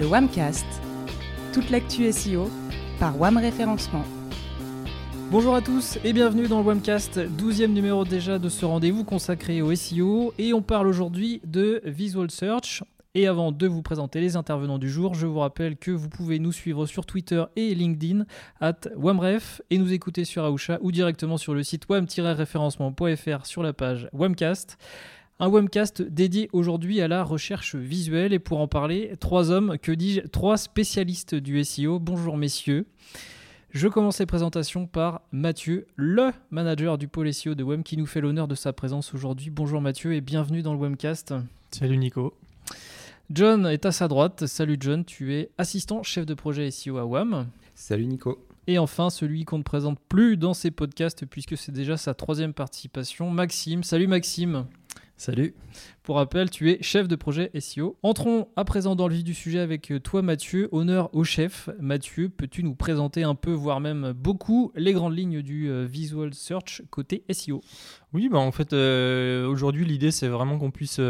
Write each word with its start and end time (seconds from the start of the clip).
le 0.00 0.06
Wamcast, 0.06 0.64
toute 1.52 1.68
l'actu 1.68 2.10
SEO 2.10 2.48
par 2.98 3.20
Wam 3.20 3.36
Référencement. 3.36 4.02
Bonjour 5.30 5.54
à 5.54 5.60
tous 5.60 5.98
et 6.04 6.14
bienvenue 6.14 6.48
dans 6.48 6.60
le 6.60 6.64
Wamcast, 6.64 7.18
12e 7.18 7.66
numéro 7.66 8.06
déjà 8.06 8.38
de 8.38 8.48
ce 8.48 8.64
rendez-vous 8.64 9.04
consacré 9.04 9.60
au 9.60 9.74
SEO 9.74 10.32
et 10.38 10.54
on 10.54 10.62
parle 10.62 10.86
aujourd'hui 10.86 11.42
de 11.44 11.82
Visual 11.84 12.30
Search. 12.30 12.82
Et 13.14 13.26
avant 13.26 13.52
de 13.52 13.66
vous 13.66 13.82
présenter 13.82 14.20
les 14.20 14.36
intervenants 14.36 14.78
du 14.78 14.88
jour, 14.88 15.14
je 15.14 15.26
vous 15.26 15.40
rappelle 15.40 15.76
que 15.76 15.90
vous 15.90 16.08
pouvez 16.08 16.38
nous 16.38 16.52
suivre 16.52 16.86
sur 16.86 17.04
Twitter 17.04 17.44
et 17.56 17.74
LinkedIn 17.74 18.24
at 18.60 18.80
Wamref 18.96 19.60
et 19.68 19.76
nous 19.76 19.92
écouter 19.92 20.24
sur 20.24 20.44
Aoucha 20.44 20.78
ou 20.80 20.92
directement 20.92 21.36
sur 21.36 21.52
le 21.52 21.62
site 21.62 21.86
wam-référencement.fr 21.90 23.44
sur 23.44 23.62
la 23.62 23.74
page 23.74 24.08
Wamcast. 24.14 24.78
Un 25.42 25.48
webcast 25.48 26.02
dédié 26.02 26.50
aujourd'hui 26.52 27.00
à 27.00 27.08
la 27.08 27.24
recherche 27.24 27.74
visuelle 27.74 28.34
et 28.34 28.38
pour 28.38 28.60
en 28.60 28.68
parler, 28.68 29.14
trois 29.20 29.50
hommes, 29.50 29.78
que 29.78 29.90
dis-je, 29.90 30.20
trois 30.20 30.58
spécialistes 30.58 31.34
du 31.34 31.64
SEO. 31.64 31.98
Bonjour 31.98 32.36
messieurs. 32.36 32.84
Je 33.70 33.88
commence 33.88 34.18
les 34.18 34.26
présentations 34.26 34.86
par 34.86 35.22
Mathieu, 35.32 35.86
le 35.96 36.32
manager 36.50 36.98
du 36.98 37.08
pôle 37.08 37.32
SEO 37.32 37.54
de 37.54 37.64
WEM 37.64 37.84
qui 37.84 37.96
nous 37.96 38.04
fait 38.04 38.20
l'honneur 38.20 38.48
de 38.48 38.54
sa 38.54 38.74
présence 38.74 39.14
aujourd'hui. 39.14 39.48
Bonjour 39.48 39.80
Mathieu 39.80 40.12
et 40.12 40.20
bienvenue 40.20 40.60
dans 40.60 40.74
le 40.74 40.78
Webcast. 40.78 41.32
Salut 41.70 41.96
Nico. 41.96 42.34
John 43.30 43.64
est 43.64 43.86
à 43.86 43.92
sa 43.92 44.08
droite. 44.08 44.44
Salut 44.44 44.76
John, 44.78 45.06
tu 45.06 45.32
es 45.34 45.48
assistant 45.56 46.02
chef 46.02 46.26
de 46.26 46.34
projet 46.34 46.70
SEO 46.70 46.98
à 46.98 47.06
WAM. 47.06 47.46
Salut 47.74 48.04
Nico. 48.04 48.44
Et 48.66 48.76
enfin, 48.76 49.08
celui 49.08 49.46
qu'on 49.46 49.56
ne 49.56 49.62
présente 49.62 49.98
plus 50.00 50.36
dans 50.36 50.52
ces 50.52 50.70
podcasts 50.70 51.24
puisque 51.24 51.56
c'est 51.56 51.72
déjà 51.72 51.96
sa 51.96 52.12
troisième 52.12 52.52
participation, 52.52 53.30
Maxime. 53.30 53.84
Salut 53.84 54.06
Maxime. 54.06 54.66
Salut. 55.20 55.54
Pour 56.02 56.16
rappel, 56.16 56.48
tu 56.48 56.70
es 56.70 56.82
chef 56.82 57.06
de 57.06 57.14
projet 57.14 57.50
SEO. 57.60 57.98
Entrons 58.02 58.48
à 58.56 58.64
présent 58.64 58.96
dans 58.96 59.06
le 59.06 59.12
vif 59.12 59.22
du 59.22 59.34
sujet 59.34 59.58
avec 59.58 59.92
euh, 59.92 60.00
toi 60.00 60.22
Mathieu. 60.22 60.70
Honneur 60.72 61.14
au 61.14 61.24
chef. 61.24 61.68
Mathieu, 61.78 62.30
peux-tu 62.30 62.62
nous 62.62 62.74
présenter 62.74 63.22
un 63.22 63.34
peu, 63.34 63.50
voire 63.52 63.80
même 63.80 64.12
beaucoup, 64.12 64.72
les 64.76 64.94
grandes 64.94 65.14
lignes 65.14 65.42
du 65.42 65.68
euh, 65.68 65.84
Visual 65.84 66.32
Search 66.32 66.80
côté 66.88 67.22
SEO 67.30 67.60
Oui, 68.14 68.30
bah 68.30 68.38
en 68.38 68.50
fait, 68.50 68.72
euh, 68.72 69.46
aujourd'hui, 69.46 69.84
l'idée, 69.84 70.10
c'est 70.10 70.28
vraiment 70.28 70.56
qu'on 70.56 70.70
puisse 70.70 71.02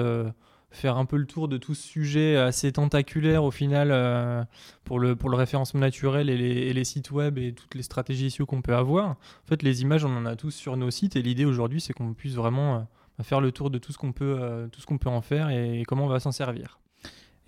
faire 0.72 0.97
un 0.97 1.05
peu 1.05 1.16
le 1.16 1.27
tour 1.27 1.47
de 1.47 1.56
tout 1.56 1.77
ce 1.77 1.86
sujet 1.86 2.34
assez 2.34 2.72
tentaculaire 2.72 3.44
au 3.44 3.53
final 3.53 4.48
pour, 4.83 4.98
le, 4.98 5.14
pour 5.14 5.31
le 5.31 5.36
référencement 5.36 5.78
naturel 5.78 6.31
et 6.31 6.36
les, 6.36 6.50
et 6.50 6.72
les, 6.72 6.84
sites 6.84 7.12
web 7.12 7.38
et 7.38 7.53
toutes 7.53 7.77
les 7.77 7.83
stratégies 7.83 8.33
SEO 8.33 8.44
qu'on 8.44 8.61
peut 8.61 8.75
avoir. 8.75 9.11
En 9.11 9.16
fait, 9.47 9.62
les 9.62 9.83
images, 9.83 10.05
on 10.05 10.16
en 10.16 10.27
a 10.27 10.34
tous 10.34 10.50
sur 10.50 10.77
nos 10.77 10.91
sites 10.91 11.14
et 11.14 11.22
l'idée 11.22 11.44
aujourd'hui, 11.44 11.81
c'est 11.81 11.92
qu'on 11.92 12.12
puisse 12.12 12.34
vraiment 12.34 12.88
faire 13.22 13.40
le 13.40 13.52
tour 13.52 13.70
de 13.70 13.78
tout 13.78 13.92
ce 13.92 13.98
qu'on 13.98 14.12
peut, 14.12 14.36
euh, 14.40 14.68
tout 14.68 14.80
ce 14.80 14.86
qu'on 14.86 14.98
peut 14.98 15.08
en 15.08 15.20
faire 15.20 15.50
et, 15.50 15.82
comment 15.86 16.04
on 16.04 16.08
va 16.08 16.20
s'en 16.20 16.32
servir. 16.32 16.78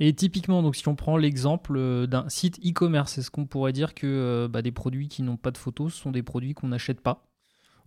Et 0.00 0.12
typiquement, 0.14 0.62
donc 0.62 0.74
si 0.74 0.86
on 0.88 0.96
prend 0.96 1.16
l'exemple 1.16 1.76
euh, 1.76 2.06
d'un 2.06 2.28
site 2.28 2.58
e-commerce, 2.64 3.18
est-ce 3.18 3.30
qu'on 3.30 3.46
pourrait 3.46 3.72
dire 3.72 3.94
que 3.94 4.06
euh, 4.06 4.48
bah, 4.48 4.62
des 4.62 4.72
produits 4.72 5.08
qui 5.08 5.22
n'ont 5.22 5.36
pas 5.36 5.50
de 5.50 5.58
photos 5.58 5.94
sont 5.94 6.10
des 6.10 6.22
produits 6.22 6.54
qu'on 6.54 6.68
n'achète 6.68 7.00
pas? 7.00 7.26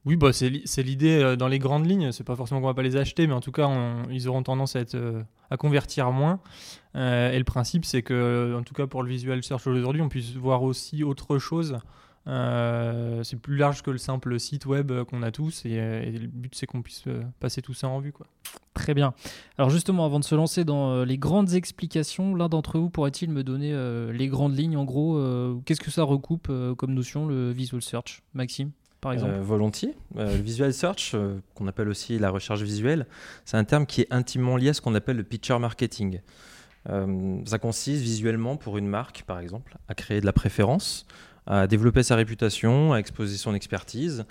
Oui, 0.06 0.18
bah 0.18 0.32
c'est 0.34 0.84
l'idée 0.84 1.36
dans 1.36 1.48
les 1.48 1.58
grandes 1.58 1.88
lignes. 1.88 2.12
C'est 2.12 2.24
pas 2.24 2.36
forcément 2.36 2.62
qu'on 2.62 2.68
va 2.68 2.76
pas 2.76 2.84
les 2.84 2.96
acheter, 2.96 3.26
mais 3.26 3.34
en 3.34 3.40
tout 3.40 3.52
cas, 3.52 3.68
ils 4.12 4.28
auront 4.28 4.44
tendance 4.44 4.76
à, 4.76 4.82
être, 4.82 4.96
à 5.50 5.58
convertir 5.58 6.12
moins. 6.12 6.42
et 6.94 7.36
le 7.36 7.44
principe, 7.44 7.86
c'est 7.86 8.04
que, 8.04 8.56
en 8.56 8.62
tout 8.62 8.76
cas 8.76 8.86
pour 8.86 9.02
le 9.02 9.10
visual 9.10 9.42
search 9.42 9.66
aujourd'hui, 9.66 10.04
on 10.04 10.10
puisse 10.10 10.36
voir 10.36 10.62
aussi 10.62 11.04
autre 11.04 11.40
chose 11.40 11.80
euh, 12.28 13.24
c'est 13.24 13.36
plus 13.36 13.56
large 13.56 13.84
que 13.84 13.92
le 13.92 14.00
simple 14.00 14.40
site 14.40 14.66
web 14.66 14.92
qu'on 15.04 15.22
a 15.22 15.32
tous 15.32 15.64
et, 15.66 15.78
le 16.12 16.28
but 16.28 16.56
c'est 16.56 16.66
qu'on 16.66 16.82
puisse 16.82 17.04
euh, 17.08 17.22
passer 17.40 17.62
tout 17.62 17.74
ça 17.74 17.88
en 17.88 18.00
vue. 18.00 18.12
Quoi. 18.12 18.26
Très 18.74 18.94
bien. 18.94 19.14
Alors 19.58 19.70
justement, 19.70 20.06
avant 20.06 20.20
de 20.20 20.24
se 20.24 20.34
lancer 20.34 20.66
dans 20.66 20.92
euh, 20.92 21.06
les 21.06 21.18
grandes 21.18 21.54
explications, 21.54 22.36
l'un 22.36 22.50
d'entre 22.50 22.80
vous 22.80 22.90
pourrait-il 22.90 23.30
me 23.30 23.44
donner 23.44 23.76
les 24.12 24.28
grandes 24.28 24.58
lignes 24.58 24.78
En 24.78 24.86
gros, 24.86 25.20
qu'est-ce 25.66 25.82
que 25.82 25.92
ça 25.92 26.04
recoupe 26.04 26.52
comme 26.78 26.94
notion, 26.94 27.28
le 27.28 27.52
visual 27.52 27.82
search 27.82 28.24
Maxime 28.34 28.72
par 29.02 29.14
exemple? 29.14 29.36
Volontiers. 29.40 29.94
le 30.16 30.42
visual 30.42 30.74
search, 30.74 31.16
qu'on 31.54 31.68
appelle 31.68 31.90
aussi 31.90 32.18
la 32.18 32.32
recherche 32.32 32.62
visuelle, 32.62 33.06
c'est 33.44 33.58
un 33.58 33.64
terme 33.64 33.86
qui 33.86 34.02
est 34.02 34.08
intimement 34.12 34.58
lié 34.58 34.70
à 34.70 34.74
ce 34.74 34.82
qu'on 34.82 34.96
appelle 34.96 35.18
le 35.18 35.24
picture 35.24 35.60
marketing. 35.60 36.22
ça 36.88 37.60
consiste 37.60 38.02
visuellement 38.02 38.58
pour 38.58 38.78
une 38.78 38.88
marque, 38.88 39.24
par 39.28 39.40
exemple, 39.40 39.78
à 39.88 39.94
créer 39.94 40.22
de 40.22 40.26
la 40.26 40.34
préférence, 40.34 41.06
à 41.48 41.68
développer 41.68 42.04
sa 42.04 42.16
réputation, 42.16 42.94
à 42.94 42.98
exposer 42.98 43.38
son 43.38 43.54
expertise, 43.54 44.26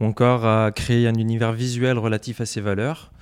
ou 0.00 0.06
encore 0.06 0.46
à 0.46 0.72
créer 0.72 1.06
un 1.06 1.14
univers 1.14 1.52
visuel 1.52 1.98
relatif 1.98 2.40
à 2.40 2.46
ses 2.46 2.60
valeurs, 2.60 3.12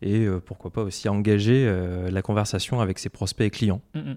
et 0.00 0.24
euh, 0.24 0.40
pourquoi 0.40 0.70
pas 0.70 0.82
aussi 0.82 1.08
à 1.08 1.12
engager 1.12 1.64
euh, 1.66 2.10
la 2.10 2.22
conversation 2.22 2.80
avec 2.80 2.98
ses 2.98 3.08
prospects 3.08 3.46
et 3.46 3.50
clients. 3.50 3.80
Mm, 3.94 3.98
mm. 3.98 4.16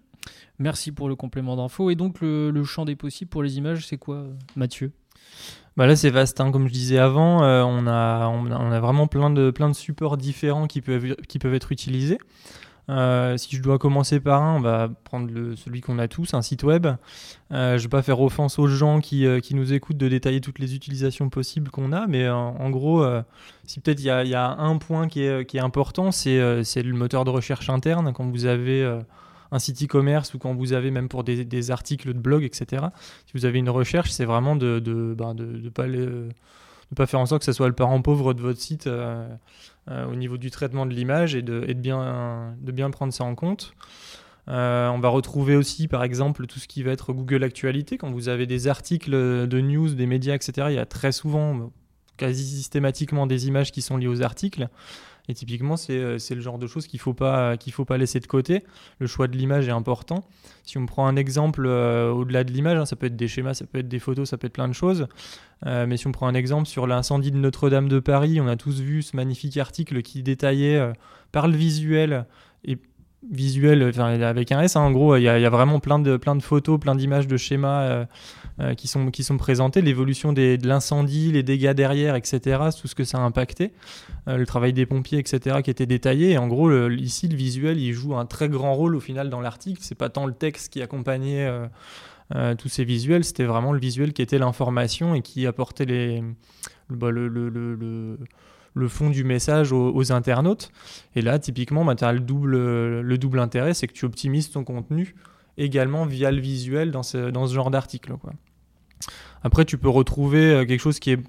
Merci 0.59 0.91
pour 0.91 1.09
le 1.09 1.15
complément 1.15 1.55
d'info. 1.55 1.89
Et 1.89 1.95
donc 1.95 2.21
le, 2.21 2.63
champ 2.63 2.85
des 2.85 2.95
possibles 2.95 3.29
pour 3.29 3.41
les 3.41 3.57
images, 3.57 3.87
c'est 3.87 3.97
quoi, 3.97 4.25
Mathieu? 4.55 4.91
Bah 5.75 5.87
là, 5.87 5.95
c'est 5.95 6.11
vaste. 6.11 6.39
Hein. 6.39 6.51
Comme 6.51 6.67
je 6.67 6.73
disais 6.73 6.99
avant, 6.99 7.43
euh, 7.43 7.63
on, 7.63 7.87
a, 7.87 8.27
on, 8.27 8.71
a, 8.71 8.79
vraiment 8.79 9.07
plein 9.07 9.31
de, 9.31 9.49
plein 9.49 9.69
de 9.69 9.75
supports 9.75 10.17
différents 10.17 10.67
qui 10.67 10.81
peuvent, 10.81 11.15
qui 11.27 11.39
peuvent 11.39 11.55
être 11.55 11.71
utilisés. 11.71 12.19
Euh, 12.89 13.37
si 13.37 13.55
je 13.55 13.61
dois 13.61 13.77
commencer 13.77 14.19
par 14.19 14.41
un, 14.41 14.55
on 14.55 14.59
va 14.59 14.89
prendre 15.03 15.31
le, 15.31 15.55
celui 15.55 15.81
qu'on 15.81 15.99
a 15.99 16.07
tous, 16.07 16.33
un 16.33 16.41
site 16.41 16.63
web. 16.63 16.87
Euh, 16.87 16.97
je 17.49 17.75
ne 17.75 17.81
vais 17.83 17.89
pas 17.89 18.01
faire 18.01 18.19
offense 18.19 18.59
aux 18.59 18.67
gens 18.67 18.99
qui, 18.99 19.25
euh, 19.25 19.39
qui, 19.39 19.55
nous 19.55 19.73
écoutent 19.73 19.97
de 19.97 20.07
détailler 20.07 20.41
toutes 20.41 20.59
les 20.59 20.75
utilisations 20.75 21.29
possibles 21.29 21.69
qu'on 21.69 21.91
a, 21.91 22.07
mais 22.07 22.27
en 22.29 22.69
gros, 22.69 23.05
si 23.65 23.79
peut-être 23.79 23.99
il 23.99 24.05
y, 24.05 24.35
a 24.35 24.49
un 24.49 24.77
point 24.77 25.07
qui 25.07 25.23
est, 25.23 25.45
qui 25.45 25.57
est 25.57 25.61
important, 25.61 26.11
c'est 26.11 26.37
le 26.37 26.93
moteur 26.93 27.23
de 27.25 27.29
recherche 27.29 27.69
interne. 27.69 28.13
Quand 28.13 28.29
vous 28.29 28.45
avez 28.45 29.01
un 29.51 29.59
site 29.59 29.83
e-commerce 29.83 30.33
ou 30.33 30.39
quand 30.39 30.53
vous 30.53 30.73
avez 30.73 30.91
même 30.91 31.09
pour 31.09 31.23
des, 31.23 31.71
articles 31.71 32.13
de 32.13 32.19
blog, 32.19 32.43
etc. 32.43 32.85
Si 33.25 33.33
vous 33.33 33.45
avez 33.45 33.59
une 33.59 33.69
recherche, 33.69 34.11
c'est 34.11 34.25
vraiment 34.25 34.55
de 34.55 34.81
ne 34.85 35.13
ben 35.13 35.35
de, 35.35 35.45
de, 35.45 35.69
pas 35.69 35.87
pas 36.95 37.05
faire 37.05 37.19
en 37.19 37.25
sorte 37.25 37.41
que 37.41 37.45
ce 37.45 37.53
soit 37.53 37.67
le 37.67 37.75
parent 37.75 38.01
pauvre 38.01 38.33
de 38.33 38.41
votre 38.41 38.59
site 38.59 38.87
euh, 38.87 39.27
au 39.87 40.15
niveau 40.15 40.37
du 40.37 40.51
traitement 40.51 40.85
de 40.85 40.93
l'image 40.93 41.35
et, 41.35 41.41
de, 41.41 41.73
bien, 41.73 42.55
de 42.59 42.71
bien 42.71 42.89
prendre 42.89 43.13
ça 43.13 43.23
en 43.23 43.35
compte. 43.35 43.73
Euh, 44.47 44.89
on 44.89 44.99
va 44.99 45.09
retrouver 45.09 45.55
aussi, 45.55 45.87
par 45.87 46.03
exemple, 46.03 46.47
tout 46.47 46.59
ce 46.59 46.67
qui 46.67 46.83
va 46.83 46.91
être 46.91 47.13
Google 47.13 47.43
Actualité. 47.43 47.97
Quand 47.97 48.11
vous 48.11 48.29
avez 48.29 48.47
des 48.47 48.67
articles 48.67 49.11
de 49.11 49.61
news, 49.61 49.93
des 49.93 50.05
médias, 50.05 50.35
etc., 50.35 50.67
il 50.69 50.75
y 50.75 50.79
a 50.79 50.85
très 50.85 51.11
souvent, 51.11 51.71
quasi 52.17 52.45
systématiquement, 52.45 53.27
des 53.27 53.47
images 53.47 53.71
qui 53.71 53.81
sont 53.81 53.97
liées 53.97 54.07
aux 54.07 54.21
articles. 54.21 54.67
Et 55.27 55.33
typiquement, 55.33 55.77
c'est 55.77 55.97
euh, 55.97 56.17
le 56.29 56.41
genre 56.41 56.57
de 56.57 56.67
choses 56.67 56.87
qu'il 56.87 56.97
ne 56.97 57.01
faut, 57.01 57.13
pas, 57.13 57.55
faut 57.71 57.85
pas 57.85 57.97
laisser 57.97 58.19
de 58.19 58.27
côté. 58.27 58.63
Le 58.99 59.07
choix 59.07 59.27
de 59.27 59.37
l'image 59.37 59.67
est 59.67 59.71
important. 59.71 60.23
Si 60.63 60.77
on 60.77 60.85
prend 60.85 61.07
un 61.07 61.15
exemple 61.15 61.65
euh, 61.65 62.11
au-delà 62.11 62.43
de 62.43 62.51
l'image, 62.51 62.77
hein, 62.77 62.85
ça 62.85 62.95
peut 62.95 63.05
être 63.05 63.15
des 63.15 63.27
schémas, 63.27 63.53
ça 63.53 63.65
peut 63.65 63.79
être 63.79 63.87
des 63.87 63.99
photos, 63.99 64.29
ça 64.29 64.37
peut 64.37 64.47
être 64.47 64.53
plein 64.53 64.67
de 64.67 64.73
choses. 64.73 65.07
Euh, 65.65 65.85
mais 65.85 65.97
si 65.97 66.07
on 66.07 66.11
prend 66.11 66.27
un 66.27 66.33
exemple 66.33 66.67
sur 66.67 66.87
l'incendie 66.87 67.31
de 67.31 67.37
Notre-Dame 67.37 67.87
de 67.87 67.99
Paris, 67.99 68.41
on 68.41 68.47
a 68.47 68.55
tous 68.55 68.81
vu 68.81 69.01
ce 69.01 69.15
magnifique 69.15 69.57
article 69.57 70.01
qui 70.01 70.23
détaillait 70.23 70.91
par 71.31 71.47
le 71.47 71.55
visuel 71.55 72.25
et 72.65 72.77
visuel, 73.29 73.93
avec 73.99 74.51
un 74.51 74.61
S, 74.61 74.75
hein, 74.75 74.81
en 74.81 74.91
gros, 74.91 75.15
il 75.15 75.21
y, 75.21 75.29
a 75.29 75.49
vraiment 75.49 75.79
plein 75.79 75.99
de, 75.99 76.17
plein 76.17 76.35
de 76.35 76.41
photos, 76.41 76.79
plein 76.79 76.95
d'images, 76.95 77.27
de 77.27 77.37
schémas 77.37 78.07
euh, 78.59 78.71
euh, 78.71 78.73
qui, 78.75 78.87
sont, 78.87 79.11
qui 79.11 79.23
sont 79.23 79.37
présentés, 79.37 79.81
l'évolution 79.81 80.33
de 80.33 80.57
l'incendie, 80.63 81.31
les 81.31 81.43
dégâts 81.43 81.71
derrière, 81.71 82.15
etc., 82.15 82.59
tout 82.79 82.87
ce 82.87 82.95
que 82.95 83.03
ça 83.03 83.17
a 83.17 83.21
impacté, 83.21 83.71
euh, 84.27 84.37
le 84.37 84.45
travail 84.45 84.73
des 84.73 84.85
pompiers, 84.85 85.19
etc., 85.19 85.61
qui 85.63 85.69
était 85.69 85.85
détaillé. 85.85 86.37
En 86.37 86.47
gros, 86.47 86.89
ici, 86.89 87.27
le 87.27 87.35
visuel, 87.35 87.79
il 87.79 87.93
joue 87.93 88.15
un 88.15 88.25
très 88.25 88.49
grand 88.49 88.73
rôle 88.73 88.95
au 88.95 88.99
final 88.99 89.29
dans 89.29 89.41
l'article. 89.41 89.79
C'est 89.81 89.95
pas 89.95 90.09
tant 90.09 90.25
le 90.25 90.33
texte 90.33 90.71
qui 90.73 90.81
accompagnait 90.81 91.49
tous 92.57 92.69
ces 92.69 92.85
visuels, 92.85 93.25
c'était 93.25 93.43
vraiment 93.43 93.73
le 93.73 93.79
visuel 93.79 94.13
qui 94.13 94.21
était 94.21 94.39
l'information 94.39 95.15
et 95.15 95.21
qui 95.21 95.45
apportait 95.45 95.85
les, 95.85 96.23
bah, 96.89 97.11
le, 97.11 97.27
le, 97.27 97.49
le 97.49 98.17
le 98.73 98.87
fond 98.87 99.09
du 99.09 99.25
message 99.25 99.73
aux, 99.73 100.11
internautes. 100.13 100.71
Et 101.15 101.21
là, 101.21 101.39
typiquement, 101.39 101.83
bah, 101.83 102.11
le, 102.13 102.19
double, 102.21 103.01
le 103.01 103.17
double 103.17 103.39
intérêt, 103.39 103.73
c'est 103.73 103.85
que 103.85 103.91
tu 103.91 104.05
optimises 104.05 104.49
ton 104.49 104.63
contenu 104.63 105.13
également 105.61 106.05
via 106.05 106.31
le 106.31 106.41
visuel 106.41 106.91
dans 106.91 107.03
ce, 107.03 107.31
genre 107.53 107.71
d'article. 107.71 108.13
Après, 109.43 109.65
tu 109.65 109.77
peux 109.77 109.89
retrouver 109.89 110.51
euh, 110.51 110.65
quelque 110.65 110.79
chose 110.79 110.99
qui 110.99 111.11
est 111.11 111.19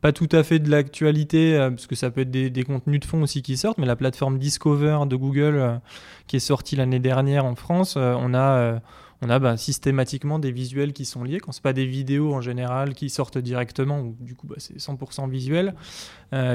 pas 0.00 0.12
tout 0.12 0.28
à 0.32 0.42
fait 0.42 0.58
de 0.58 0.68
l'actualité, 0.68 1.56
euh, 1.56 1.70
parce 1.70 1.86
que 1.86 1.94
ça 1.94 2.10
peut 2.10 2.22
être 2.22 2.30
des, 2.30 2.64
contenus 2.64 3.00
de 3.00 3.04
fond 3.04 3.22
aussi 3.22 3.42
qui 3.42 3.56
sortent, 3.56 3.78
mais 3.78 3.86
la 3.86 3.96
plateforme 3.96 4.38
Discover 4.38 5.00
de 5.06 5.16
Google, 5.16 5.56
euh, 5.56 5.76
qui 6.26 6.36
est 6.36 6.40
sortie 6.40 6.76
l'année 6.76 6.98
dernière 6.98 7.44
en 7.44 7.54
France, 7.54 7.96
on 7.96 8.34
a 8.34 8.80
bah, 9.38 9.56
systématiquement 9.56 10.40
des 10.40 10.50
visuels 10.50 10.92
qui 10.92 11.04
sont 11.04 11.22
liés. 11.22 11.38
Quand 11.38 11.52
ce 11.52 11.60
pas 11.60 11.72
des 11.72 11.86
vidéos 11.86 12.34
en 12.34 12.40
général 12.40 12.94
qui 12.94 13.10
sortent 13.10 13.38
directement, 13.38 14.00
ou 14.00 14.16
du 14.18 14.34
coup 14.34 14.48
bah, 14.48 14.56
c'est 14.58 14.78
100% 14.78 15.30
visuel, 15.30 15.74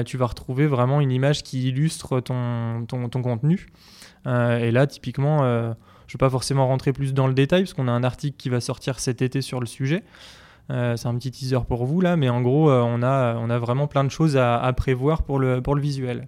tu 0.04 0.18
vas 0.18 0.26
retrouver 0.26 0.66
vraiment 0.66 1.00
une 1.00 1.10
image 1.10 1.42
qui 1.42 1.68
illustre 1.68 2.20
ton, 2.20 2.86
contenu. 3.22 3.68
Et 4.26 4.70
là, 4.70 4.86
typiquement, 4.86 5.74
je 6.08 6.12
ne 6.14 6.18
vais 6.18 6.18
pas 6.18 6.30
forcément 6.30 6.66
rentrer 6.66 6.92
plus 6.92 7.14
dans 7.14 7.28
le 7.28 7.34
détail, 7.34 7.62
parce 7.62 7.74
qu'on 7.74 7.86
a 7.86 7.92
un 7.92 8.02
article 8.02 8.36
qui 8.36 8.48
va 8.48 8.60
sortir 8.60 8.98
cet 8.98 9.22
été 9.22 9.40
sur 9.40 9.60
le 9.60 9.66
sujet. 9.66 10.02
c'est 10.68 11.06
un 11.06 11.14
petit 11.14 11.30
teaser 11.30 11.60
pour 11.68 11.86
vous 11.86 12.00
là, 12.00 12.16
mais 12.16 12.28
en 12.28 12.40
gros, 12.42 12.70
on, 12.70 13.02
a, 13.02 13.36
on 13.36 13.48
a 13.48 13.58
vraiment 13.58 13.86
plein 13.86 14.04
de 14.04 14.10
choses 14.10 14.36
à, 14.36 14.72
prévoir 14.76 15.22
pour 15.22 15.38
le, 15.38 15.62
visuel. 15.76 16.26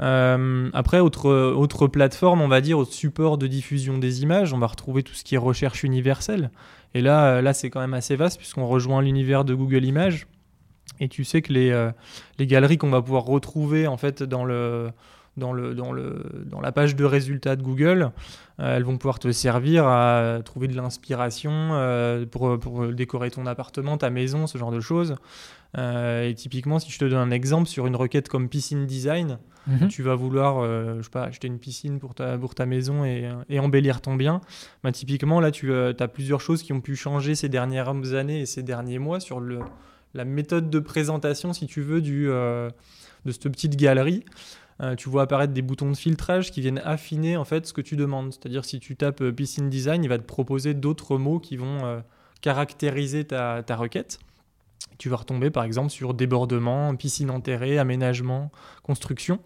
Euh, 0.00 0.70
après, 0.72 1.00
autre, 1.00 1.30
autre 1.30 1.86
plateforme, 1.86 2.40
on 2.40 2.48
va 2.48 2.60
dire, 2.60 2.78
au 2.78 2.84
support 2.84 3.38
de 3.38 3.46
diffusion 3.46 3.98
des 3.98 4.22
images, 4.22 4.52
on 4.52 4.58
va 4.58 4.66
retrouver 4.66 5.02
tout 5.02 5.14
ce 5.14 5.24
qui 5.24 5.34
est 5.34 5.38
recherche 5.38 5.84
universelle. 5.84 6.50
Et 6.94 7.02
là, 7.02 7.36
euh, 7.36 7.52
c'est 7.52 7.70
quand 7.70 7.80
même 7.80 7.94
assez 7.94 8.16
vaste 8.16 8.38
puisqu'on 8.38 8.66
rejoint 8.66 9.02
l'univers 9.02 9.44
de 9.44 9.54
Google 9.54 9.84
Images. 9.84 10.26
Et 10.98 11.08
tu 11.08 11.24
sais 11.24 11.42
que 11.42 11.52
les, 11.52 11.70
euh, 11.70 11.90
les 12.38 12.46
galeries 12.46 12.78
qu'on 12.78 12.90
va 12.90 13.00
pouvoir 13.00 13.24
retrouver 13.24 13.86
en 13.86 13.96
fait 13.96 14.22
dans 14.22 14.44
le, 14.44 14.90
dans, 15.36 15.52
le, 15.52 15.74
dans, 15.74 15.92
le, 15.92 16.44
dans 16.46 16.60
la 16.60 16.72
page 16.72 16.96
de 16.96 17.04
résultats 17.04 17.56
de 17.56 17.62
Google, 17.62 18.10
elles 18.58 18.82
vont 18.84 18.98
pouvoir 18.98 19.18
te 19.18 19.32
servir 19.32 19.86
à 19.86 20.38
trouver 20.44 20.68
de 20.68 20.76
l'inspiration 20.76 22.26
pour, 22.30 22.58
pour, 22.58 22.88
décorer 22.88 23.30
ton 23.30 23.46
appartement, 23.46 23.96
ta 23.96 24.10
maison, 24.10 24.46
ce 24.46 24.58
genre 24.58 24.70
de 24.70 24.80
choses. 24.80 25.14
et 25.78 26.34
typiquement, 26.36 26.78
si 26.78 26.90
je 26.90 26.98
te 26.98 27.04
donne 27.06 27.20
un 27.20 27.30
exemple 27.30 27.68
sur 27.68 27.86
une 27.86 27.96
requête 27.96 28.28
comme 28.28 28.48
Piscine 28.50 28.86
Design, 28.86 29.38
Mhm. 29.66 29.88
tu 29.88 30.02
vas 30.02 30.14
vouloir 30.14 30.58
euh, 30.58 30.96
je 30.98 31.02
sais 31.02 31.10
pas, 31.10 31.24
acheter 31.24 31.46
une 31.46 31.58
piscine 31.58 31.98
pour 31.98 32.14
ta, 32.14 32.38
pour 32.38 32.54
ta 32.54 32.66
maison 32.66 33.04
et, 33.04 33.30
et 33.48 33.60
embellir 33.60 34.00
ton 34.00 34.14
bien, 34.14 34.40
bah, 34.82 34.90
typiquement 34.92 35.40
là 35.40 35.50
tu 35.50 35.70
euh, 35.70 35.92
as 35.98 36.08
plusieurs 36.08 36.40
choses 36.40 36.62
qui 36.62 36.72
ont 36.72 36.80
pu 36.80 36.96
changer 36.96 37.34
ces 37.34 37.48
dernières 37.48 37.88
années 38.14 38.40
et 38.40 38.46
ces 38.46 38.62
derniers 38.62 38.98
mois 38.98 39.20
sur 39.20 39.38
le, 39.38 39.60
la 40.14 40.24
méthode 40.24 40.70
de 40.70 40.78
présentation, 40.78 41.52
si 41.52 41.66
tu 41.66 41.82
veux, 41.82 42.00
du, 42.00 42.28
euh, 42.28 42.70
de 43.26 43.32
cette 43.32 43.48
petite 43.50 43.76
galerie. 43.76 44.24
Tu 44.96 45.08
vois 45.08 45.22
apparaître 45.22 45.52
des 45.52 45.62
boutons 45.62 45.90
de 45.90 45.96
filtrage 45.96 46.50
qui 46.50 46.60
viennent 46.60 46.80
affiner 46.84 47.36
en 47.36 47.44
fait 47.44 47.66
ce 47.66 47.72
que 47.72 47.80
tu 47.80 47.96
demandes. 47.96 48.32
C'est-à-dire 48.32 48.64
si 48.64 48.80
tu 48.80 48.96
tapes 48.96 49.22
piscine 49.30 49.68
design, 49.68 50.02
il 50.04 50.08
va 50.08 50.18
te 50.18 50.24
proposer 50.24 50.74
d'autres 50.74 51.18
mots 51.18 51.38
qui 51.38 51.56
vont 51.56 52.02
caractériser 52.40 53.24
ta, 53.24 53.62
ta 53.62 53.76
requête 53.76 54.18
tu 55.00 55.08
vas 55.08 55.16
retomber 55.16 55.50
par 55.50 55.64
exemple 55.64 55.90
sur 55.90 56.14
débordement, 56.14 56.94
piscine 56.94 57.30
enterrée, 57.30 57.78
aménagement, 57.78 58.50
construction. 58.82 59.40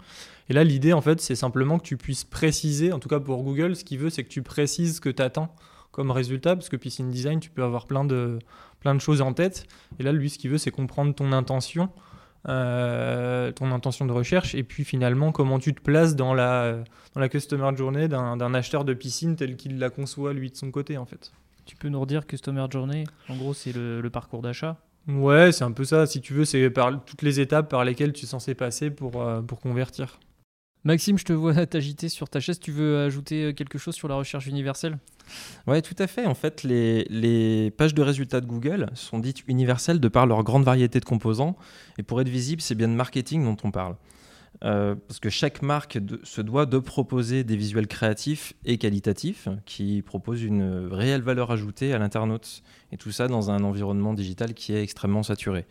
Et 0.48 0.52
là, 0.52 0.64
l'idée, 0.64 0.92
en 0.92 1.00
fait, 1.00 1.20
c'est 1.20 1.36
simplement 1.36 1.78
que 1.78 1.84
tu 1.84 1.96
puisses 1.96 2.25
préciser, 2.25 2.92
en 2.92 2.98
tout 2.98 3.08
cas 3.08 3.20
pour 3.20 3.42
Google, 3.42 3.76
ce 3.76 3.84
qu'il 3.84 3.98
veut, 3.98 4.10
c'est 4.10 4.25
que 4.25 4.28
tu 4.28 4.42
précises 4.42 4.96
ce 4.96 5.00
que 5.00 5.08
tu 5.08 5.22
attends 5.22 5.54
comme 5.92 6.10
résultat, 6.10 6.56
parce 6.56 6.69
que 6.69 6.76
piscine 6.76 7.08
design, 7.08 7.38
tu 7.38 7.50
peux 7.50 7.62
avoir 7.62 7.86
plein 7.86 8.04
de, 8.04 8.40
plein 8.81 8.96
de 8.96 9.00
choses 9.00 9.22
en 9.22 9.32
tête. 9.32 9.64
Et 10.00 10.02
là, 10.02 10.10
lui, 10.10 10.28
ce 10.28 10.38
qu'il 10.38 10.50
veut, 10.50 10.58
c'est 10.58 10.72
comprendre 10.72 11.14
ton 11.14 11.31
intention, 11.31 11.88
euh, 12.49 13.52
ton 13.52 13.73
intention 13.73 14.06
de 14.06 14.12
recherche, 14.12 14.55
et 14.55 14.62
puis 14.62 14.85
finalement, 14.85 15.32
comment 15.32 15.58
tu 15.58 15.75
te 15.75 15.81
places 15.81 16.17
dans 16.17 16.35
la, 16.35 16.79
dans 17.14 17.20
la 17.20 17.29
customer 17.29 17.70
journey 17.76 18.08
d'un 18.08 18.55
acheteur 18.55 18.85
de 18.85 18.94
piscine 18.94 19.37
tel 19.37 19.56
qu'il 19.56 19.79
la 19.79 19.91
conçoit, 19.91 20.32
lui, 20.32 20.50
de 20.50 20.56
son 20.56 20.70
côté, 20.70 20.99
en 20.99 21.06
fait. 21.06 21.32
Tu 21.67 21.76
peux 21.76 21.88
nous 21.88 22.00
redire 22.00 22.26
customer 22.26 22.67
journey 22.70 23.05
En 23.29 23.37
gros, 23.37 23.55
c'est 23.55 23.73
le 23.75 24.08
parcours 24.11 24.43
d'achat? 24.43 24.76
Ouais, 25.08 25.52
c'est 25.52 25.64
un 25.64 25.73
peu 25.73 25.85
ça. 25.85 26.06
Si 26.06 26.20
tu 26.20 26.32
veux, 26.32 26.44
c'est 26.44 26.70
par 26.70 27.05
toutes 27.05 27.23
les 27.23 27.41
étapes 27.41 27.69
par 27.69 27.85
lesquelles 27.85 28.12
tu 28.12 28.25
es 28.25 28.29
censé 28.29 28.55
passer 28.55 28.91
pour, 28.91 29.20
euh, 29.23 29.43
pour 29.43 29.61
convertir. 29.61 30.19
Maxime, 30.84 31.19
je 31.19 31.25
te 31.25 31.32
vois 31.32 31.66
t'agiter 31.66 32.08
sur 32.08 32.28
ta 32.28 32.40
chaise. 32.40 32.60
Tu 32.60 32.70
veux 32.70 32.98
ajouter 33.00 33.44
euh, 33.44 33.52
quelque 33.52 33.78
chose 33.78 33.94
sur 33.94 34.08
la 34.08 34.14
recherche 34.14 34.46
universelle? 34.46 34.98
Ouais, 35.66 35.81
tout 35.81 35.94
à 35.98 36.06
fait. 36.06 36.26
En 36.26 36.34
fait, 36.34 36.62
les, 36.62 37.04
les, 37.08 37.70
pages 37.70 37.94
de 37.94 38.02
résultats 38.02 38.40
de 38.40 38.46
Google 38.46 38.90
sont 38.94 39.19
dites 39.19 39.42
universelles 39.48 39.98
de 39.98 40.08
par 40.08 40.26
leur 40.26 40.42
grande 40.42 40.64
variété 40.64 41.00
de 41.00 41.04
composants. 41.04 41.56
Et 41.98 42.02
pour 42.02 42.20
être 42.20 42.28
visible, 42.28 42.60
c'est 42.60 42.75
bien 42.75 42.88
de 42.88 42.94
marketing 42.94 43.44
dont 43.44 43.56
on 43.64 43.70
parle. 43.70 43.96
Euh, 44.62 44.94
parce 45.08 45.19
que 45.19 45.31
chaque 45.31 45.62
marque 45.62 45.98
se 46.22 46.40
doit 46.40 46.66
de 46.66 46.78
proposer 46.78 47.44
des 47.44 47.56
visuels 47.56 47.88
créatifs 47.88 48.54
et 48.64 48.78
qualitatifs 48.78 49.48
qui 49.66 50.00
proposent 50.02 50.42
une 50.42 50.88
réelle 50.92 51.22
valeur 51.22 51.50
ajoutée 51.50 51.92
à 51.92 51.98
l'internaute. 51.98 52.62
Et 52.92 52.96
tout 52.96 53.10
ça 53.10 53.26
dans 53.26 53.50
un 53.50 53.64
environnement 53.64 54.14
digital 54.14 54.54
qui 54.54 54.72
est 54.72 54.82
extrêmement 54.82 55.22
saturé. 55.22 55.66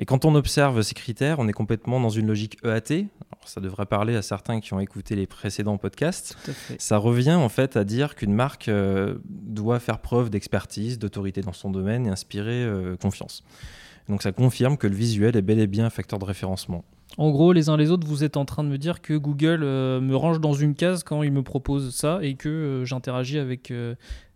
Et 0.00 0.06
quand 0.06 0.24
on 0.24 0.34
observe 0.34 0.80
ces 0.80 0.94
critères, 0.94 1.40
on 1.40 1.46
est 1.46 1.52
complètement 1.52 2.00
dans 2.00 2.08
une 2.08 2.26
logique 2.26 2.56
EAT. 2.64 3.04
ça 3.44 3.60
devrait 3.60 3.84
parler 3.84 4.16
à 4.16 4.22
certains 4.22 4.60
qui 4.60 4.72
ont 4.72 4.80
écouté 4.80 5.14
les 5.14 5.26
précédents 5.26 5.76
podcasts. 5.76 6.38
Ça 6.78 6.96
revient 6.96 7.34
en 7.34 7.50
fait 7.50 7.76
à 7.76 7.84
dire 7.84 8.14
qu'une 8.14 8.32
marque 8.32 8.68
euh, 8.68 9.18
doit 9.26 9.78
faire 9.78 9.98
preuve 9.98 10.30
d'expertise, 10.30 10.98
d'autorité 10.98 11.42
dans 11.42 11.52
son 11.52 11.70
domaine 11.70 12.06
et 12.06 12.08
inspirer 12.08 12.64
euh, 12.64 12.96
confiance. 12.96 13.44
Donc 14.08 14.22
ça 14.22 14.32
confirme 14.32 14.78
que 14.78 14.86
le 14.86 14.94
visuel 14.94 15.36
est 15.36 15.42
bel 15.42 15.58
et 15.58 15.66
bien 15.66 15.84
un 15.84 15.90
facteur 15.90 16.18
de 16.18 16.24
référencement. 16.24 16.82
En 17.18 17.30
gros, 17.30 17.52
les 17.52 17.68
uns 17.68 17.76
les 17.76 17.90
autres, 17.90 18.06
vous 18.06 18.24
êtes 18.24 18.38
en 18.38 18.46
train 18.46 18.64
de 18.64 18.70
me 18.70 18.78
dire 18.78 19.02
que 19.02 19.12
Google 19.12 19.60
euh, 19.62 20.00
me 20.00 20.16
range 20.16 20.40
dans 20.40 20.54
une 20.54 20.74
case 20.74 21.04
quand 21.04 21.22
il 21.22 21.32
me 21.32 21.42
propose 21.42 21.94
ça 21.94 22.20
et 22.22 22.36
que 22.36 22.84
j'interagis 22.86 23.38
avec 23.38 23.70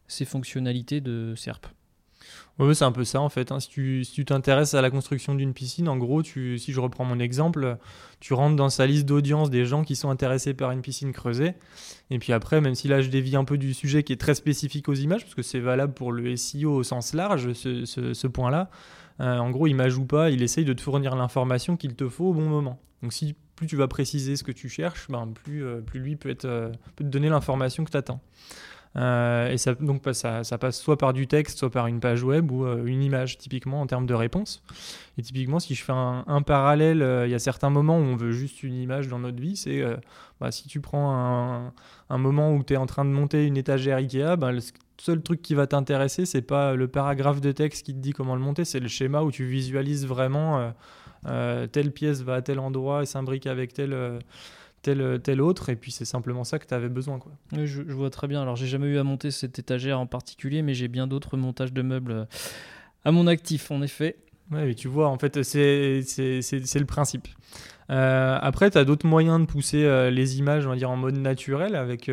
ces 0.09 0.27
fonctionnalités 0.27 1.01
de 1.01 1.35
SERP. 1.35 1.69
Oui, 2.61 2.75
c'est 2.75 2.85
un 2.85 2.93
peu 2.93 3.05
ça 3.05 3.21
en 3.21 3.29
fait. 3.29 3.51
Hein. 3.51 3.59
Si 3.59 3.69
tu 4.13 4.25
t'intéresses 4.25 4.75
à 4.75 4.83
la 4.83 4.91
construction 4.91 5.35
d'une 5.35 5.53
piscine, 5.53 5.89
en 5.89 5.97
gros, 5.97 6.23
tu, 6.23 6.59
si 6.59 6.73
je 6.73 6.81
reprends 6.81 7.05
mon 7.05 7.19
exemple, 7.19 7.79
tu 8.21 8.33
rentres 8.33 8.55
dans 8.55 8.69
sa 8.69 8.87
liste 8.87 9.07
d'audience 9.07 9.51
des 9.51 9.65
gens 9.65 9.83
qui 9.83 9.97
sont 9.97 10.09
intéressés 10.09 10.55
par 10.55 10.71
une 10.71 10.81
piscine 10.81 11.13
creusée. 11.13 11.55
Et 12.11 12.21
puis 12.21 12.33
après, 12.33 12.61
même 12.61 12.77
si 12.77 12.87
là 12.87 13.03
je 13.03 13.09
dévie 13.09 13.35
un 13.35 13.45
peu 13.45 13.59
du 13.59 13.75
sujet 13.75 14.05
qui 14.05 14.13
est 14.13 14.21
très 14.21 14.35
spécifique 14.35 14.89
aux 14.89 14.95
images, 14.95 15.23
parce 15.23 15.35
que 15.35 15.43
c'est 15.43 15.59
valable 15.59 15.95
pour 15.95 16.13
le 16.13 16.37
SEO 16.37 16.73
au 16.73 16.83
sens 16.85 17.13
large, 17.13 17.53
ce, 17.55 17.85
ce 17.85 18.27
point-là, 18.29 18.71
euh, 19.21 19.39
en 19.39 19.51
gros, 19.51 19.67
il 19.67 19.75
m'ajoute 19.75 20.09
pas, 20.09 20.31
il 20.31 20.43
essaye 20.43 20.65
de 20.65 20.73
te 20.73 20.81
fournir 20.81 21.15
l'information 21.17 21.77
qu'il 21.77 21.95
te 21.95 22.09
faut 22.09 22.27
au 22.27 22.35
bon 22.35 22.49
moment. 22.49 22.81
Donc 23.03 23.13
si 23.13 23.35
plus 23.57 23.67
tu 23.67 23.77
vas 23.77 23.87
préciser 23.87 24.37
ce 24.37 24.43
que 24.43 24.53
tu 24.53 24.69
cherches, 24.69 25.09
ben, 25.09 25.29
plus, 25.33 25.65
euh, 25.65 25.81
plus 25.81 26.01
lui 26.01 26.17
peut, 26.17 26.31
être, 26.31 26.45
euh, 26.45 26.71
peut 26.97 27.05
te 27.05 27.09
donner 27.09 27.29
l'information 27.29 27.85
que 27.85 27.91
tu 27.91 27.97
attends. 27.97 28.21
Et 28.97 29.57
ça, 29.59 29.75
donc, 29.75 30.03
ça, 30.13 30.59
passe 30.59 30.81
soit 30.81 30.97
par 30.97 31.13
du 31.13 31.27
texte, 31.27 31.59
soit 31.59 31.71
par 31.71 31.87
une 31.89 32.01
page 32.01 32.23
web 32.23 32.51
ou 32.51 32.67
une 32.87 33.03
image, 33.03 33.39
typiquement 33.39 33.81
en 33.81 33.87
termes 33.87 34.07
de 34.07 34.15
réponse. 34.15 34.63
Et 35.19 35.23
typiquement, 35.23 35.59
si 35.59 35.75
je 35.75 35.83
fais 35.83 35.93
un, 35.93 36.43
parallèle, 36.43 37.25
il 37.27 37.31
y 37.31 37.35
a 37.35 37.39
certains 37.39 37.71
moments 37.71 37.99
où 37.99 38.03
on 38.03 38.17
veut 38.17 38.33
juste 38.33 38.63
une 38.63 38.75
image 38.75 39.09
dans 39.09 39.19
notre 39.19 39.41
vie. 39.41 39.57
C'est 39.57 39.83
bah, 40.41 40.53
si 40.53 40.69
tu 40.69 40.81
prends 40.81 41.73
un, 42.09 42.19
moment 42.19 42.53
où 42.53 42.63
tu 42.63 42.75
es 42.75 42.77
en 42.77 42.87
train 42.87 43.05
de 43.05 43.11
monter 43.11 43.47
une 43.47 43.57
étagère 43.57 43.97
Ikea, 43.97 44.37
bah, 44.37 44.53
seul 44.99 45.23
truc 45.23 45.43
qui 45.43 45.55
va 45.55 45.67
t'intéresser, 45.67 46.27
c'est 46.27 46.43
pas 46.43 46.75
le 46.75 46.89
paragraphe 46.89 47.41
de 47.41 47.53
texte 47.53 47.87
qui 47.87 47.95
te 47.95 47.99
dit 47.99 48.13
comment 48.13 48.35
le 48.35 48.41
monter, 48.41 48.65
c'est 48.65 48.81
le 48.81 48.89
schéma 48.89 49.23
où 49.23 49.31
tu 49.31 49.45
visualises 49.45 50.07
vraiment 50.07 50.59
euh, 50.59 50.71
euh, 51.27 51.67
telle 51.67 51.91
pièce 51.93 52.23
va 52.23 52.35
à 52.35 52.43
tel 52.43 52.59
endroit 52.59 53.03
et 53.03 53.07
s'imbrique 53.07 53.47
avec 53.47 53.73
tel, 53.73 53.93
euh, 53.93 54.19
tel, 54.85 55.21
tel 55.23 55.41
autre, 55.41 55.71
et 55.71 55.77
puis 55.77 55.91
c'est 55.91 56.05
simplement 56.05 56.45
ça 56.45 56.59
que 56.59 56.67
tu 56.67 56.75
avais 56.75 56.89
besoin. 56.89 57.19
Quoi. 57.19 57.33
je, 57.53 57.65
je, 57.67 57.93
vois 57.93 58.11
très 58.11 58.29
bien. 58.29 58.43
Alors, 58.43 58.57
j'ai 58.57 58.67
jamais 58.67 58.87
eu 58.87 58.99
à 58.99 59.05
monter 59.05 59.31
cette 59.31 59.59
étagère 59.59 59.99
en 59.99 60.07
particulier, 60.07 60.63
mais 60.63 60.75
j'ai 60.75 60.89
bien 60.89 61.07
d'autres 61.07 61.37
montages 61.37 61.73
de 61.73 61.83
meubles 61.83 62.29
à 63.05 63.11
mon 63.11 63.27
actif, 63.27 63.71
en 63.71 63.83
effet. 63.83 64.17
Ouais, 64.51 64.67
mais 64.67 64.75
tu 64.75 64.89
vois, 64.89 65.09
en 65.09 65.19
fait, 65.19 65.43
c'est 65.43 66.03
le 66.03 66.85
principe. 66.85 67.29
après, 67.89 68.71
tu 68.71 68.79
as 68.79 68.85
d'autres 68.85 69.07
moyens 69.07 69.41
de 69.41 69.47
pousser 69.47 70.11
les 70.11 70.39
images, 70.39 70.67
on 70.67 70.71
va 70.71 70.77
dire, 70.77 70.91
en 70.91 70.97
mode 70.97 71.17
naturel, 71.17 71.75
avec 71.75 72.11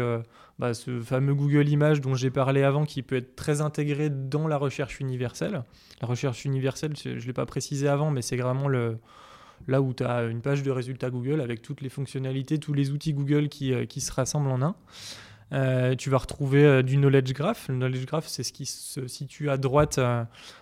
bah, 0.62 0.74
ce 0.74 1.00
fameux 1.00 1.34
Google 1.34 1.68
Images 1.70 2.02
dont 2.02 2.14
j'ai 2.14 2.30
parlé 2.30 2.64
avant 2.64 2.86
qui 2.86 3.02
peut 3.02 3.16
être 3.16 3.36
très 3.36 3.62
intégré 3.62 4.10
dans 4.10 4.48
la 4.48 4.58
recherche 4.58 5.00
universelle. 5.00 5.64
La 6.02 6.08
recherche 6.08 6.46
universelle, 6.46 6.94
je 6.96 7.10
ne 7.10 7.20
l'ai 7.20 7.34
pas 7.34 7.46
précisé 7.46 7.88
avant, 7.88 8.12
mais 8.12 8.22
c'est 8.22 8.38
vraiment 8.38 8.68
le, 8.68 8.98
là 9.68 9.82
où 9.82 9.94
tu 9.94 10.04
as 10.04 10.24
une 10.24 10.42
page 10.42 10.64
de 10.64 10.72
résultats 10.72 11.10
Google 11.10 11.42
avec 11.42 11.62
toutes 11.62 11.82
les 11.82 11.90
fonctionnalités, 11.90 12.58
tous 12.58 12.74
les 12.74 12.92
outils 12.92 13.14
Google 13.14 13.50
qui, 13.50 13.74
euh, 13.74 13.86
se 13.88 14.12
rassemblent 14.12 14.50
en 14.50 14.62
un. 14.62 14.76
Euh, 15.54 15.96
tu 15.96 16.10
vas 16.10 16.18
retrouver 16.18 16.64
euh, 16.64 16.82
du 16.82 16.98
knowledge 16.98 17.34
graph. 17.34 17.68
Le 17.68 17.76
knowledge 17.76 18.06
graph, 18.06 18.28
c'est 18.28 18.44
ce 18.44 18.54
qui 18.54 18.66
se 18.66 19.08
situe 19.08 19.50
à 19.50 19.58
droite 19.58 20.00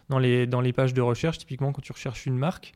dans, 0.10 0.20
les, 0.20 0.74
pages 0.74 0.94
de 0.94 1.02
recherche, 1.02 1.38
typiquement 1.38 1.72
quand 1.72 1.82
tu 1.82 1.92
recherches 1.92 2.26
une 2.26 2.38
marque. 2.38 2.74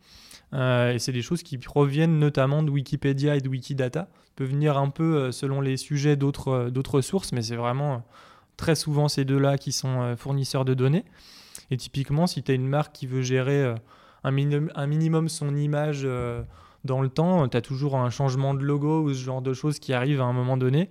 et 0.53 0.97
c'est 0.99 1.11
des 1.11 1.21
choses 1.21 1.43
qui 1.43 1.57
proviennent 1.57 2.19
notamment 2.19 2.63
de 2.63 2.69
Wikipédia 2.69 3.35
et 3.35 3.41
de 3.41 3.49
Wikidata 3.49 4.07
peut 4.35 4.45
venir 4.45 4.77
un 4.77 4.89
peu 4.89 5.31
selon 5.31 5.61
les 5.61 5.77
sujets 5.77 6.15
d'autres 6.15 6.69
d'autres 6.71 7.01
sources, 7.01 7.31
mais 7.33 7.43
c'est 7.43 7.55
vraiment 7.55 8.03
très 8.57 8.75
souvent 8.75 9.07
ces 9.07 9.25
deux-là 9.25 9.57
qui 9.57 9.71
sont 9.71 10.15
fournisseurs 10.17 10.65
de 10.65 10.73
données. 10.73 11.05
Et 11.71 11.77
typiquement, 11.77 12.27
si 12.27 12.43
tu 12.43 12.51
as 12.51 12.55
une 12.55 12.67
marque 12.67 12.93
qui 12.93 13.07
veut 13.07 13.21
gérer 13.21 13.75
un, 14.23 14.31
minimum, 14.31 14.71
un 14.75 14.87
minimum 14.87 15.29
son 15.29 15.55
image 15.55 16.07
dans 16.83 17.01
le 17.01 17.09
temps, 17.09 17.47
tu 17.47 17.57
as 17.57 17.61
toujours 17.61 17.97
un 17.97 18.09
changement 18.09 18.53
de 18.53 18.63
logo 18.63 19.03
ou 19.03 19.13
ce 19.13 19.23
genre 19.23 19.41
de 19.41 19.53
choses 19.53 19.79
qui 19.79 19.93
arrivent 19.93 20.21
à 20.21 20.25
un 20.25 20.33
moment 20.33 20.57
donné. 20.57 20.89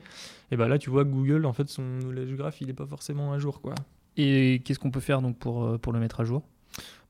Et 0.51 0.57
ben 0.57 0.69
là, 0.69 0.79
tu 0.79 0.91
vois 0.91 1.05
que 1.05 1.11
Google, 1.11 1.47
en 1.47 1.53
fait, 1.53 1.69
son 1.69 1.83
knowledge 1.83 2.35
graph, 2.35 2.61
il 2.61 2.67
n'est 2.67 2.73
pas 2.73 2.87
forcément 2.87 3.33
à 3.33 3.39
jour. 3.39 3.61
Quoi. 3.61 3.75
Et 4.17 4.62
qu'est-ce 4.65 4.79
qu'on 4.79 4.91
peut 4.91 5.01
faire 5.01 5.23
donc 5.23 5.39
pour, 5.39 5.79
pour 5.81 5.93
le 5.93 6.01
mettre 6.01 6.21
à 6.21 6.25
jour? 6.25 6.43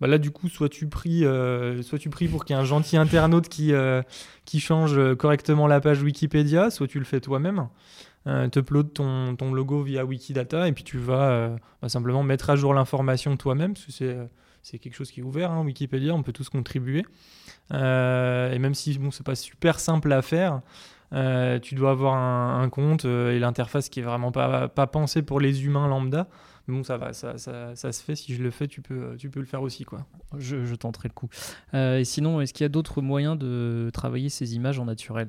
Bah 0.01 0.09
là, 0.09 0.19
du 0.19 0.31
coup, 0.31 0.49
soit 0.49 0.69
tu 0.69 0.89
pries, 0.89 1.25
euh, 1.25 1.83
soit 1.83 1.99
tu 1.99 2.11
pries 2.11 2.27
pour 2.27 2.45
qu'il 2.45 2.57
y 2.57 2.59
ait 2.59 2.63
un 2.63 2.65
gentil 2.65 2.97
internaute 2.97 3.49
qui, 3.49 3.73
euh, 3.73 4.03
qui 4.45 4.59
change 4.59 5.15
correctement 5.15 5.67
la 5.67 5.81
page 5.81 6.03
Wikipédia, 6.03 6.71
soit 6.71 6.89
tu 6.89 6.99
le 6.99 7.05
fais 7.05 7.21
toi-même. 7.21 7.69
Euh, 8.27 8.49
tu 8.49 8.61
uploads 8.61 8.91
ton, 8.95 9.37
ton, 9.37 9.53
logo 9.53 9.83
via 9.83 10.05
Wikidata 10.05 10.69
et 10.69 10.73
puis 10.73 10.85
tu 10.85 10.97
vas 10.97 11.31
euh, 11.31 11.57
bah, 11.81 11.89
simplement 11.89 12.23
mettre 12.23 12.51
à 12.51 12.57
jour 12.57 12.73
l'information 12.73 13.37
toi-même, 13.37 13.75
parce 13.75 13.87
que 13.87 13.93
c'est, 13.93 14.17
c'est 14.63 14.79
quelque 14.79 14.95
chose 14.95 15.11
qui 15.11 15.21
est 15.21 15.23
ouvert, 15.23 15.51
hein, 15.51 15.63
Wikipédia, 15.65 16.15
on 16.15 16.23
peut 16.23 16.33
tous 16.33 16.49
contribuer. 16.49 17.05
et 17.71 18.59
même 18.59 18.75
si 18.75 18.99
bon, 18.99 19.11
c'est 19.11 19.27
pas 19.27 19.35
super 19.35 19.81
simple 19.81 20.13
à 20.13 20.23
faire, 20.23 20.61
tu 21.63 21.75
dois 21.75 21.91
avoir 21.91 22.15
un, 22.15 22.63
un 22.63 22.69
compte 22.69 23.05
et 23.05 23.39
l'interface 23.39 23.89
qui 23.89 24.01
est 24.01 24.05
vraiment 24.05 24.33
pas, 24.33 24.69
pas 24.69 24.87
pensée 24.87 25.23
pour 25.23 25.41
les 25.41 25.65
humains 25.65 25.89
lambda 25.89 26.29
bon, 26.69 26.85
ça 26.85 26.97
va, 26.97 27.13
ça, 27.13 27.39
ça, 27.39 27.75
ça, 27.75 27.93
se 27.93 28.03
fait. 28.03 28.15
Si 28.15 28.35
je 28.35 28.43
le 28.43 28.51
fais, 28.51 28.69
tu 28.69 28.81
peux, 28.81 29.17
tu 29.19 29.31
peux 29.31 29.41
le 29.41 29.47
faire 29.47 29.63
aussi. 29.63 29.85
Quoi. 29.85 30.07
Je, 30.39 30.65
je 30.65 30.75
tenterai 30.75 31.09
le 31.09 31.15
coup. 31.15 31.29
Euh, 31.75 31.99
et 31.99 32.05
sinon, 32.05 32.41
est-ce 32.41 32.53
qu'il 32.53 32.65
y 32.65 32.67
a 32.67 32.71
d'autres 32.71 33.03
moyens 33.03 33.39
de 33.39 33.91
travailler 33.93 34.29
ces 34.29 34.55
images 34.55 34.79
en 34.79 34.85
naturel? 34.85 35.29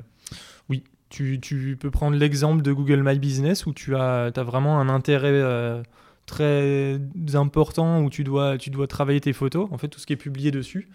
Oui. 0.69 0.83
tu, 1.09 1.39
tu 1.39 1.77
peux 1.79 1.91
prendre 1.91 2.17
l'exemple 2.17 2.61
de 2.61 2.71
Google 2.71 3.03
My 3.03 3.19
Business 3.19 3.65
où 3.65 3.73
tu 3.73 3.95
as, 3.95 4.31
as 4.35 4.43
vraiment 4.43 4.79
un 4.79 4.89
intérêt 4.89 5.29
euh, 5.31 5.83
très 6.25 6.99
important 7.33 8.01
où 8.01 8.09
tu 8.09 8.23
dois, 8.23 8.57
tu 8.57 8.69
dois 8.69 8.87
travailler 8.87 9.19
tes 9.19 9.33
photos, 9.33 9.67
en 9.71 9.77
fait 9.77 9.87
tout 9.87 9.99
ce 9.99 10.05
qui 10.05 10.13
est 10.13 10.17
publié 10.17 10.51
dessus. 10.51 10.89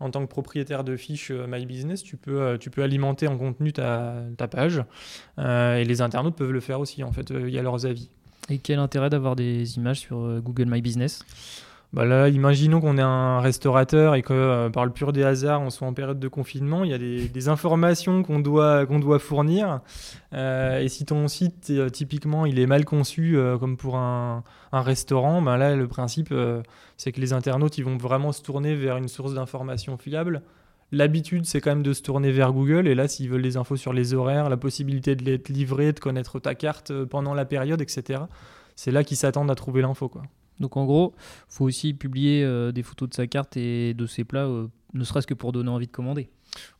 En 0.00 0.10
tant 0.10 0.22
que 0.22 0.30
propriétaire 0.30 0.84
de 0.84 0.96
fiches 0.96 1.30
euh, 1.30 1.46
My 1.48 1.64
Business, 1.64 2.02
tu 2.02 2.16
peux, 2.16 2.40
euh, 2.40 2.58
tu 2.58 2.70
peux 2.70 2.82
alimenter 2.82 3.26
en 3.26 3.38
contenu 3.38 3.72
ta, 3.72 4.16
ta 4.36 4.48
page 4.48 4.82
euh, 5.38 5.76
et 5.76 5.84
les 5.84 6.02
internautes 6.02 6.36
peuvent 6.36 6.50
le 6.50 6.60
faire 6.60 6.80
aussi, 6.80 7.02
en 7.02 7.12
fait, 7.12 7.30
il 7.30 7.50
y 7.50 7.58
a 7.58 7.62
leurs 7.62 7.86
avis. 7.86 8.10
Et 8.50 8.58
quel 8.58 8.78
intérêt 8.78 9.08
d'avoir 9.08 9.36
des 9.36 9.76
images 9.76 10.00
sur 10.00 10.40
Google 10.42 10.66
My 10.66 10.82
Business? 10.82 11.24
Bah 11.94 12.04
là, 12.04 12.28
imaginons 12.28 12.80
qu'on 12.80 12.98
est 12.98 13.02
un 13.02 13.38
restaurateur 13.38 14.16
et 14.16 14.22
que 14.22 14.32
euh, 14.32 14.68
par 14.68 14.84
le 14.84 14.90
pur 14.90 15.12
des 15.12 15.22
hasards, 15.22 15.60
on 15.60 15.70
soit 15.70 15.86
en 15.86 15.92
période 15.94 16.18
de 16.18 16.26
confinement, 16.26 16.82
il 16.82 16.90
y 16.90 16.92
a 16.92 16.98
des, 16.98 17.48
informations 17.48 18.24
qu'on 18.24 18.40
doit, 18.40 18.84
doit 18.84 19.20
fournir. 19.20 19.80
Euh, 20.32 20.80
et 20.80 20.88
si 20.88 21.04
ton 21.04 21.28
site, 21.28 21.68
euh, 21.70 21.88
typiquement, 21.88 22.46
il 22.46 22.58
est 22.58 22.66
mal 22.66 22.84
conçu 22.84 23.38
comme 23.60 23.76
pour 23.76 23.94
un, 23.96 24.42
un 24.72 24.82
restaurant, 24.82 25.40
ben 25.40 25.56
là, 25.56 25.76
le 25.76 25.86
principe, 25.86 26.34
c'est 26.96 27.12
que 27.12 27.20
les 27.20 27.32
internautes, 27.32 27.78
ils 27.78 27.84
vont 27.84 27.96
vraiment 27.96 28.32
se 28.32 28.42
tourner 28.42 28.74
vers 28.74 28.96
une 28.96 29.06
source 29.06 29.34
d'information 29.34 29.96
fiable. 29.96 30.42
L'habitude, 30.90 31.46
c'est 31.46 31.60
quand 31.60 31.70
même 31.70 31.84
de 31.84 31.92
se 31.92 32.02
tourner 32.02 32.32
vers 32.32 32.52
Google. 32.52 32.88
Et 32.88 32.96
là, 32.96 33.06
s'ils 33.06 33.30
veulent 33.30 33.42
des 33.42 33.56
infos 33.56 33.76
sur 33.76 33.92
les 33.92 34.14
horaires, 34.14 34.48
la 34.48 34.56
possibilité 34.56 35.14
de 35.14 35.24
les 35.24 35.40
livrer, 35.48 35.92
de 35.92 36.00
connaître 36.00 36.40
ta 36.40 36.56
carte 36.56 36.92
pendant 37.04 37.34
la 37.34 37.44
période, 37.44 37.80
etc., 37.80 38.22
c'est 38.74 38.90
là 38.90 39.04
qu'ils 39.04 39.16
s'attendent 39.16 39.52
à 39.52 39.54
trouver 39.54 39.82
l'info. 39.82 40.08
quoi. 40.08 40.22
Donc 40.60 40.76
en 40.76 40.84
gros, 40.84 41.14
faut 41.48 41.64
aussi 41.64 41.94
publier 41.94 42.44
euh, 42.44 42.72
des 42.72 42.82
photos 42.82 43.08
de 43.08 43.14
sa 43.14 43.26
carte 43.26 43.56
et 43.56 43.94
de 43.94 44.06
ses 44.06 44.24
plats, 44.24 44.46
euh, 44.46 44.68
ne 44.92 45.04
serait-ce 45.04 45.26
que 45.26 45.34
pour 45.34 45.52
donner 45.52 45.70
envie 45.70 45.86
de 45.86 45.92
commander. 45.92 46.28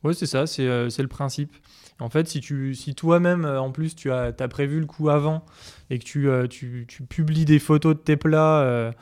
Oui, 0.05 0.15
c'est 0.15 0.27
ça, 0.27 0.47
c'est 0.47 0.67
euh, 0.67 0.89
c'est 0.89 1.03
le 1.03 1.09
principe. 1.09 1.53
En 2.01 2.09
fait, 2.09 2.29
si, 2.29 2.43
si 2.75 2.95
toi-même, 2.95 3.45
en 3.45 3.71
plus, 3.71 3.95
tu 3.95 4.11
as, 4.11 4.33
as 4.39 4.49
prévu 4.49 4.81
le 4.81 4.87
coup 4.87 5.11
avant 5.11 5.45
et 5.91 5.99
que 6.01 6.05
tu, 6.05 6.29
tu, 6.51 6.87
tu 6.89 7.05
publies 7.05 7.45
des 7.45 7.61
photos 7.61 7.95
de 7.95 8.01
tes 8.01 8.17
plats 8.17 8.93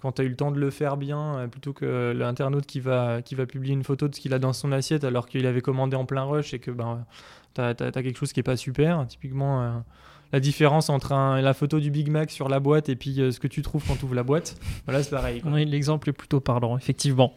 quand 0.00 0.12
tu 0.12 0.22
as 0.22 0.24
eu 0.24 0.28
le 0.28 0.34
temps 0.34 0.50
de 0.50 0.58
le 0.58 0.70
faire 0.70 0.96
bien, 0.96 1.46
plutôt 1.48 1.72
que 1.72 2.12
l'internaute 2.12 2.66
qui 2.66 2.80
va, 2.80 3.22
qui 3.22 3.36
va 3.36 3.46
publier 3.46 3.74
une 3.74 3.84
photo 3.84 4.08
de 4.08 4.14
ce 4.16 4.20
qu'il 4.20 4.34
a 4.34 4.40
dans 4.40 4.52
son 4.52 4.72
assiette 4.72 5.04
alors 5.04 5.28
qu'il 5.28 5.46
avait 5.46 5.60
commandé 5.60 5.94
en 5.96 6.06
plein 6.06 6.24
rush 6.24 6.52
et 6.52 6.58
que 6.58 6.72
ben, 6.72 7.06
tu 7.54 7.60
as, 7.60 7.74
quelque 7.74 8.18
chose 8.18 8.32
qui 8.32 8.40
est 8.40 8.44
pas 8.44 8.56
super. 8.56 9.06
Typiquement, 9.06 9.84
la 10.32 10.40
différence 10.40 10.90
entre 10.90 11.12
un- 11.12 11.40
la 11.40 11.54
photo 11.54 11.80
du 11.80 11.90
Big 11.90 12.08
Mac 12.10 12.30
sur 12.30 12.48
la 12.48 12.60
boîte 12.60 12.88
et 12.88 12.96
puis 12.96 13.20
euh, 13.20 13.30
ce 13.32 13.40
que 13.40 13.48
tu 13.48 13.62
trouves 13.62 13.84
quand 13.86 13.96
tu 13.96 14.04
ouvres 14.04 14.14
la 14.14 14.22
boîte, 14.22 14.56
voilà, 14.86 15.02
c'est 15.02 15.10
pareil. 15.10 15.40
quoi. 15.40 15.50
Oui, 15.52 15.64
L'exemple 15.64 16.08
est 16.10 16.12
plutôt 16.12 16.40
parlant, 16.40 16.76
effectivement. 16.78 17.34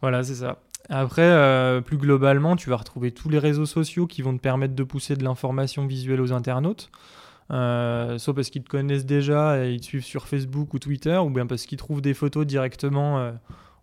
Voilà, 0.00 0.22
c'est 0.22 0.34
ça. 0.34 0.58
Après, 0.90 1.22
euh, 1.22 1.80
plus 1.80 1.96
globalement, 1.96 2.56
tu 2.56 2.68
vas 2.70 2.76
retrouver 2.76 3.10
tous 3.10 3.28
les 3.30 3.38
réseaux 3.38 3.64
sociaux 3.66 4.06
qui 4.06 4.20
vont 4.22 4.36
te 4.36 4.40
permettre 4.42 4.74
de 4.74 4.82
pousser 4.84 5.16
de 5.16 5.24
l'information 5.24 5.86
visuelle 5.86 6.20
aux 6.20 6.32
internautes. 6.32 6.90
Euh, 7.50 8.16
soit 8.18 8.34
parce 8.34 8.48
qu'ils 8.48 8.62
te 8.62 8.70
connaissent 8.70 9.04
déjà 9.04 9.62
et 9.64 9.72
ils 9.74 9.80
te 9.80 9.84
suivent 9.86 10.04
sur 10.04 10.26
Facebook 10.26 10.72
ou 10.72 10.78
Twitter, 10.78 11.16
ou 11.18 11.28
bien 11.30 11.46
parce 11.46 11.66
qu'ils 11.66 11.76
trouvent 11.78 12.00
des 12.00 12.14
photos 12.14 12.46
directement, 12.46 13.18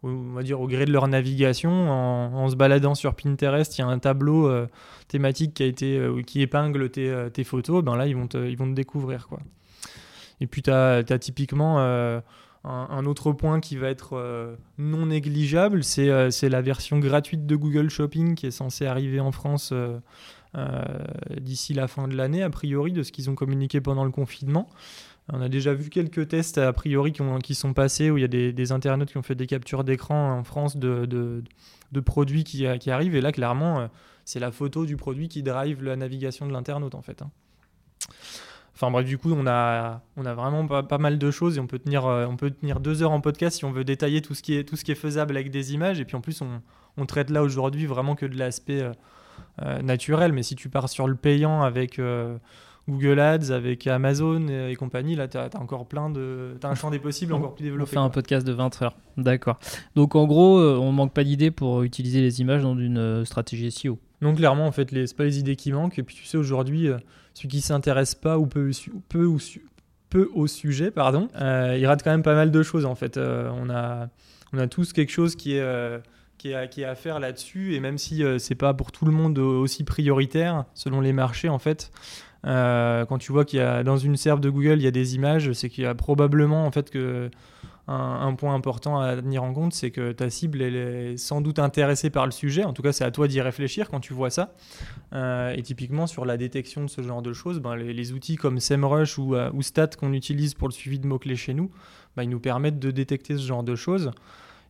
on 0.03 0.33
va 0.33 0.43
dire, 0.43 0.59
au 0.59 0.67
gré 0.67 0.85
de 0.85 0.91
leur 0.91 1.07
navigation. 1.07 1.71
En, 1.91 2.49
se 2.49 2.55
baladant 2.55 2.95
sur 2.95 3.15
Pinterest, 3.15 3.77
il 3.77 3.81
y 3.81 3.83
a 3.83 3.87
un 3.87 3.99
tableau 3.99 4.47
euh, 4.47 4.67
thématique 5.07 5.53
qui, 5.55 5.63
a 5.63 5.65
été, 5.65 5.97
euh, 5.97 6.21
qui 6.23 6.41
épingle 6.41 6.89
tes, 6.89 7.09
euh, 7.09 7.29
tes 7.29 7.43
photos. 7.43 7.83
Ben 7.83 7.95
là, 7.95 8.07
ils 8.07 8.15
vont 8.15 8.27
te, 8.27 8.37
ils 8.37 8.57
vont 8.57 8.69
te 8.69 8.75
découvrir. 8.75 9.27
Quoi. 9.27 9.39
Et 10.39 10.47
puis, 10.47 10.63
tu 10.63 10.71
as, 10.71 11.03
typiquement 11.19 11.79
un, 11.79 12.23
un 12.63 13.05
autre 13.05 13.31
point 13.31 13.59
qui 13.59 13.77
va 13.77 13.89
être 13.89 14.57
non 14.79 15.05
négligeable, 15.07 15.83
c'est 15.83 16.49
la 16.49 16.61
version 16.61 16.97
gratuite 16.97 17.45
de 17.45 17.55
Google 17.55 17.89
Shopping 17.89 18.33
qui 18.33 18.47
est 18.47 18.51
censée 18.51 18.87
arriver 18.87 19.19
en 19.19 19.31
France 19.31 19.71
d'ici 21.39 21.75
la 21.75 21.87
fin 21.87 22.07
de 22.07 22.15
l'année, 22.15 22.41
a 22.41 22.49
priori, 22.49 22.91
de 22.91 23.03
ce 23.03 23.11
qu'ils 23.11 23.29
ont 23.29 23.35
communiqué 23.35 23.81
pendant 23.81 24.03
le 24.03 24.09
confinement. 24.09 24.67
On 25.33 25.41
a 25.41 25.47
déjà 25.47 25.73
vu 25.73 25.89
quelques 25.89 26.27
tests, 26.27 26.57
a 26.57 26.73
priori, 26.73 27.13
qui, 27.13 27.21
ont- 27.21 27.39
qui 27.39 27.55
sont 27.55 27.73
passés, 27.73 28.11
où 28.11 28.17
il 28.17 28.21
y 28.21 28.25
a 28.25 28.27
des, 28.27 28.71
internautes 28.71 29.11
qui 29.11 29.17
ont 29.17 29.23
fait 29.23 29.35
des 29.35 29.47
captures 29.47 29.83
d'écran 29.83 30.33
en 30.37 30.43
France 30.43 30.75
de, 30.75 31.43
produits 32.03 32.43
qui, 32.43 32.65
arrivent. 32.67 33.15
Et 33.15 33.21
là, 33.21 33.31
clairement, 33.31 33.79
euh, 33.79 33.87
c'est 34.25 34.39
la 34.39 34.51
photo 34.51 34.85
du 34.85 34.97
produit 34.97 35.29
qui 35.29 35.41
drive 35.41 35.83
la 35.83 35.95
navigation 35.95 36.45
de 36.47 36.51
l'internaute, 36.51 36.95
en 36.95 37.01
fait. 37.01 37.21
hein. 37.21 37.31
Enfin 38.73 38.89
bref, 38.89 39.05
du 39.05 39.17
coup, 39.17 39.31
on 39.31 39.45
a, 39.47 40.01
vraiment 40.17 40.65
pas, 40.65 40.97
mal 40.97 41.17
de 41.17 41.31
choses 41.31 41.57
et 41.57 41.59
on 41.59 41.67
peut, 41.67 41.79
tenir, 41.79 42.05
euh, 42.07 42.25
on 42.25 42.35
peut 42.35 42.51
tenir 42.51 42.79
deux 42.79 43.03
heures 43.03 43.11
en 43.11 43.21
podcast 43.21 43.57
si 43.57 43.65
on 43.65 43.71
veut 43.71 43.83
détailler 43.83 44.21
tout 44.21 44.33
ce 44.33 44.41
qui 44.41 44.55
est, 44.55 44.95
faisable 44.95 45.37
avec 45.37 45.51
des 45.51 45.73
images. 45.73 45.99
Et 45.99 46.05
puis 46.05 46.15
en 46.15 46.21
plus, 46.21 46.41
on, 46.41 46.61
on 46.97 47.05
traite 47.05 47.29
là 47.29 47.43
aujourd'hui 47.43 47.85
vraiment 47.85 48.15
que 48.15 48.25
de 48.25 48.37
l'aspect 48.37 48.81
euh, 49.61 49.81
naturel. 49.81 50.33
Mais 50.33 50.43
si 50.43 50.55
tu 50.55 50.67
pars 50.67 50.89
sur 50.89 51.07
le 51.07 51.15
payant 51.15 51.61
avec 51.61 51.99
Google 52.89 53.19
Ads, 53.19 53.51
avec 53.51 53.85
Amazon 53.87 54.47
et, 54.47 54.71
et 54.71 54.75
compagnie, 54.75 55.15
là, 55.15 55.27
tu 55.27 55.37
as, 55.37 55.49
encore 55.59 55.87
plein 55.87 56.09
de. 56.09 56.57
Tu 56.59 56.67
un 56.67 56.75
champ 56.75 56.89
des 56.91 56.99
possibles 56.99 57.33
encore 57.33 57.55
plus 57.55 57.63
On 57.63 57.65
développé. 57.65 57.91
fait 57.91 57.97
un 57.97 58.03
quoi. 58.03 58.11
podcast 58.11 58.45
de 58.45 58.51
20 58.53 58.81
heures. 58.81 58.95
D'accord. 59.17 59.59
Donc 59.95 60.15
en 60.15 60.25
gros, 60.25 60.57
euh, 60.59 60.77
on 60.77 60.91
manque 60.91 61.13
pas 61.13 61.23
d'idées 61.23 61.51
pour 61.51 61.83
utiliser 61.83 62.21
les 62.21 62.41
images 62.41 62.63
dans 62.63 62.77
une 62.77 62.97
euh, 62.97 63.25
stratégie 63.25 63.71
SEO. 63.71 63.99
Donc 64.21 64.37
clairement, 64.37 64.65
en 64.65 64.71
fait, 64.71 64.91
les, 64.91 65.07
c'est 65.07 65.15
pas 65.17 65.23
les 65.25 65.39
idées 65.39 65.55
qui 65.55 65.71
manquent. 65.71 65.99
Et 65.99 66.03
puis 66.03 66.15
tu 66.15 66.25
sais, 66.25 66.37
aujourd'hui, 66.37 66.87
euh, 66.87 66.97
celui 67.33 67.49
qui 67.49 67.61
s'intéresse 67.61 68.15
pas 68.15 68.37
ou 68.37 68.47
peu, 68.47 68.71
ou 68.87 69.37
peu 70.09 70.29
au 70.35 70.47
sujet, 70.47 70.91
pardon, 70.91 71.29
euh, 71.39 71.77
il 71.79 71.87
rate 71.87 72.03
quand 72.03 72.11
même 72.11 72.21
pas 72.21 72.35
mal 72.35 72.51
de 72.51 72.63
choses 72.63 72.85
en 72.85 72.95
fait. 72.95 73.17
Euh, 73.17 73.49
on, 73.55 73.69
a, 73.69 74.09
on 74.53 74.59
a 74.59 74.67
tous 74.67 74.93
quelque 74.93 75.11
chose 75.11 75.35
qui 75.35 75.55
est, 75.55 75.61
euh, 75.61 75.99
qui 76.37 76.51
est, 76.51 76.55
à, 76.55 76.67
qui 76.67 76.81
est 76.81 76.85
à 76.85 76.95
faire 76.95 77.19
là-dessus. 77.19 77.73
Et 77.75 77.79
même 77.79 77.97
si 77.97 78.23
c'est 78.37 78.55
pas 78.55 78.73
pour 78.73 78.91
tout 78.91 79.05
le 79.05 79.11
monde 79.11 79.39
aussi 79.39 79.83
prioritaire, 79.83 80.65
selon 80.73 81.01
les 81.01 81.13
marchés 81.13 81.49
en 81.49 81.59
fait, 81.59 81.91
euh, 82.45 83.05
quand 83.05 83.17
tu 83.17 83.31
vois 83.31 83.45
qu'il 83.45 83.59
y 83.59 83.61
a 83.61 83.83
dans 83.83 83.97
une 83.97 84.17
serve 84.17 84.39
de 84.39 84.49
Google, 84.49 84.77
il 84.77 84.83
y 84.83 84.87
a 84.87 84.91
des 84.91 85.15
images, 85.15 85.51
c'est 85.53 85.69
qu'il 85.69 85.83
y 85.83 85.87
a 85.87 85.95
probablement 85.95 86.65
en 86.65 86.71
fait 86.71 86.89
que 86.89 87.29
un, 87.87 88.35
point 88.35 88.53
important 88.53 88.99
à 88.99 89.15
tenir 89.15 89.43
en 89.43 89.53
compte, 89.53 89.73
c'est 89.73 89.91
que 89.91 90.11
ta 90.11 90.29
cible 90.29 90.61
est 90.61 91.17
sans 91.17 91.41
doute 91.41 91.59
intéressée 91.59 92.09
par 92.09 92.25
le 92.25 92.31
sujet. 92.31 92.63
En 92.63 92.73
tout 92.73 92.81
cas, 92.81 92.91
c'est 92.91 93.03
à 93.03 93.11
toi 93.11 93.27
d'y 93.27 93.41
réfléchir 93.41 93.89
quand 93.89 93.99
tu 93.99 94.13
vois 94.13 94.29
ça. 94.29 94.53
Euh, 95.13 95.53
et 95.53 95.61
typiquement 95.61 96.07
sur 96.07 96.25
la 96.25 96.37
détection 96.37 96.83
de 96.85 96.89
ce 96.89 97.01
genre 97.01 97.21
de 97.21 97.33
choses, 97.33 97.59
ben, 97.59 97.75
les, 97.75 98.13
outils 98.13 98.35
comme 98.35 98.59
SEMrush 98.59 99.17
ou, 99.17 99.35
euh, 99.35 99.49
ou 99.53 99.61
Stat 99.61 99.89
qu'on 99.99 100.13
utilise 100.13 100.53
pour 100.53 100.67
le 100.67 100.73
suivi 100.73 100.99
de 100.99 101.07
mots-clés 101.07 101.35
chez 101.35 101.53
nous, 101.53 101.71
ben, 102.15 102.23
ils 102.23 102.29
nous 102.29 102.39
permettent 102.39 102.79
de 102.79 102.91
détecter 102.91 103.35
ce 103.35 103.45
genre 103.45 103.63
de 103.63 103.75
choses. 103.75 104.11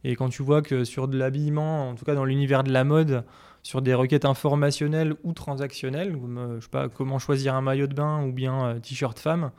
Et 0.03 0.15
quand 0.15 0.29
tu 0.29 0.41
vois 0.41 0.61
que 0.61 0.83
sur 0.83 1.07
de 1.07 1.17
l'habillement, 1.17 1.89
en 1.89 1.95
tout 1.95 2.05
cas 2.05 2.15
dans 2.15 2.25
l'univers 2.25 2.63
de 2.63 2.71
la 2.71 2.83
mode, 2.83 3.23
sur 3.63 3.81
des 3.81 3.93
requêtes 3.93 4.25
informationnelles 4.25 5.15
ou 5.23 5.33
transactionnelles, 5.33 6.13
comme 6.13 6.37
euh, 6.37 6.55
je 6.59 6.65
sais 6.65 6.69
pas, 6.69 6.89
comment 6.89 7.19
choisir 7.19 7.55
un 7.55 7.61
maillot 7.61 7.87
de 7.87 7.93
bain 7.93 8.23
ou 8.23 8.31
bien 8.31 8.65
euh, 8.65 8.79
t-shirt 8.79 9.17
femme, 9.19 9.51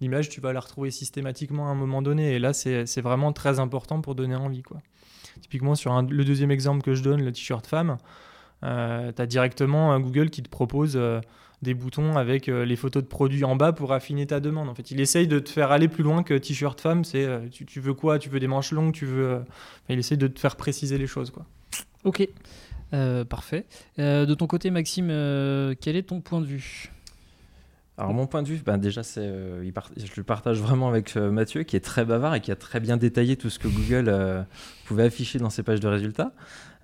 l'image 0.00 0.28
tu 0.28 0.40
vas 0.40 0.52
la 0.52 0.60
retrouver 0.60 0.90
systématiquement 0.90 1.68
à 1.68 1.70
un 1.70 1.74
moment 1.74 2.02
donné. 2.02 2.34
Et 2.34 2.38
là, 2.38 2.52
c'est 2.52 3.00
vraiment 3.00 3.32
très 3.32 3.60
important 3.60 4.00
pour 4.00 4.14
donner 4.14 4.36
envie. 4.36 4.62
Quoi. 4.62 4.78
Typiquement, 5.40 5.74
sur 5.74 6.00
le 6.00 6.24
deuxième 6.24 6.50
exemple 6.50 6.82
que 6.82 6.94
je 6.94 7.02
donne, 7.02 7.22
le 7.22 7.32
t-shirt 7.32 7.66
femme, 7.66 7.98
tu 8.62 8.66
as 8.68 9.26
directement 9.26 9.92
un 9.92 10.00
Google 10.00 10.30
qui 10.30 10.42
te 10.42 10.48
propose 10.48 10.96
euh, 10.96 11.20
des 11.62 11.74
boutons 11.74 12.16
avec 12.16 12.48
euh, 12.48 12.64
les 12.64 12.76
photos 12.76 13.02
de 13.02 13.08
produits 13.08 13.44
en 13.44 13.56
bas 13.56 13.72
pour 13.72 13.92
affiner 13.92 14.26
ta 14.26 14.40
demande. 14.40 14.68
En 14.68 14.74
fait, 14.74 14.90
il 14.90 15.00
essaye 15.00 15.26
de 15.26 15.38
te 15.38 15.50
faire 15.50 15.70
aller 15.70 15.88
plus 15.88 16.02
loin 16.02 16.22
que 16.22 16.34
t-shirt 16.34 16.80
femme. 16.80 17.04
C'est 17.04 17.24
euh, 17.24 17.40
tu, 17.50 17.80
veux 17.80 17.94
quoi? 17.94 18.18
Tu 18.18 18.28
veux 18.28 18.40
des 18.40 18.46
manches 18.46 18.72
longues? 18.72 18.92
Tu 18.92 19.04
veux 19.04 19.28
euh, 19.28 19.40
Il 19.88 19.98
essaye 19.98 20.16
de 20.16 20.26
te 20.26 20.40
faire 20.40 20.56
préciser 20.56 20.96
les 20.96 21.06
choses. 21.06 21.30
Quoi. 21.30 21.44
Ok. 22.04 22.26
Euh, 22.92 23.24
parfait. 23.24 23.66
Euh, 23.98 24.26
de 24.26 24.34
ton 24.34 24.46
côté, 24.46 24.70
Maxime, 24.70 25.08
euh, 25.10 25.74
quel 25.80 25.96
est 25.96 26.02
ton 26.02 26.20
point 26.20 26.40
de 26.40 26.46
vue? 26.46 26.90
Alors 27.98 28.14
mon 28.14 28.26
point 28.26 28.42
de 28.42 28.48
vue, 28.48 28.62
ben 28.64 28.78
déjà 28.78 29.02
je 29.02 30.16
le 30.16 30.22
partage 30.22 30.58
vraiment 30.58 30.88
avec 30.88 31.16
Mathieu 31.16 31.64
qui 31.64 31.76
est 31.76 31.84
très 31.84 32.06
bavard 32.06 32.34
et 32.34 32.40
qui 32.40 32.50
a 32.50 32.56
très 32.56 32.80
bien 32.80 32.96
détaillé 32.96 33.36
tout 33.36 33.50
ce 33.50 33.58
que 33.58 33.68
Google 33.68 34.46
pouvait 34.86 35.02
afficher 35.02 35.38
dans 35.38 35.50
ses 35.50 35.62
pages 35.62 35.80
de 35.80 35.88
résultats, 35.88 36.32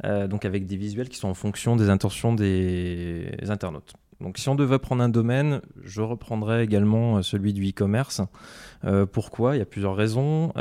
donc 0.05 0.45
avec 0.45 0.67
des 0.67 0.77
visuels 0.77 1.09
qui 1.09 1.17
sont 1.17 1.29
en 1.29 1.35
fonction 1.35 1.75
des 1.75 1.89
intentions 1.89 2.35
des 2.35 3.31
internautes. 3.49 3.95
Donc 4.21 4.37
si 4.37 4.51
on 4.51 4.55
devait 4.55 4.79
prendre 4.79 5.03
un 5.03 5.09
domaine, 5.09 5.63
je 5.83 6.03
reprendrais 6.03 6.63
également 6.63 7.23
celui 7.23 7.55
du 7.55 7.67
e-commerce. 7.67 8.21
Pourquoi? 9.11 9.57
Il 9.57 9.61
y 9.61 9.63
a 9.63 9.67
plusieurs 9.67 9.97
raisons. 9.97 10.53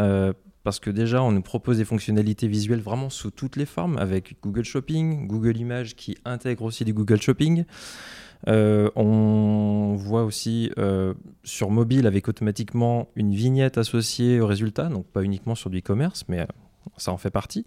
Parce 0.66 0.80
que 0.80 0.90
déjà, 0.90 1.22
on 1.22 1.32
nous 1.32 1.44
propose 1.44 1.78
des 1.78 1.86
fonctionnalités 1.86 2.48
visuelles 2.48 2.82
vraiment 2.82 3.12
sous 3.12 3.30
toutes 3.30 3.56
les 3.56 3.68
formes, 3.68 4.00
avec 4.00 4.38
Google 4.42 4.64
Shopping, 4.64 5.28
Google 5.28 5.58
Images 5.58 5.96
qui 5.96 6.18
intègre 6.26 6.64
aussi 6.64 6.84
du 6.84 6.92
Google 6.92 7.22
Shopping. 7.22 7.66
Euh, 8.48 8.90
on 8.96 9.94
voit 9.96 10.24
aussi 10.24 10.72
euh, 10.80 11.14
sur 11.44 11.70
mobile 11.70 12.08
avec 12.08 12.28
automatiquement 12.28 13.10
une 13.16 13.36
vignette 13.36 13.78
associée 13.78 14.42
au 14.42 14.48
résultat, 14.48 14.90
donc 14.90 15.06
pas 15.06 15.22
uniquement 15.22 15.54
sur 15.54 15.70
du 15.70 15.78
e-commerce, 15.78 16.24
mais 16.30 16.40
euh, 16.40 16.46
ça 16.98 17.12
en 17.12 17.18
fait 17.18 17.30
partie. 17.30 17.64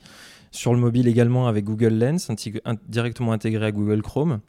Sur 0.51 0.75
le 0.75 0.81
mobile 0.81 1.07
également 1.07 1.47
avec 1.47 1.65
Google 1.65 1.95
Lens, 1.95 2.33
directement 2.89 3.31
intégré 3.31 3.67
à 3.67 3.71
Google 3.71 4.03
Chrome, 4.03 4.41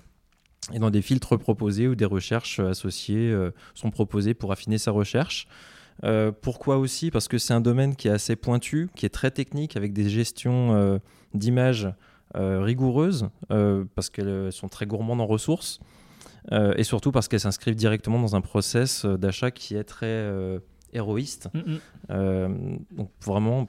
et 0.74 0.80
dans 0.80 0.90
des 0.90 1.04
filtres 1.04 1.38
proposés 1.38 1.88
ou 1.88 1.94
des 1.94 2.06
recherches 2.06 2.60
associées 2.60 3.32
sont 3.76 3.92
proposées 3.92 4.34
pour 4.34 4.52
affiner 4.52 4.80
sa 4.80 4.90
recherche. 4.90 5.48
Euh, 6.04 6.32
pourquoi 6.32 6.78
aussi? 6.78 7.12
Parce 7.12 7.28
que 7.28 7.38
c'est 7.38 7.54
un 7.54 7.62
domaine 7.62 7.96
qui 7.96 8.08
est 8.08 8.12
assez 8.12 8.36
pointu, 8.36 8.90
qui 8.96 9.06
est 9.06 9.10
très 9.10 9.32
technique, 9.32 9.76
avec 9.76 9.94
des 9.94 10.10
gestions 10.10 10.74
euh, 10.74 11.00
d'images 11.34 11.90
euh, 12.36 12.62
rigoureuses, 12.62 13.30
euh, 13.52 13.86
parce 13.96 14.10
qu'elles 14.10 14.52
sont 14.52 14.70
très 14.70 14.86
gourmandes 14.86 15.22
en 15.22 15.26
ressources. 15.26 15.80
et 16.52 16.84
surtout 16.84 17.12
parce 17.12 17.28
qu'elles 17.28 17.42
s'inscrivent 17.42 17.76
directement 17.76 18.20
dans 18.20 18.36
un 18.36 18.42
process 18.42 19.06
d'achat 19.06 19.52
qui 19.52 19.76
est 19.76 19.84
très 19.84 20.26
héroïste. 20.94 21.50
Mm, 21.54 22.14
mm. 22.16 22.80
Donc 22.92 23.12
vraiment, 23.24 23.68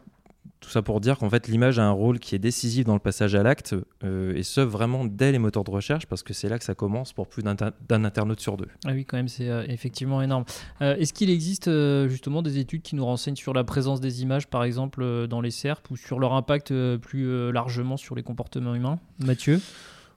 tout 0.61 0.71
ça 0.71 0.83
pour 0.83 1.01
dire 1.01 1.19
qu'en 1.19 1.31
fait 1.31 1.49
l'image 1.49 1.79
a 1.79 1.85
un 1.85 1.91
rôle 1.91 2.19
qui 2.19 2.35
est 2.35 2.39
décisif 2.39 2.85
dans 2.85 2.95
le 2.95 3.01
passage 3.01 3.35
à 3.35 3.43
l'acte, 3.43 3.75
euh, 4.05 4.35
et 4.35 4.43
ce 4.43 4.61
vraiment 4.61 5.05
dès 5.05 5.33
les 5.33 5.39
moteurs 5.39 5.65
de 5.65 5.71
recherche, 5.71 6.07
parce 6.07 6.23
que 6.23 6.35
c'est 6.35 6.49
là 6.49 6.59
que 6.59 6.65
ça 6.65 6.75
commence 6.75 7.13
pour 7.13 7.27
plus 7.27 7.43
d'un 7.43 8.05
internaute 8.05 8.41
sur 8.41 8.57
deux. 8.57 8.69
Ah 8.85 8.91
oui, 8.93 9.05
quand 9.05 9.17
même, 9.17 9.29
c'est 9.29 9.49
euh, 9.49 9.65
effectivement 9.69 10.23
énorme. 10.23 10.45
Euh, 10.83 10.97
Est-ce 10.97 11.13
qu'il 11.13 11.31
existe 11.31 11.71
justement 12.09 12.43
des 12.43 12.59
études 12.59 12.83
qui 12.83 12.95
nous 12.95 13.05
renseignent 13.05 13.37
sur 13.37 13.55
la 13.55 13.65
présence 13.65 14.01
des 14.01 14.23
images, 14.23 14.47
par 14.47 14.65
exemple, 14.65 15.27
dans 15.29 15.41
les 15.41 15.51
SERP 15.51 15.91
ou 15.91 15.97
sur 15.97 16.19
leur 16.19 16.35
impact 16.35 16.73
plus 16.99 17.53
largement 17.53 17.97
sur 17.97 18.15
les 18.15 18.23
comportements 18.23 18.75
humains? 18.75 18.99
Mathieu? 19.19 19.61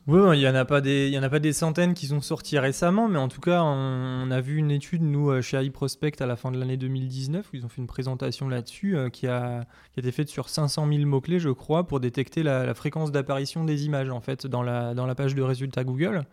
Oui, 0.05 0.19
il 0.33 0.39
n'y 0.39 0.47
en, 0.49 0.55
a 0.55 0.65
pas 0.65 0.81
des- 0.81 1.17
en 1.17 1.23
a 1.23 1.29
pas 1.29 1.39
des 1.39 1.53
centaines 1.53 1.93
qui 1.93 2.07
sont 2.07 2.19
sortis 2.19 2.59
récemment, 2.59 3.07
mais 3.07 3.17
en 3.19 3.29
tout 3.29 3.39
cas, 3.39 3.63
on, 3.63 4.29
a 4.31 4.41
vu 4.41 4.57
une 4.57 4.69
étude, 4.69 5.01
nous, 5.01 5.29
euh, 5.29 5.41
chez 5.41 5.63
iProspect, 5.63 6.21
à 6.21 6.25
la 6.25 6.35
fin 6.35 6.51
de 6.51 6.59
l'année 6.59 6.75
2019, 6.75 7.45
où 7.45 7.55
ils 7.55 7.65
ont 7.65 7.69
fait 7.69 7.79
une 7.79 7.87
présentation 7.87 8.49
là-dessus, 8.49 8.97
euh, 8.97 9.09
qui, 9.09 9.27
a, 9.27 9.61
qui 9.93 9.99
a 9.99 10.01
été 10.01 10.11
faite 10.11 10.27
sur 10.27 10.49
500 10.49 10.89
000 10.91 11.05
mots-clés, 11.05 11.39
je 11.39 11.51
crois, 11.51 11.87
pour 11.87 12.01
détecter 12.01 12.43
la, 12.43 12.73
fréquence 12.73 13.13
d'apparition 13.13 13.63
des 13.63 13.85
images, 13.85 14.09
en 14.09 14.19
fait, 14.19 14.45
dans 14.45 14.61
la, 14.61 14.93
dans 14.93 15.05
la 15.05 15.15
page 15.15 15.35
de 15.35 15.41
résultats 15.41 15.85
Google. 15.85 16.25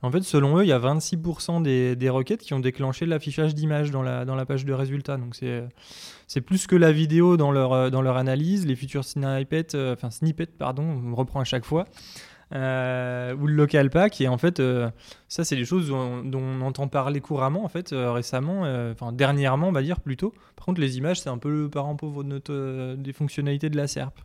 En 0.00 0.10
fait, 0.10 0.22
selon 0.22 0.56
eux, 0.56 0.64
il 0.64 0.68
y 0.68 0.72
a 0.72 0.78
26% 0.78 1.60
des, 1.60 1.96
des 1.96 2.08
requêtes 2.08 2.40
qui 2.40 2.54
ont 2.54 2.60
déclenché 2.60 3.04
l'affichage 3.04 3.54
d'images 3.54 3.90
dans 3.90 4.02
la, 4.02 4.24
dans 4.24 4.34
la 4.34 4.46
page 4.46 4.64
de 4.64 4.72
résultats. 4.72 5.18
Donc, 5.18 5.36
c'est 6.26 6.40
plus 6.40 6.66
que 6.66 6.74
la 6.74 6.90
vidéo 6.90 7.36
dans 7.36 7.52
leur, 7.52 7.74
euh, 7.74 7.90
dans 7.90 8.00
leur 8.00 8.16
analyse. 8.16 8.66
Les 8.66 8.76
futurs 8.76 9.04
snippets, 9.04 9.76
enfin 9.76 10.08
snippets, 10.08 10.46
pardon, 10.56 10.84
on 11.04 11.14
reprend 11.14 11.40
à 11.40 11.44
chaque 11.44 11.66
fois. 11.66 11.84
Euh, 12.52 13.32
ou 13.36 13.46
le 13.46 13.54
local 13.54 13.90
pack 13.90 14.20
et 14.20 14.26
en 14.26 14.36
fait 14.36 14.58
euh, 14.58 14.90
ça 15.28 15.44
c'est 15.44 15.54
des 15.54 15.64
choses 15.64 15.88
dont 15.88 16.24
on, 16.34 16.60
entend 16.62 16.88
parler 16.88 17.20
couramment 17.20 17.64
en 17.64 17.68
fait 17.68 17.92
euh, 17.92 18.10
récemment 18.10 18.64
euh, 18.64 18.90
enfin 18.90 19.12
dernièrement 19.12 19.68
on 19.68 19.72
va 19.72 19.82
dire 19.82 20.00
plutôt. 20.00 20.34
Par 20.56 20.66
contre 20.66 20.80
les 20.80 20.98
images 20.98 21.20
c'est 21.20 21.28
un 21.28 21.38
peu 21.38 21.48
le 21.48 21.70
parent 21.70 21.94
pauvre 21.94 22.24
des 22.24 23.12
fonctionnalités 23.12 23.70
de 23.70 23.76
la 23.76 23.86
SERP 23.86 24.18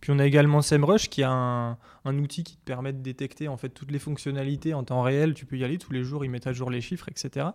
puis 0.00 0.10
on 0.10 0.18
a 0.18 0.24
également 0.24 0.62
SEMrush 0.62 1.10
qui 1.10 1.22
a 1.22 1.30
un, 1.30 1.72
un 2.06 2.18
outil 2.18 2.44
qui 2.44 2.56
te 2.56 2.64
permet 2.64 2.94
de 2.94 3.02
détecter 3.02 3.46
en 3.46 3.58
fait 3.58 3.68
toutes 3.68 3.90
les 3.90 3.98
fonctionnalités 3.98 4.72
en 4.72 4.82
temps 4.82 5.02
réel. 5.02 5.34
Tu 5.34 5.44
peux 5.44 5.58
y 5.58 5.64
aller 5.64 5.76
tous 5.76 5.92
les 5.92 6.02
jours 6.02 6.24
ils 6.24 6.30
mettent 6.30 6.46
à 6.46 6.54
jour 6.54 6.70
les 6.70 6.80
chiffres 6.80 7.10
etc 7.10 7.48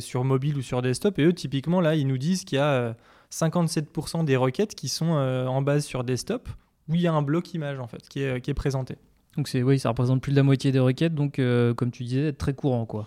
sur 0.00 0.24
mobile 0.24 0.58
ou 0.58 0.62
sur 0.62 0.82
desktop. 0.82 1.18
Et 1.18 1.24
eux 1.24 1.32
typiquement 1.32 1.80
là 1.80 1.94
ils 1.94 2.06
nous 2.06 2.18
disent 2.18 2.44
qu'il 2.44 2.56
y 2.56 2.60
a 2.60 2.66
euh, 2.66 2.92
57% 3.32 4.26
des 4.26 4.36
requêtes 4.36 4.74
qui 4.74 4.90
sont 4.90 5.06
en 5.06 5.62
base 5.62 5.86
sur 5.86 6.04
desktop 6.04 6.50
où 6.88 6.94
il 6.94 7.00
y 7.00 7.06
a 7.06 7.12
un 7.12 7.22
bloc 7.22 7.54
image 7.54 7.80
en 7.80 7.86
fait 7.86 8.08
qui 8.08 8.22
est, 8.22 8.40
qui 8.40 8.50
est 8.50 8.54
présenté. 8.54 8.96
Donc 9.36 9.48
c'est 9.48 9.62
oui, 9.62 9.78
ça 9.78 9.88
représente 9.88 10.20
plus 10.20 10.30
de 10.30 10.36
la 10.36 10.42
moitié 10.42 10.70
des 10.70 10.78
requêtes, 10.78 11.14
donc 11.14 11.38
euh, 11.38 11.74
comme 11.74 11.90
tu 11.90 12.04
disais, 12.04 12.32
très 12.32 12.54
courant 12.54 12.86
quoi. 12.86 13.06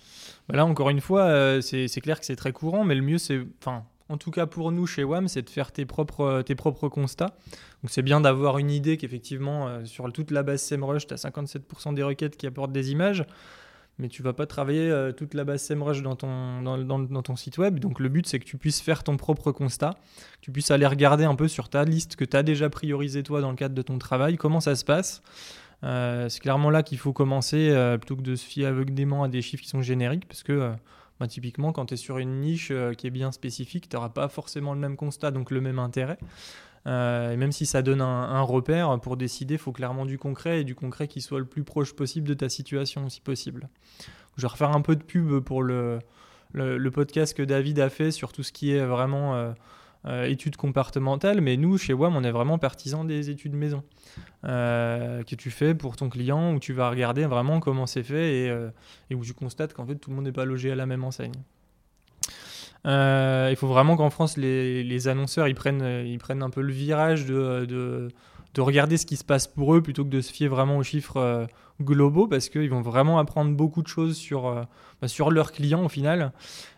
Bah 0.50 0.57
là 0.57 0.65
encore 0.65 0.89
une 0.89 1.00
fois, 1.00 1.24
euh, 1.24 1.62
c'est 1.62 2.01
clair 2.01 2.19
que 2.19 2.25
c'est 2.25 2.36
très 2.36 2.51
courant, 2.51 2.84
mais 2.84 2.96
le 2.96 3.01
mieux 3.01 3.17
c'est, 3.17 3.41
enfin, 3.62 3.86
en 4.10 4.17
tout 4.17 4.31
cas 4.31 4.46
pour 4.46 4.72
nous 4.72 4.88
chez 4.88 5.03
WAM, 5.03 5.27
c'est 5.27 5.41
de 5.41 5.50
faire 5.50 5.72
tes 5.72 5.86
propres, 5.86 6.22
euh, 6.22 6.41
tes 6.43 6.55
propres 6.55 6.89
constats. 6.89 7.36
Donc 7.84 7.89
c'est 7.89 8.01
bien 8.01 8.22
d'avoir 8.22 8.57
une 8.57 8.72
idée 8.72 8.98
qu'effectivement 8.98 9.67
euh, 9.67 9.86
sur 9.86 10.12
toute 10.12 10.31
la 10.31 10.43
base 10.43 10.62
SEMrush, 10.62 11.07
tu 11.07 11.13
as 11.13 11.17
57% 11.17 11.93
des 11.93 12.03
requêtes 12.03 12.38
qui 12.38 12.48
apportent 12.48 12.72
des 12.72 12.91
images. 12.91 13.25
Mais 13.99 14.09
tu 14.09 14.21
vas 14.21 14.33
pas 14.33 14.45
travailler 14.45 14.91
euh, 14.91 15.11
toute 15.11 15.33
la 15.33 15.43
base 15.43 15.63
SEMrush 15.63 16.03
dans 16.03 16.15
ton, 16.15 16.61
dans, 16.61 17.21
ton 17.23 17.35
site 17.35 17.57
web. 17.57 17.79
Donc 17.79 17.99
le 17.99 18.09
but, 18.09 18.27
c'est 18.27 18.39
que 18.39 18.45
tu 18.45 18.57
puisses 18.57 18.81
faire 18.81 19.03
ton 19.03 19.17
propre 19.17 19.51
constat, 19.51 19.95
que 20.33 20.41
tu 20.41 20.51
puisses 20.51 20.69
aller 20.69 20.85
regarder 20.85 21.23
un 21.23 21.35
peu 21.35 21.47
sur 21.47 21.69
ta 21.69 21.83
liste 21.83 22.15
que 22.15 22.25
tu 22.25 22.37
as 22.37 22.43
déjà 22.43 22.69
priorisé 22.69 23.23
toi 23.23 23.41
dans 23.41 23.49
le 23.49 23.55
cadre 23.55 23.73
de 23.73 23.81
ton 23.81 23.97
travail, 23.97 24.37
comment 24.37 24.59
ça 24.59 24.75
se 24.75 24.85
passe? 24.85 25.23
Euh, 25.83 26.29
c'est 26.29 26.39
clairement 26.39 26.69
là 26.69 26.83
qu'il 26.83 26.97
faut 26.97 27.13
commencer 27.13 27.69
euh, 27.69 27.97
plutôt 27.97 28.15
que 28.15 28.21
de 28.21 28.35
se 28.35 28.45
fier 28.45 28.65
aveuglément 28.65 29.23
à 29.23 29.27
des 29.27 29.41
chiffres 29.43 29.63
qui 29.63 29.69
sont 29.69 29.83
génériques 29.83 30.27
parce 30.27 30.41
que 30.41 30.73
bah, 31.19 31.27
typiquement 31.27 31.71
quand 31.71 31.87
tu 31.87 31.93
es 31.93 31.97
sur 31.97 32.17
une 32.17 32.41
niche 32.41 32.71
qui 32.97 33.07
est 33.07 33.11
bien 33.11 33.31
spécifique, 33.31 33.89
tu 33.89 33.95
n'auras 33.95 34.09
pas 34.09 34.27
forcément 34.27 34.73
le 34.73 34.79
même 34.79 34.95
constat, 34.95 35.31
donc 35.31 35.49
le 35.49 35.62
même 35.62 35.79
intérêt. 35.79 36.17
Euh, 36.88 37.32
et 37.32 37.38
même 37.38 37.52
si 37.52 37.65
ça 37.65 37.82
donne 37.82 38.02
un, 38.02 38.41
repère, 38.41 38.97
pour 39.02 39.17
décider, 39.17 39.56
il 39.56 39.60
faut 39.60 39.73
clairement 39.73 40.06
du 40.06 40.17
concret 40.17 40.62
et 40.62 40.63
du 40.63 40.73
concret 40.73 41.08
qui 41.08 41.21
soit 41.21 41.39
le 41.39 41.45
plus 41.45 41.63
proche 41.63 41.93
possible 41.93 42.28
de 42.28 42.34
ta 42.34 42.50
situation 42.50 43.10
si 43.10 43.19
possible. 43.19 43.69
Je 44.38 44.43
vais 44.43 44.47
refaire 44.47 44.71
un 44.71 44.82
peu 44.82 44.95
de 44.95 45.04
pub 45.04 45.39
pour 45.39 45.63
le, 45.63 46.00
podcast 46.93 47.36
que 47.36 47.43
David 47.43 47.80
a 47.80 47.89
fait 47.89 48.12
sur 48.12 48.32
tout 48.32 48.43
ce 48.43 48.54
qui 48.54 48.71
est 48.71 48.86
vraiment 48.86 49.36
euh, 49.36 49.52
euh, 50.06 50.23
études 50.26 50.56
comportementales, 50.56 51.41
mais 51.41 51.58
nous, 51.58 51.78
chez 51.78 51.93
WAM, 51.93 52.15
on 52.15 52.23
est 52.23 52.32
vraiment 52.32 52.58
partisans 52.58 53.06
des 53.06 53.30
études 53.30 53.54
maison 53.54 53.84
que 54.43 55.36
tu 55.36 55.52
fais 55.52 55.76
pour 55.76 55.97
ton 55.97 56.08
client, 56.08 56.54
où 56.54 56.60
tu 56.60 56.71
vas 56.71 56.89
regarder 56.89 57.26
vraiment 57.26 57.60
comment 57.60 57.86
c'est 57.86 58.04
fait 58.04 58.45
et, 58.45 58.67
et 59.10 59.15
où 59.15 59.26
tu 59.26 59.34
constates 59.34 59.73
qu'en 59.73 59.86
fait 59.86 59.95
tout 59.95 60.10
le 60.10 60.15
monde 60.15 60.26
n'est 60.26 60.32
pas 60.32 60.45
logé 60.45 60.71
à 60.71 60.76
la 60.76 60.86
même 60.86 61.04
enseigne. 61.04 61.34
Euh, 62.85 63.47
il 63.49 63.55
faut 63.55 63.67
vraiment 63.67 63.95
qu'en 63.97 64.09
France, 64.09 64.37
les, 64.37 65.07
annonceurs 65.07 65.47
ils 65.47 65.55
prennent, 65.55 65.81
euh, 65.81 66.03
ils 66.05 66.19
prennent 66.19 66.43
un 66.43 66.49
peu 66.49 66.61
le 66.61 66.71
virage 66.71 67.25
de, 67.25 67.65
de, 67.65 68.09
de 68.53 68.61
regarder 68.61 68.97
ce 68.97 69.05
qui 69.05 69.17
se 69.17 69.23
passe 69.23 69.47
pour 69.47 69.75
eux 69.75 69.81
plutôt 69.81 70.03
que 70.03 70.09
de 70.09 70.21
se 70.21 70.31
fier 70.31 70.47
vraiment 70.47 70.77
aux 70.77 70.83
chiffres 70.83 71.17
euh, 71.17 71.45
globaux 71.81 72.27
parce 72.27 72.49
qu'ils 72.49 72.69
vont 72.69 72.81
vraiment 72.81 73.19
apprendre 73.19 73.55
beaucoup 73.55 73.81
de 73.81 73.87
choses 73.87 74.15
sur, 74.15 74.43
bah, 75.01 75.07
leurs 75.29 75.51
clients 75.51 75.83
au 75.83 75.89
final 75.89 76.31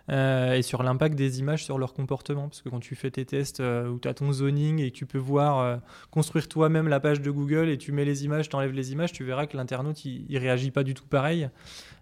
et 0.09 0.62
sur 0.63 0.81
l'impact 0.81 1.15
des 1.15 1.39
images 1.39 1.63
sur 1.63 1.77
leur 1.77 1.93
comportement. 1.93 2.49
Parce 2.49 2.63
que 2.63 2.69
quand 2.69 2.79
tu 2.79 2.95
fais 2.95 3.12
tes 3.12 3.25
tests 3.25 3.59
euh, 3.59 3.88
où 3.88 3.99
tu 3.99 4.07
as 4.07 4.13
ton 4.15 4.31
zoning 4.33 4.79
et 4.81 4.89
tu 4.89 5.05
peux 5.05 5.19
voir 5.19 5.79
construire 6.09 6.47
toi-même 6.47 6.88
la 6.88 6.99
page 6.99 7.21
de 7.21 7.31
Google 7.31 7.69
et 7.69 7.77
tu 7.77 7.91
mets 7.91 8.05
les 8.05 8.25
images, 8.25 8.49
tu 8.49 8.55
enlèves 8.55 8.73
les 8.73 8.91
images, 8.91 9.12
tu 9.12 9.23
verras 9.23 9.45
que 9.45 9.55
l'internaute 9.55 10.03
il, 10.03 10.25
il 10.27 10.38
réagit 10.38 10.71
pas 10.71 10.83
du 10.83 10.95
tout 10.95 11.05
pareil. 11.05 11.49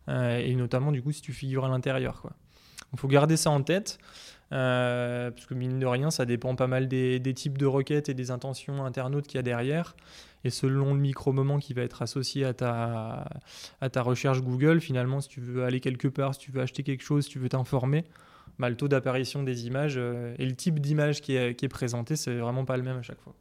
Et 0.08 0.56
notamment 0.56 0.94
du 0.94 1.04
coup 1.04 1.12
si 1.12 1.22
tu 1.22 1.34
figures 1.34 1.66
à 1.66 1.70
l'intérieur. 1.70 2.24
Il 2.94 3.00
faut 3.00 3.08
garder 3.08 3.38
ça 3.38 3.50
en 3.50 3.62
tête. 3.62 4.00
euh, 4.54 5.30
parce 5.32 5.46
que 5.46 5.54
mine 5.54 5.80
de 5.80 5.86
rien, 5.86 6.10
ça 6.10 6.26
dépend 6.26 6.56
pas 6.56 6.68
mal 6.68 6.88
des, 6.88 7.34
types 7.36 7.58
de 7.58 7.66
requêtes 7.66 8.10
et 8.10 8.14
des 8.14 8.32
intentions 8.32 8.86
internautes 8.86 9.28
qu'il 9.28 9.38
y 9.38 9.40
a 9.40 9.44
derrière. 9.44 9.96
Et 10.44 10.50
selon 10.50 10.94
le 10.94 11.00
micro-moment 11.00 11.60
qui 11.60 11.74
va 11.74 11.82
être 11.82 12.02
associé 12.02 12.46
à 12.46 12.54
ta, 12.54 14.02
recherche 14.02 14.42
Google, 14.42 14.80
finalement, 14.80 15.20
si 15.20 15.30
tu 15.30 15.42
veux 15.42 15.64
aller 15.64 15.80
quelque 15.80 16.08
part, 16.08 16.34
si 16.34 16.40
tu 16.40 16.52
veux 16.52 16.62
acheter 16.62 16.84
quelque 16.84 17.04
chose, 17.04 17.26
si 17.26 17.32
tu 17.32 17.40
veux 17.40 17.50
t'informer, 17.50 18.06
bah, 18.60 18.70
le 18.70 18.78
taux 18.78 18.88
d'apparition 18.88 19.44
des 19.44 19.68
images 19.68 19.96
euh, 19.98 20.34
et 20.40 20.46
le 20.46 20.56
type 20.56 20.80
d'image 20.80 21.22
qui 21.22 21.36
est, 21.36 21.56
qui 21.56 21.66
est 21.66 21.70
présenté, 21.70 22.16
c'est 22.16 22.38
vraiment 22.38 22.66
pas 22.66 22.78
le 22.78 22.84
même 22.84 22.98
à 22.98 23.02
chaque 23.02 23.20
fois. 23.22 23.36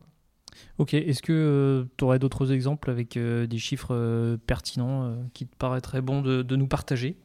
Ok, 0.78 0.94
est-ce 0.94 1.22
que 1.22 1.86
tu 1.96 2.04
aurais 2.04 2.18
d'autres 2.18 2.52
exemples 2.52 2.90
avec 2.90 3.16
euh, 3.16 3.46
des 3.46 3.58
chiffres 3.58 3.94
euh, 3.94 4.36
pertinents 4.36 5.04
euh, 5.04 5.16
qui 5.32 5.46
te 5.46 5.56
paraîtraient 5.56 6.02
bons 6.02 6.22
de 6.22 6.56
nous 6.56 6.66
partager? 6.66 7.16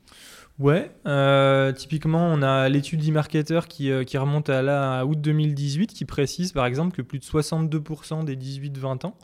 Ouais, 0.61 0.91
euh, 1.07 1.71
typiquement, 1.71 2.23
on 2.23 2.43
a 2.43 2.69
l'étude 2.69 3.03
e-marketer 3.09 3.61
qui, 3.67 3.89
euh, 3.89 4.03
qui 4.03 4.19
remonte 4.19 4.47
à, 4.51 4.99
à 4.99 5.05
août 5.05 5.19
2018 5.19 5.87
qui 5.87 6.05
précise 6.05 6.51
par 6.51 6.67
exemple 6.67 6.95
que 6.95 7.01
plus 7.01 7.17
de 7.17 7.23
62% 7.23 8.23
des 8.25 8.35
18-20 8.35 9.07
ans, 9.07 9.17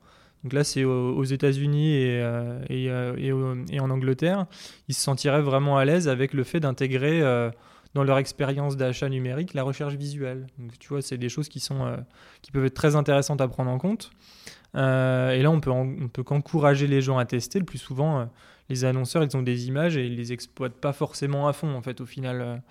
donc 0.43 0.53
là 0.53 0.63
c'est 0.63 0.83
aux, 0.83 1.23
États-Unis 1.23 1.93
et, 1.93 2.21
euh, 2.23 2.59
et, 2.69 2.87
et 3.71 3.79
en 3.79 3.89
Angleterre, 3.91 4.47
ils 4.87 4.95
se 4.95 5.01
sentiraient 5.01 5.43
vraiment 5.43 5.77
à 5.77 5.85
l'aise 5.85 6.07
avec 6.07 6.33
le 6.33 6.43
fait 6.43 6.59
d'intégrer 6.59 7.21
dans 7.93 8.03
leur 8.03 8.17
expérience 8.17 8.75
d'achat 8.75 9.07
numérique 9.07 9.53
la 9.53 9.61
recherche 9.61 9.93
visuelle. 9.93 10.47
Donc 10.57 10.79
tu 10.79 10.87
vois, 10.89 11.03
c'est 11.03 11.19
des 11.19 11.29
choses 11.29 11.49
qui, 11.49 11.59
sont, 11.59 11.97
qui 12.41 12.51
peuvent 12.51 12.65
être 12.65 12.73
très 12.73 12.95
intéressantes 12.95 13.41
à 13.41 13.47
prendre 13.47 13.69
en 13.69 13.77
compte. 13.77 14.09
Et 14.73 14.77
là, 15.41 15.51
on 15.51 15.59
peut, 15.59 15.71
peut 16.11 16.23
qu'encourager 16.23 16.87
les 16.87 17.01
gens 17.01 17.19
à 17.19 17.25
tester. 17.25 17.59
Le 17.59 17.65
plus 17.65 17.79
souvent, 17.79 18.27
les 18.69 18.85
annonceurs, 18.85 19.23
ils 19.23 19.37
ont 19.37 19.41
des 19.41 19.67
images 19.67 19.97
et 19.97 20.05
ils 20.05 20.15
les 20.15 20.33
exploitent 20.33 20.79
pas 20.79 20.93
forcément 20.93 21.47
à 21.47 21.53
fond, 21.53 21.73
en 21.75 21.81
fait, 21.81 22.01
au 22.01 22.05
final. 22.05 22.61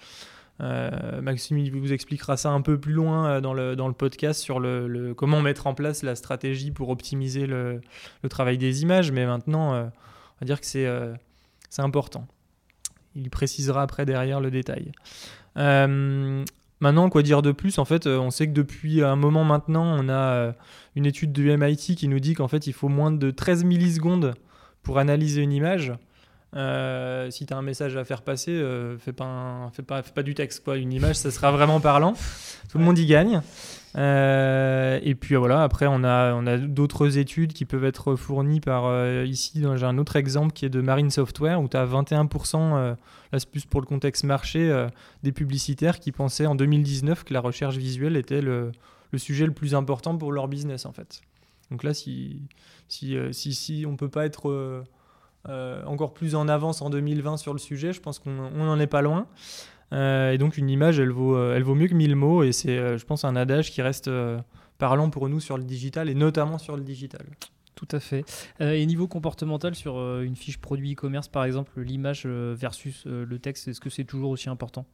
euh. 0.60 1.20
Maxime, 1.22 1.58
il 1.58 1.72
vous 1.72 1.92
expliquera 1.92 2.36
ça 2.36 2.50
un 2.50 2.60
peu 2.60 2.78
plus 2.78 2.92
loin 2.92 3.26
euh, 3.28 3.40
dans 3.40 3.54
le, 3.54 3.76
dans 3.76 3.88
le 3.88 3.94
podcast 3.94 4.40
sur 4.40 4.60
le, 4.60 5.14
comment 5.14 5.40
mettre 5.40 5.66
en 5.66 5.74
place 5.74 6.02
la 6.02 6.14
stratégie 6.14 6.70
pour 6.70 6.88
optimiser 6.90 7.46
le, 7.46 7.80
travail 8.28 8.58
des 8.58 8.82
images. 8.82 9.10
Mais 9.10 9.26
maintenant, 9.26 9.74
euh, 9.74 9.84
on 9.84 10.40
va 10.40 10.46
dire 10.46 10.60
que 10.60 10.66
c'est 10.66 11.82
important. 11.82 12.26
Il 13.14 13.30
précisera 13.30 13.82
après 13.82 14.04
derrière 14.04 14.40
le 14.40 14.50
détail. 14.50 14.92
Maintenant, 16.78 17.08
quoi 17.08 17.22
dire 17.22 17.40
de 17.40 17.52
plus? 17.52 17.78
En 17.78 17.86
fait, 17.86 18.06
on 18.06 18.30
sait 18.30 18.46
que 18.46 18.52
depuis 18.52 19.02
un 19.02 19.16
moment 19.16 19.44
maintenant, 19.44 19.96
on 19.98 20.10
a 20.10 20.52
une 20.94 21.06
étude 21.06 21.32
du 21.32 21.56
MIT 21.56 21.94
qui 21.96 22.06
nous 22.06 22.20
dit 22.20 22.34
qu'en 22.34 22.48
fait, 22.48 22.66
il 22.66 22.74
faut 22.74 22.90
moins 22.90 23.10
de 23.10 23.30
13 23.30 23.64
millisecondes 23.64 24.34
pour 24.86 24.98
analyser 24.98 25.42
une 25.42 25.52
image. 25.52 25.92
Euh, 26.54 27.28
si 27.30 27.44
tu 27.44 27.52
as 27.52 27.56
un 27.56 27.62
message 27.62 27.96
à 27.96 28.04
faire 28.04 28.22
passer, 28.22 28.52
euh, 28.52 28.96
fais, 28.98 29.12
pas 29.12 29.24
un- 29.24 29.70
fais, 29.72 29.82
pas, 29.82 30.00
fais 30.02 30.12
pas 30.12 30.22
du 30.22 30.32
texte. 30.34 30.64
Quoi. 30.64 30.76
Une 30.78 30.92
image, 30.92 31.16
ça 31.16 31.30
sera 31.30 31.50
vraiment 31.50 31.80
parlant. 31.80 32.14
Tout 32.70 32.78
le 32.78 32.84
monde 32.84 32.96
y 32.98 33.04
gagne. 33.04 33.42
Euh, 33.96 34.98
et 35.02 35.14
puis 35.14 35.34
voilà, 35.34 35.62
après, 35.62 35.86
on 35.86 36.04
a, 36.04 36.34
on 36.34 36.46
a 36.46 36.56
d'autres 36.56 37.18
études 37.18 37.52
qui 37.52 37.64
peuvent 37.64 37.84
être 37.84 38.14
fournies 38.14 38.60
par 38.60 38.84
euh, 38.86 39.24
ici. 39.26 39.62
J'ai 39.76 39.84
un 39.84 39.98
autre 39.98 40.16
exemple 40.16 40.52
qui 40.52 40.64
est 40.64 40.70
de 40.70 40.80
Marine 40.80 41.10
Software 41.10 41.60
où 41.60 41.68
tu 41.68 41.76
as 41.76 41.84
21%, 41.86 42.76
euh, 42.76 42.94
là 43.32 43.38
c'est 43.38 43.50
plus 43.50 43.64
pour 43.64 43.80
le 43.80 43.86
contexte 43.86 44.24
marché, 44.24 44.70
euh, 44.70 44.88
des 45.22 45.32
publicitaires 45.32 45.98
qui 45.98 46.12
pensaient 46.12 46.46
en 46.46 46.54
2019 46.54 47.24
que 47.24 47.34
la 47.34 47.40
recherche 47.40 47.76
visuelle 47.76 48.16
était 48.16 48.42
le, 48.42 48.70
le 49.12 49.18
sujet 49.18 49.46
le 49.46 49.52
plus 49.52 49.74
important 49.74 50.16
pour 50.16 50.30
leur 50.30 50.46
business 50.48 50.84
en 50.86 50.92
fait. 50.92 51.22
Donc 51.70 51.82
là, 51.82 51.94
si, 51.94 52.48
euh, 53.04 53.32
on 53.86 53.96
peut 53.96 54.08
pas 54.08 54.24
être 54.24 54.50
euh, 55.48 55.84
encore 55.84 56.14
plus 56.14 56.34
en 56.34 56.48
avance 56.48 56.82
en 56.82 56.90
2020 56.90 57.36
sur 57.36 57.52
le 57.52 57.58
sujet. 57.58 57.92
Je 57.92 58.00
pense 58.00 58.18
qu'on 58.18 58.30
n'en 58.30 58.78
est 58.78 58.86
pas 58.86 59.02
loin. 59.02 59.26
et 59.92 60.36
donc 60.38 60.58
une 60.58 60.70
image, 60.70 60.98
elle 60.98 61.10
vaut, 61.10 61.40
elle 61.52 61.62
vaut 61.62 61.74
mieux 61.74 61.88
que 61.88 61.94
1000 61.94 62.16
mots. 62.16 62.42
Et 62.42 62.52
c'est, 62.52 62.98
je 62.98 63.04
pense, 63.04 63.24
un 63.24 63.36
adage 63.36 63.70
qui 63.70 63.82
reste 63.82 64.10
parlant 64.78 65.10
pour 65.10 65.28
nous 65.28 65.40
sur 65.40 65.56
le 65.56 65.64
digital 65.64 66.08
et 66.08 66.14
notamment 66.14 66.58
sur 66.58 66.76
le 66.76 66.82
digital. 66.82 67.24
Tout 67.74 67.88
à 67.92 68.00
fait. 68.00 68.24
et 68.58 68.86
niveau 68.86 69.06
comportemental, 69.06 69.74
sur 69.74 69.98
une 70.20 70.36
fiche 70.36 70.58
produit 70.58 70.94
e-commerce, 70.94 71.28
par 71.28 71.44
exemple, 71.44 71.80
l'image 71.80 72.26
versus 72.26 73.04
le 73.06 73.38
texte, 73.38 73.68
est-ce 73.68 73.80
que 73.80 73.90
c'est 73.90 74.04
toujours 74.04 74.30
aussi 74.30 74.48
important? 74.48 74.86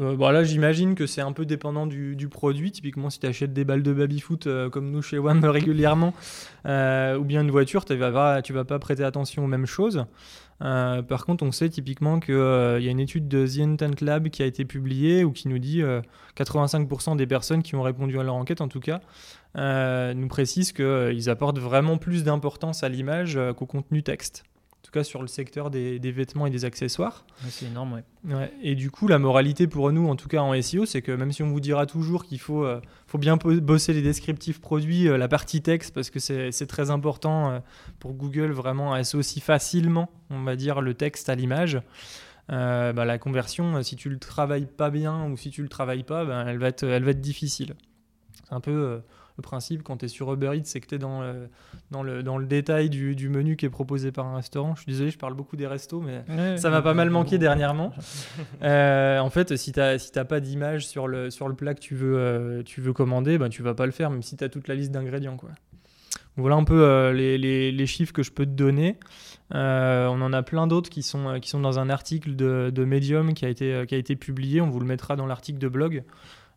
Euh, 0.00 0.16
bon, 0.16 0.30
là, 0.30 0.44
j'imagine 0.44 0.94
que 0.94 1.06
c'est 1.06 1.20
un 1.20 1.32
peu 1.32 1.44
dépendant 1.44 1.86
du, 1.86 2.28
produit. 2.28 2.72
Typiquement, 2.72 3.10
si 3.10 3.18
tu 3.20 3.26
achètes 3.26 3.52
des 3.52 3.64
balles 3.64 3.82
de 3.82 3.92
baby-foot 3.92 4.46
euh, 4.46 4.70
comme 4.70 4.90
nous 4.90 5.02
chez 5.02 5.18
WAM 5.18 5.44
régulièrement, 5.44 6.14
euh, 6.66 7.18
ou 7.18 7.24
bien 7.24 7.42
une 7.42 7.50
voiture, 7.50 7.84
tu 7.84 7.94
vas, 7.96 8.10
vas 8.10 8.64
pas 8.64 8.78
prêter 8.78 9.04
attention 9.04 9.44
aux 9.44 9.48
mêmes 9.48 9.66
choses. 9.66 10.04
par 10.60 11.24
contre, 11.26 11.44
on 11.44 11.52
sait 11.52 11.68
typiquement 11.68 12.20
qu'il 12.20 12.34
y 12.34 12.88
a 12.88 12.90
une 12.90 13.00
étude 13.00 13.28
de 13.28 13.46
The 13.46 13.60
Intent 13.60 14.04
Lab 14.04 14.28
qui 14.28 14.42
a 14.42 14.46
été 14.46 14.64
publiée 14.64 15.24
ou 15.24 15.32
qui 15.32 15.48
nous 15.48 15.58
dit 15.58 15.82
85% 16.36 17.16
des 17.16 17.26
personnes 17.26 17.62
qui 17.62 17.74
ont 17.74 17.82
répondu 17.82 18.18
à 18.18 18.22
leur 18.22 18.34
enquête, 18.34 18.60
en 18.60 18.68
tout 18.68 18.80
cas, 18.80 19.00
nous 19.56 20.28
précisent 20.28 20.72
qu'ils 20.72 21.30
apportent 21.30 21.58
vraiment 21.58 21.98
plus 21.98 22.24
d'importance 22.24 22.82
à 22.82 22.88
l'image 22.88 23.38
qu'au 23.56 23.66
contenu 23.66 24.02
texte 24.02 24.44
tout 24.90 24.98
cas 24.98 25.04
sur 25.04 25.22
le 25.22 25.28
secteur 25.28 25.70
des, 25.70 25.98
vêtements 26.10 26.46
et 26.46 26.50
des 26.50 26.64
accessoires. 26.64 27.24
c'est 27.48 27.66
énorme, 27.66 28.02
ouais. 28.24 28.52
Et 28.60 28.74
du 28.74 28.90
coup, 28.90 29.06
la 29.06 29.20
moralité 29.20 29.68
pour 29.68 29.92
nous, 29.92 30.08
en 30.08 30.16
tout 30.16 30.26
cas 30.26 30.40
en 30.40 30.60
SEO, 30.60 30.84
c'est 30.84 31.00
que 31.00 31.12
même 31.12 31.30
si 31.30 31.44
on 31.44 31.48
vous 31.48 31.60
dira 31.60 31.86
toujours 31.86 32.24
qu'il 32.24 32.40
faut, 32.40 32.64
euh, 32.64 32.80
faut 33.06 33.18
bien 33.18 33.36
bosser 33.36 33.92
les 33.92 34.02
descriptifs 34.02 34.60
produits, 34.60 35.08
euh, 35.08 35.16
la 35.16 35.28
partie 35.28 35.62
texte, 35.62 35.94
parce 35.94 36.10
que 36.10 36.18
c'est 36.18 36.66
très 36.66 36.90
important 36.90 37.50
euh, 37.50 37.58
pour 38.00 38.14
Google 38.14 38.50
vraiment 38.50 38.92
à 38.92 38.98
associer 38.98 39.40
facilement, 39.40 40.10
on 40.28 40.42
va 40.42 40.56
dire, 40.56 40.80
le 40.80 40.94
texte 40.94 41.28
à 41.28 41.36
l'image. 41.36 41.80
Bah, 42.48 42.92
la 42.92 43.18
conversion, 43.18 43.80
si 43.84 43.94
tu 43.94 44.10
le 44.10 44.18
travailles 44.18 44.66
pas 44.66 44.90
bien 44.90 45.24
ou 45.30 45.36
si 45.36 45.50
tu 45.50 45.62
le 45.62 45.68
travailles 45.68 46.02
pas, 46.02 46.24
bah, 46.24 46.44
elle, 46.48 46.58
va 46.58 46.66
être, 46.66 46.82
elle 46.82 47.04
va 47.04 47.12
être 47.12 47.20
difficile. 47.20 47.76
C'est 48.42 48.54
un 48.54 48.60
peu 48.60 49.00
le 49.36 49.42
principe 49.42 49.82
quand 49.82 49.98
tu 49.98 50.06
es 50.06 50.08
sur 50.08 50.32
Uber 50.32 50.52
Eats, 50.54 50.64
c'est 50.64 50.80
que 50.80 50.86
tu 50.86 50.94
es 50.96 50.98
dans, 50.98 51.22
dans, 51.90 52.02
le, 52.02 52.22
dans 52.22 52.38
le 52.38 52.46
détail 52.46 52.90
du, 52.90 53.16
du, 53.16 53.28
menu 53.28 53.56
qui 53.56 53.66
est 53.66 53.70
proposé 53.70 54.12
par 54.12 54.26
un 54.26 54.36
restaurant. 54.36 54.74
Je 54.74 54.82
suis 54.82 54.92
désolé, 54.92 55.10
je 55.10 55.18
parle 55.18 55.34
beaucoup 55.34 55.56
des 55.56 55.66
restos, 55.66 56.00
mais 56.00 56.24
ça 56.58 56.70
m'a 56.70 56.82
pas 56.82 56.94
mal 56.94 57.10
manqué 57.10 57.38
dernièrement. 57.38 57.92
Euh, 58.62 59.18
en 59.18 59.30
fait, 59.30 59.56
si 59.56 59.72
tu 59.72 59.80
n'as 59.80 59.98
si 59.98 60.10
pas 60.12 60.40
d'image 60.40 60.86
sur 60.86 61.08
le, 61.08 61.30
sur 61.30 61.48
le 61.48 61.54
plat 61.54 61.74
que 61.74 61.80
tu 61.80 61.94
veux, 61.94 62.16
euh, 62.18 62.62
tu 62.62 62.80
veux 62.80 62.92
commander, 62.92 63.38
ben, 63.38 63.48
tu 63.48 63.62
vas 63.62 63.74
pas 63.74 63.86
le 63.86 63.92
faire, 63.92 64.10
même 64.10 64.22
si 64.22 64.36
tu 64.36 64.44
as 64.44 64.48
toute 64.48 64.68
la 64.68 64.74
liste 64.74 64.90
d'ingrédients. 64.90 65.36
Quoi. 65.36 65.50
Voilà 66.36 66.56
un 66.56 66.64
peu 66.64 66.82
euh, 66.82 67.12
les, 67.12 67.38
les, 67.38 67.72
les, 67.72 67.86
chiffres 67.86 68.12
que 68.12 68.22
je 68.22 68.30
peux 68.32 68.44
te 68.44 68.50
donner. 68.50 68.98
on 69.52 69.56
en 70.20 70.32
a 70.32 70.42
plein 70.42 70.66
d'autres 70.66 70.90
qui 70.90 71.02
sont, 71.02 71.38
qui 71.40 71.48
sont 71.48 71.60
dans 71.60 71.78
un 71.78 71.90
article 71.90 72.36
de, 72.36 72.70
de 72.74 72.84
Medium 72.84 73.34
qui 73.34 73.44
a, 73.44 73.48
été, 73.48 73.84
qui 73.88 73.94
a 73.94 73.98
été 73.98 74.16
publié. 74.16 74.60
On 74.60 74.68
vous 74.68 74.80
le 74.80 74.86
mettra 74.86 75.16
dans 75.16 75.26
l'article 75.26 75.58
de 75.58 75.68
blog. 75.68 76.04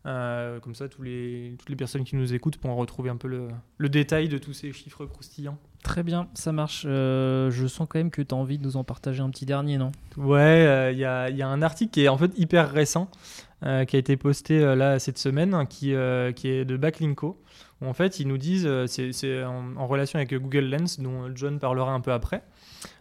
Euh, 0.06 0.60
comme 0.60 0.74
ça, 0.74 0.88
tous 0.88 1.02
les, 1.02 1.54
toutes 1.58 1.70
les 1.70 1.76
personnes 1.76 2.04
qui 2.04 2.14
nous 2.16 2.34
écoutent 2.34 2.58
pourront 2.58 2.76
retrouver 2.76 3.08
un 3.08 3.16
peu 3.16 3.28
le, 3.28 3.48
le 3.78 3.88
détail 3.88 4.28
de 4.28 4.36
tous 4.36 4.52
ces 4.52 4.72
chiffres 4.72 5.06
croustillants. 5.06 5.58
Très 5.82 6.02
bien, 6.02 6.28
ça 6.34 6.52
marche. 6.52 6.84
Euh, 6.86 7.50
je 7.50 7.66
sens 7.66 7.86
quand 7.88 7.98
même 7.98 8.10
que 8.10 8.20
tu 8.20 8.34
as 8.34 8.38
envie 8.38 8.58
de 8.58 8.64
nous 8.64 8.76
en 8.76 8.84
partager 8.84 9.22
un 9.22 9.30
petit 9.30 9.46
dernier, 9.46 9.78
non? 9.78 9.92
Ouais, 10.16 10.40
euh, 10.40 10.92
il 10.92 10.98
y, 10.98 11.04
a, 11.04 11.30
y, 11.30 11.40
a, 11.40 11.48
un 11.48 11.62
article 11.62 11.90
qui 11.90 12.04
est 12.04 12.08
en 12.08 12.18
fait 12.18 12.32
hyper 12.36 12.70
récent, 12.70 13.10
qui 13.62 13.96
a 13.96 13.98
été 13.98 14.18
posté 14.18 14.60
là 14.76 14.98
cette 14.98 15.16
semaine, 15.16 15.66
qui, 15.66 15.94
qui 16.36 16.48
est 16.48 16.64
de 16.66 16.76
Backlinko. 16.76 17.40
Où 17.80 17.86
en 17.86 17.94
fait, 17.94 18.20
ils 18.20 18.28
nous 18.28 18.36
disent, 18.36 18.68
c'est 18.86 19.42
en, 19.42 19.76
en, 19.76 19.86
relation 19.86 20.18
avec 20.18 20.34
Google 20.34 20.66
Lens, 20.66 21.00
dont 21.00 21.34
John 21.34 21.58
parlera 21.58 21.92
un 21.92 22.00
peu 22.00 22.12
après 22.12 22.42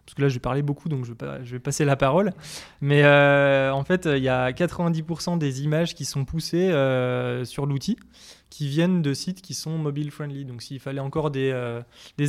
parce 0.06 0.16
que 0.16 0.22
là 0.22 0.30
je 0.30 0.36
vais 0.36 0.40
parler 0.40 0.62
beaucoup 0.62 0.90
donc 0.90 1.06
je 1.06 1.14
vais, 1.54 1.60
passer 1.60 1.86
la 1.86 1.96
parole. 1.96 2.34
Mais 2.82 3.04
euh, 3.04 3.72
en 3.72 3.84
fait, 3.84 4.06
il 4.06 4.24
y 4.24 4.30
a 4.30 4.52
90% 4.52 5.38
des 5.38 5.64
images 5.64 5.96
qui 5.96 6.06
sont 6.06 6.26
poussées 6.26 6.70
euh, 6.70 7.46
sur 7.46 7.66
l'outil 7.66 7.98
qui 8.50 8.68
viennent 8.68 9.02
de 9.02 9.16
sites 9.16 9.42
qui 9.42 9.56
sont 9.56 9.78
mobile 9.78 10.12
friendly. 10.12 10.46
Donc 10.46 10.62
s'il 10.62 10.80
fallait 10.80 11.00
encore 11.00 11.32
des, 11.32 11.52
euh, 11.52 11.82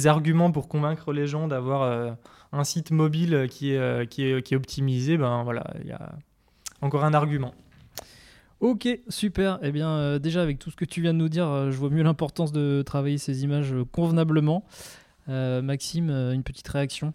arguments 0.06 0.50
pour 0.50 0.68
convaincre 0.68 1.12
les 1.12 1.26
gens 1.26 1.48
d'avoir 1.48 2.16
un 2.52 2.64
site 2.64 2.90
mobile 2.90 3.46
qui 3.50 3.72
est 3.72 4.54
optimisé, 4.54 5.18
ben 5.18 5.42
voilà, 5.44 5.64
il 5.82 5.88
y 5.88 5.92
a 5.92 6.14
encore 6.80 7.04
un 7.04 7.12
argument. 7.12 7.54
Ok, 8.60 8.88
super. 9.08 9.58
Eh 9.60 9.72
bien, 9.72 10.18
déjà 10.18 10.40
avec 10.40 10.58
tout 10.58 10.70
ce 10.70 10.76
que 10.76 10.86
tu 10.86 11.02
viens 11.02 11.12
de 11.12 11.18
nous 11.18 11.28
dire, 11.28 11.70
je 11.70 11.76
vois 11.76 11.90
mieux 11.90 12.02
l'importance 12.02 12.52
de 12.52 12.80
travailler 12.80 13.18
ces 13.18 13.44
images 13.44 13.74
convenablement. 13.92 14.64
Maxime, 15.28 16.08
une 16.08 16.42
petite 16.42 16.68
réaction? 16.68 17.12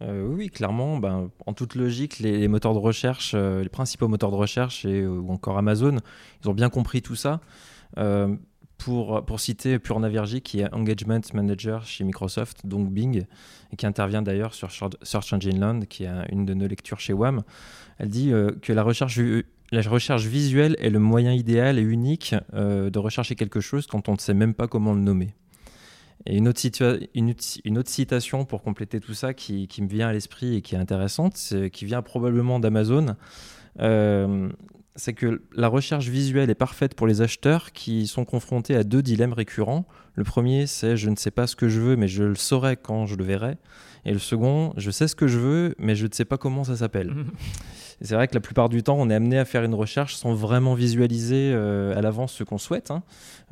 Euh, 0.00 0.26
oui, 0.28 0.48
clairement, 0.48 0.98
ben, 0.98 1.30
en 1.46 1.52
toute 1.52 1.74
logique, 1.74 2.20
les, 2.20 2.46
moteurs 2.46 2.74
de 2.74 2.78
recherche, 2.78 3.32
euh, 3.34 3.62
les 3.62 3.68
principaux 3.68 4.06
moteurs 4.06 4.30
de 4.30 4.36
recherche 4.36 4.84
et, 4.84 5.00
euh, 5.00 5.08
ou 5.08 5.32
encore 5.32 5.58
Amazon, 5.58 5.96
ils 6.42 6.48
ont 6.48 6.54
bien 6.54 6.70
compris 6.70 7.02
tout 7.02 7.16
ça. 7.16 7.40
pour, 8.78 9.40
citer 9.40 9.80
Pure 9.80 9.98
Navergy, 9.98 10.40
qui 10.40 10.60
est 10.60 10.72
Engagement 10.72 11.20
Manager 11.34 11.84
chez 11.84 12.04
Microsoft, 12.04 12.64
donc 12.64 12.90
Bing, 12.90 13.24
et 13.72 13.76
qui 13.76 13.86
intervient 13.86 14.22
d'ailleurs 14.22 14.54
sur 14.54 14.70
Search 14.70 15.32
Engine 15.32 15.58
Land, 15.58 15.80
qui 15.88 16.04
est 16.04 16.10
une 16.30 16.46
de 16.46 16.54
nos 16.54 16.68
lectures 16.68 17.00
chez 17.00 17.12
WAM, 17.12 17.42
elle 17.98 18.08
dit 18.08 18.30
que 18.62 18.72
la 18.72 18.84
recherche, 18.84 19.18
la 19.72 19.82
recherche 19.82 20.26
visuelle 20.26 20.76
est 20.78 20.90
le 20.90 21.00
moyen 21.00 21.32
idéal 21.32 21.76
et 21.76 21.82
unique 21.82 22.36
de 22.52 22.98
rechercher 23.00 23.34
quelque 23.34 23.60
chose 23.60 23.88
quand 23.88 24.08
on 24.08 24.12
ne 24.12 24.18
sait 24.18 24.34
même 24.34 24.54
pas 24.54 24.68
comment 24.68 24.94
le 24.94 25.00
nommer. 25.00 25.34
Et 26.26 26.36
une 26.36 26.48
autre, 26.48 27.90
citation 27.90 28.44
pour 28.44 28.62
compléter 28.62 29.00
tout 29.00 29.14
ça 29.14 29.34
qui, 29.34 29.68
qui 29.68 29.82
me 29.82 29.88
vient 29.88 30.08
à 30.08 30.12
l'esprit 30.12 30.56
et 30.56 30.62
qui 30.62 30.74
est 30.74 30.78
intéressante, 30.78 31.54
qui 31.72 31.84
vient 31.84 32.02
probablement 32.02 32.60
d'Amazon, 32.60 33.16
euh, 33.80 34.48
c'est 34.96 35.12
que 35.12 35.42
la 35.54 35.68
recherche 35.68 36.08
visuelle 36.08 36.50
est 36.50 36.56
parfaite 36.56 36.94
pour 36.94 37.06
les 37.06 37.22
acheteurs 37.22 37.72
qui 37.72 38.08
sont 38.08 38.24
confrontés 38.24 38.74
à 38.74 38.82
deux 38.82 39.00
dilemmes 39.00 39.32
récurrents. 39.32 39.86
Le 40.14 40.24
premier, 40.24 40.66
c'est 40.66 40.96
je 40.96 41.08
ne 41.08 41.16
sais 41.16 41.30
pas 41.30 41.46
ce 41.46 41.54
que 41.54 41.68
je 41.68 41.80
veux, 41.80 41.96
mais 41.96 42.08
je 42.08 42.24
le 42.24 42.34
saurai 42.34 42.76
quand 42.76 43.06
je 43.06 43.14
le 43.14 43.24
verrai. 43.24 43.58
Et 44.04 44.12
le 44.12 44.18
second, 44.18 44.72
je 44.76 44.90
sais 44.90 45.06
ce 45.06 45.14
que 45.14 45.28
je 45.28 45.38
veux, 45.38 45.74
mais 45.78 45.94
je 45.94 46.06
ne 46.06 46.12
sais 46.12 46.24
pas 46.24 46.36
comment 46.36 46.64
ça 46.64 46.76
s'appelle. 46.76 47.14
c'est 48.00 48.14
vrai 48.14 48.28
que 48.28 48.34
la 48.34 48.40
plupart 48.40 48.68
du 48.68 48.82
temps, 48.82 48.96
on 48.98 49.10
est 49.10 49.14
amené 49.14 49.38
à 49.38 49.44
faire 49.44 49.64
une 49.64 49.74
recherche 49.74 50.14
sans 50.14 50.32
vraiment 50.32 50.74
visualiser 50.74 51.52
euh, 51.52 51.96
à 51.96 52.00
l'avance 52.00 52.32
ce 52.32 52.44
qu'on 52.44 52.58
souhaite. 52.58 52.90
Hein. 52.90 53.02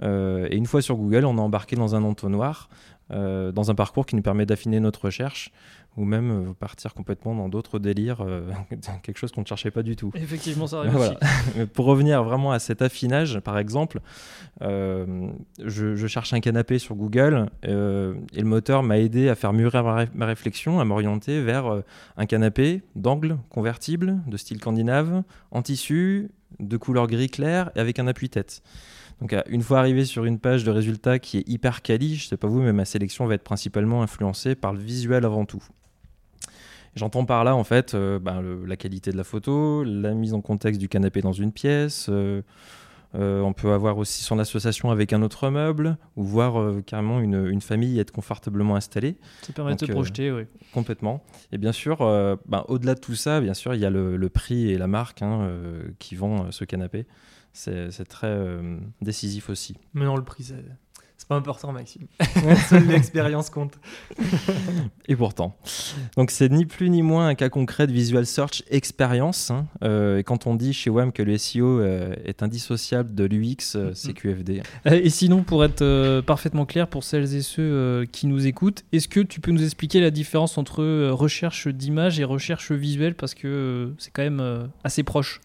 Euh, 0.02 0.46
et 0.50 0.56
une 0.56 0.66
fois 0.66 0.82
sur 0.82 0.96
Google, 0.96 1.24
on 1.24 1.37
est 1.37 1.40
embarqué 1.40 1.74
dans 1.74 1.94
un 1.94 2.04
entonnoir, 2.04 2.68
euh, 3.11 3.50
dans 3.52 3.70
un 3.70 3.74
parcours 3.74 4.06
qui 4.06 4.14
nous 4.14 4.22
permet 4.22 4.46
d'affiner 4.46 4.80
notre 4.80 5.06
recherche 5.06 5.50
ou 5.96 6.04
même 6.04 6.30
euh, 6.30 6.52
partir 6.52 6.94
complètement 6.94 7.35
dans 7.35 7.48
d'autres 7.48 7.78
délires, 7.78 8.20
euh, 8.20 8.50
quelque 9.02 9.16
chose 9.16 9.32
qu'on 9.32 9.40
ne 9.40 9.46
cherchait 9.46 9.70
pas 9.70 9.82
du 9.82 9.96
tout. 9.96 10.11
Effectivement, 10.14 10.66
ça 10.66 10.78
arrive 10.80 11.16
Pour 11.72 11.87
revenir 11.87 12.22
vraiment 12.22 12.52
à 12.52 12.59
cet 12.59 12.82
affinage, 12.82 13.40
par 13.40 13.59
exemple, 13.59 14.00
euh, 14.62 15.28
je, 15.64 16.06
cherche 16.06 16.32
un 16.32 16.40
canapé 16.40 16.78
sur 16.78 16.94
Google 16.94 17.48
et 17.62 17.70
le 17.70 18.44
moteur 18.44 18.82
m'a 18.82 18.98
aidé 18.98 19.28
à 19.28 19.35
faire 19.35 19.52
mûrir 19.52 19.82
ma, 20.14 20.26
réflexion, 20.26 20.78
à 20.78 20.85
m'orienter 20.85 21.42
vers 21.42 21.82
un 22.16 22.26
canapé 22.26 22.82
d'angle 22.94 23.38
convertible, 23.50 24.20
de 24.26 24.37
style 24.37 24.59
scandinave, 24.59 25.22
en 25.50 25.62
tissu, 25.62 26.28
de 26.61 26.76
couleur 26.76 27.09
gris 27.09 27.28
clair 27.28 27.70
et 27.74 27.80
avec 27.80 27.98
un 27.98 28.06
appui-tête. 28.06 28.62
Donc, 29.20 29.35
une 29.48 29.62
fois 29.62 29.78
arrivé 29.78 30.04
sur 30.04 30.24
une 30.26 30.38
page 30.38 30.62
de 30.62 30.70
résultats 30.70 31.18
qui 31.18 31.38
est 31.38 31.48
hyper 31.48 31.82
quali, 31.82 32.16
je 32.16 32.28
sais 32.28 32.37
pas 32.37 32.48
vous, 32.48 32.61
mais 32.61 32.72
ma 32.72 32.85
sélection 32.85 33.26
va 33.26 33.35
être 33.35 33.44
principalement 33.44 34.02
influencée 34.02 34.54
par 34.54 34.72
le 34.72 34.78
visuel 34.78 35.24
avant 35.24 35.44
tout. 35.44 35.62
J'entends 36.96 37.26
par 37.26 37.44
là 37.44 37.54
en 37.54 37.62
fait 37.62 37.94
euh, 37.94 38.18
ben, 38.18 38.42
la 38.66 38.76
qualité 38.76 39.12
de 39.12 39.18
la 39.18 39.24
photo, 39.24 39.85
la 39.85 40.14
mise 40.14 40.32
en 40.32 40.40
contexte 40.40 40.80
du 40.80 40.88
canapé 40.88 41.20
dans 41.20 41.32
une 41.32 41.52
pièce. 41.52 42.06
Euh, 42.09 42.40
euh, 43.14 43.40
on 43.42 43.52
peut 43.52 43.72
avoir 43.72 43.98
aussi 43.98 44.22
son 44.22 44.38
association 44.38 44.90
avec 44.90 45.12
un 45.12 45.22
autre 45.22 45.50
meuble 45.50 45.98
ou 46.16 46.24
voir 46.24 46.82
carrément 46.85 47.20
une, 47.20 47.61
famille 47.61 48.00
être 48.00 48.11
confortablement 48.11 48.76
installée. 48.76 49.16
Ça 49.42 49.52
permet 49.52 49.74
de 49.74 49.80
se 49.80 49.92
projeter, 49.92 50.32
oui. 50.32 50.42
Complètement. 50.72 51.22
Et 51.52 51.59
bien 51.59 51.72
sûr, 51.72 51.98
ben, 52.46 52.64
au-delà 52.68 52.94
de 52.94 53.00
tout 53.00 53.14
ça, 53.14 53.40
bien 53.40 53.54
sûr, 53.54 53.74
il 53.74 53.80
y 53.80 53.87
a 53.87 53.90
le, 53.90 54.28
prix 54.28 54.70
et 54.70 54.76
la 54.76 54.87
marque 54.87 55.22
hein, 55.22 55.48
qui 55.98 56.14
vend 56.14 56.50
ce 56.50 56.64
canapé. 56.64 57.06
C'est 57.52 58.09
très 58.09 58.38
décisif 59.00 59.48
aussi. 59.48 59.76
Mais 59.94 60.04
non, 60.04 60.16
le 60.16 60.24
prix, 60.24 60.52
c'est 61.26 61.30
pas 61.30 61.38
important, 61.38 61.72
Maxime. 61.72 62.06
Seule 62.68 62.86
l'expérience 62.86 63.50
compte. 63.50 63.80
et 65.08 65.16
pourtant. 65.16 65.56
Donc, 66.16 66.30
c'est 66.30 66.48
ni 66.48 66.66
plus 66.66 66.88
ni 66.88 67.02
moins 67.02 67.26
un 67.26 67.34
cas 67.34 67.48
concret 67.48 67.88
de 67.88 67.92
Visual 67.92 68.24
Search 68.24 68.62
expérience. 68.70 69.50
Hein. 69.50 69.66
Euh, 69.82 70.18
et 70.18 70.22
quand 70.22 70.46
on 70.46 70.54
dit 70.54 70.72
chez 70.72 70.88
WAM 70.88 71.10
que 71.10 71.24
le 71.24 71.36
SEO 71.36 71.80
euh, 71.80 72.14
est 72.24 72.44
indissociable 72.44 73.12
de 73.12 73.24
l'UX, 73.24 73.74
euh, 73.74 73.90
c'est 73.92 74.12
QFD. 74.12 74.62
Et 74.84 75.10
sinon, 75.10 75.42
pour 75.42 75.64
être 75.64 76.20
parfaitement 76.20 76.64
clair 76.64 76.86
pour 76.86 77.02
celles 77.02 77.34
et 77.34 77.42
ceux 77.42 78.06
qui 78.12 78.28
nous 78.28 78.46
écoutent, 78.46 78.84
est-ce 78.92 79.08
que 79.08 79.18
tu 79.18 79.40
peux 79.40 79.50
nous 79.50 79.64
expliquer 79.64 80.00
la 80.00 80.12
différence 80.12 80.58
entre 80.58 81.08
recherche 81.10 81.66
d'image 81.66 82.20
et 82.20 82.24
recherche 82.24 82.70
visuelle? 82.70 83.16
Parce 83.16 83.34
que 83.34 83.92
c'est 83.98 84.12
quand 84.12 84.22
même 84.22 84.70
assez 84.84 85.02
proche. 85.02 85.40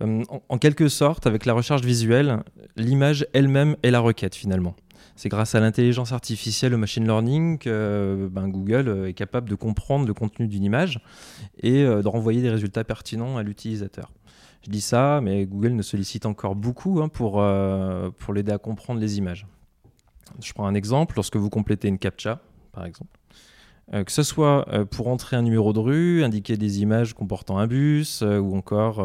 En, 0.00 0.22
en 0.48 0.58
quelque 0.58 0.88
sorte, 0.88 1.26
avec 1.26 1.46
la 1.46 1.52
recherche 1.52 1.82
visuelle, 1.82 2.44
l'image 2.76 3.26
elle-même 3.32 3.76
est 3.82 3.90
la 3.90 4.00
requête 4.00 4.36
finalement. 4.36 4.76
C'est 5.16 5.28
grâce 5.28 5.54
à 5.54 5.60
l'intelligence 5.60 6.12
artificielle, 6.12 6.74
au 6.74 6.78
machine 6.78 7.04
learning, 7.04 7.58
que 7.58 8.28
ben, 8.30 8.48
Google 8.48 9.06
est 9.08 9.14
capable 9.14 9.48
de 9.48 9.54
comprendre 9.54 10.06
le 10.06 10.14
contenu 10.14 10.48
d'une 10.48 10.64
image 10.64 11.00
et 11.62 11.84
de 11.84 12.08
renvoyer 12.08 12.42
des 12.42 12.50
résultats 12.50 12.84
pertinents 12.84 13.36
à 13.36 13.42
l'utilisateur. 13.42 14.10
Je 14.62 14.70
dis 14.70 14.80
ça, 14.80 15.20
mais 15.22 15.46
Google 15.46 15.72
ne 15.72 15.82
sollicite 15.82 16.26
encore 16.26 16.54
beaucoup 16.54 17.00
hein, 17.00 17.08
pour, 17.08 17.44
pour 18.18 18.34
l'aider 18.34 18.52
à 18.52 18.58
comprendre 18.58 19.00
les 19.00 19.18
images. 19.18 19.46
Je 20.42 20.52
prends 20.52 20.66
un 20.66 20.74
exemple, 20.74 21.14
lorsque 21.16 21.36
vous 21.36 21.50
complétez 21.50 21.88
une 21.88 21.98
captcha, 21.98 22.40
par 22.72 22.84
exemple, 22.84 23.10
euh, 23.16 23.19
que 23.92 24.12
ce 24.12 24.22
soit 24.22 24.68
euh, 24.72 24.84
pour 24.84 25.08
entrer 25.08 25.36
un 25.36 25.42
numéro 25.42 25.72
de 25.72 25.80
rue, 25.80 26.22
indiquer 26.22 26.56
des 26.56 26.80
images 26.80 27.12
comportant 27.12 27.58
un 27.58 27.66
bus, 27.66 28.22
euh, 28.22 28.38
ou 28.38 28.56
encore 28.56 29.04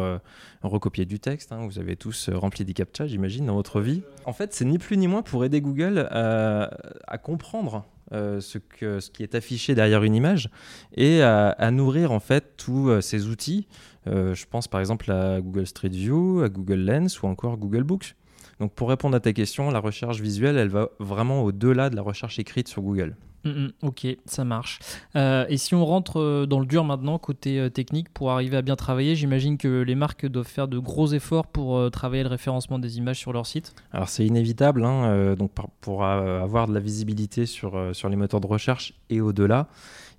recopier 0.62 1.04
du 1.04 1.20
texte. 1.20 1.52
Hein. 1.52 1.66
vous 1.66 1.78
avez 1.78 1.96
tous 1.96 2.28
rempli 2.30 2.64
des 2.64 2.72
captcha, 2.72 3.06
j'imagine, 3.06 3.46
dans 3.46 3.54
votre 3.54 3.80
vie. 3.80 4.02
En 4.24 4.32
fait, 4.32 4.52
c'est 4.52 4.64
ni 4.64 4.78
plus 4.78 4.96
ni 4.96 5.06
moins 5.06 5.22
pour 5.22 5.44
aider 5.44 5.60
Google 5.60 6.08
à, 6.10 7.18
comprendre 7.18 7.84
ce 8.10 8.58
qui 8.58 9.22
est 9.22 9.34
affiché 9.34 9.74
derrière 9.74 10.02
une 10.02 10.14
image 10.14 10.50
et 10.94 11.22
à, 11.22 11.70
nourrir 11.70 12.12
en 12.12 12.20
fait 12.20 12.56
tous 12.56 13.00
ces 13.00 13.28
outils. 13.28 13.68
je 14.06 14.44
pense 14.46 14.66
par 14.66 14.80
exemple 14.80 15.10
à 15.12 15.40
Google 15.40 15.66
Street 15.66 15.88
View, 15.88 16.42
à 16.42 16.48
Google 16.48 16.80
Lens 16.80 17.22
ou 17.22 17.26
encore 17.26 17.58
Google 17.58 17.84
Books. 17.84 18.16
Donc 18.58 18.72
pour 18.72 18.88
répondre 18.88 19.16
à 19.16 19.20
ta 19.20 19.32
question, 19.32 19.70
la 19.70 19.80
recherche 19.80 20.20
visuelle, 20.20 20.56
elle 20.56 20.68
va 20.68 20.88
vraiment 20.98 21.42
au-delà 21.42 21.90
de 21.90 21.96
la 21.96 22.02
recherche 22.02 22.38
écrite 22.38 22.68
sur 22.68 22.82
Google. 22.82 23.14
Mm, 23.46 23.50
mm, 23.50 23.72
ok, 23.82 24.06
ça 24.26 24.44
marche. 24.44 24.80
Euh, 25.14 25.46
et 25.48 25.56
si 25.56 25.74
on 25.74 25.84
rentre 25.84 26.20
euh, 26.20 26.46
dans 26.46 26.58
le 26.58 26.66
dur 26.66 26.84
maintenant, 26.84 27.18
côté 27.18 27.60
euh, 27.60 27.70
technique, 27.70 28.08
pour 28.12 28.32
arriver 28.32 28.56
à 28.56 28.62
bien 28.62 28.74
travailler, 28.74 29.14
j'imagine 29.14 29.56
que 29.56 29.82
les 29.82 29.94
marques 29.94 30.26
doivent 30.26 30.48
faire 30.48 30.66
de 30.66 30.78
gros 30.78 31.12
efforts 31.12 31.46
pour 31.46 31.90
travailler 31.90 32.24
le 32.24 32.28
référencement 32.28 32.78
des 32.78 32.98
images 32.98 33.18
sur 33.18 33.32
leur 33.32 33.46
site. 33.46 33.74
Alors 33.92 34.08
c'est 34.08 34.26
inévitable, 34.26 34.84
hein, 34.84 35.34
donc 35.36 35.52
pour 35.80 36.04
avoir 36.04 36.66
de 36.66 36.74
la 36.74 36.80
visibilité 36.80 37.46
sur, 37.46 37.94
sur 37.94 38.08
les 38.08 38.16
moteurs 38.16 38.40
de 38.40 38.46
recherche 38.46 38.94
et 39.10 39.20
au-delà, 39.20 39.68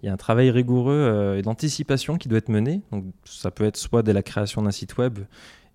il 0.02 0.06
y 0.06 0.10
a 0.10 0.14
un 0.14 0.18
travail 0.18 0.50
rigoureux 0.52 1.36
et 1.38 1.42
d'anticipation 1.42 2.18
qui 2.18 2.30
doit 2.30 2.38
être 2.38 2.50
mené. 2.50 2.82
Donc 2.92 3.06
ça 3.26 3.52
peut 3.52 3.66
être 3.66 3.78
soit 3.78 4.04
dès 4.04 4.14
la 4.14 4.24
création 4.24 4.62
d'un 4.62 4.72
site 4.72 4.98
web, 4.98 5.20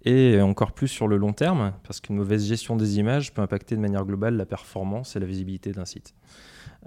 et 0.04 0.40
encore 0.40 0.72
plus 0.72 0.88
sur 0.88 1.06
le 1.06 1.16
long 1.16 1.32
terme, 1.32 1.72
parce 1.84 2.00
qu'une 2.00 2.16
mauvaise 2.16 2.46
gestion 2.46 2.76
des 2.76 2.98
images 2.98 3.32
peut 3.32 3.42
impacter 3.42 3.76
de 3.76 3.80
manière 3.80 4.04
globale 4.04 4.36
la 4.36 4.46
performance 4.46 5.16
et 5.16 5.20
la 5.20 5.26
visibilité 5.26 5.72
d'un 5.72 5.84
site. 5.84 6.14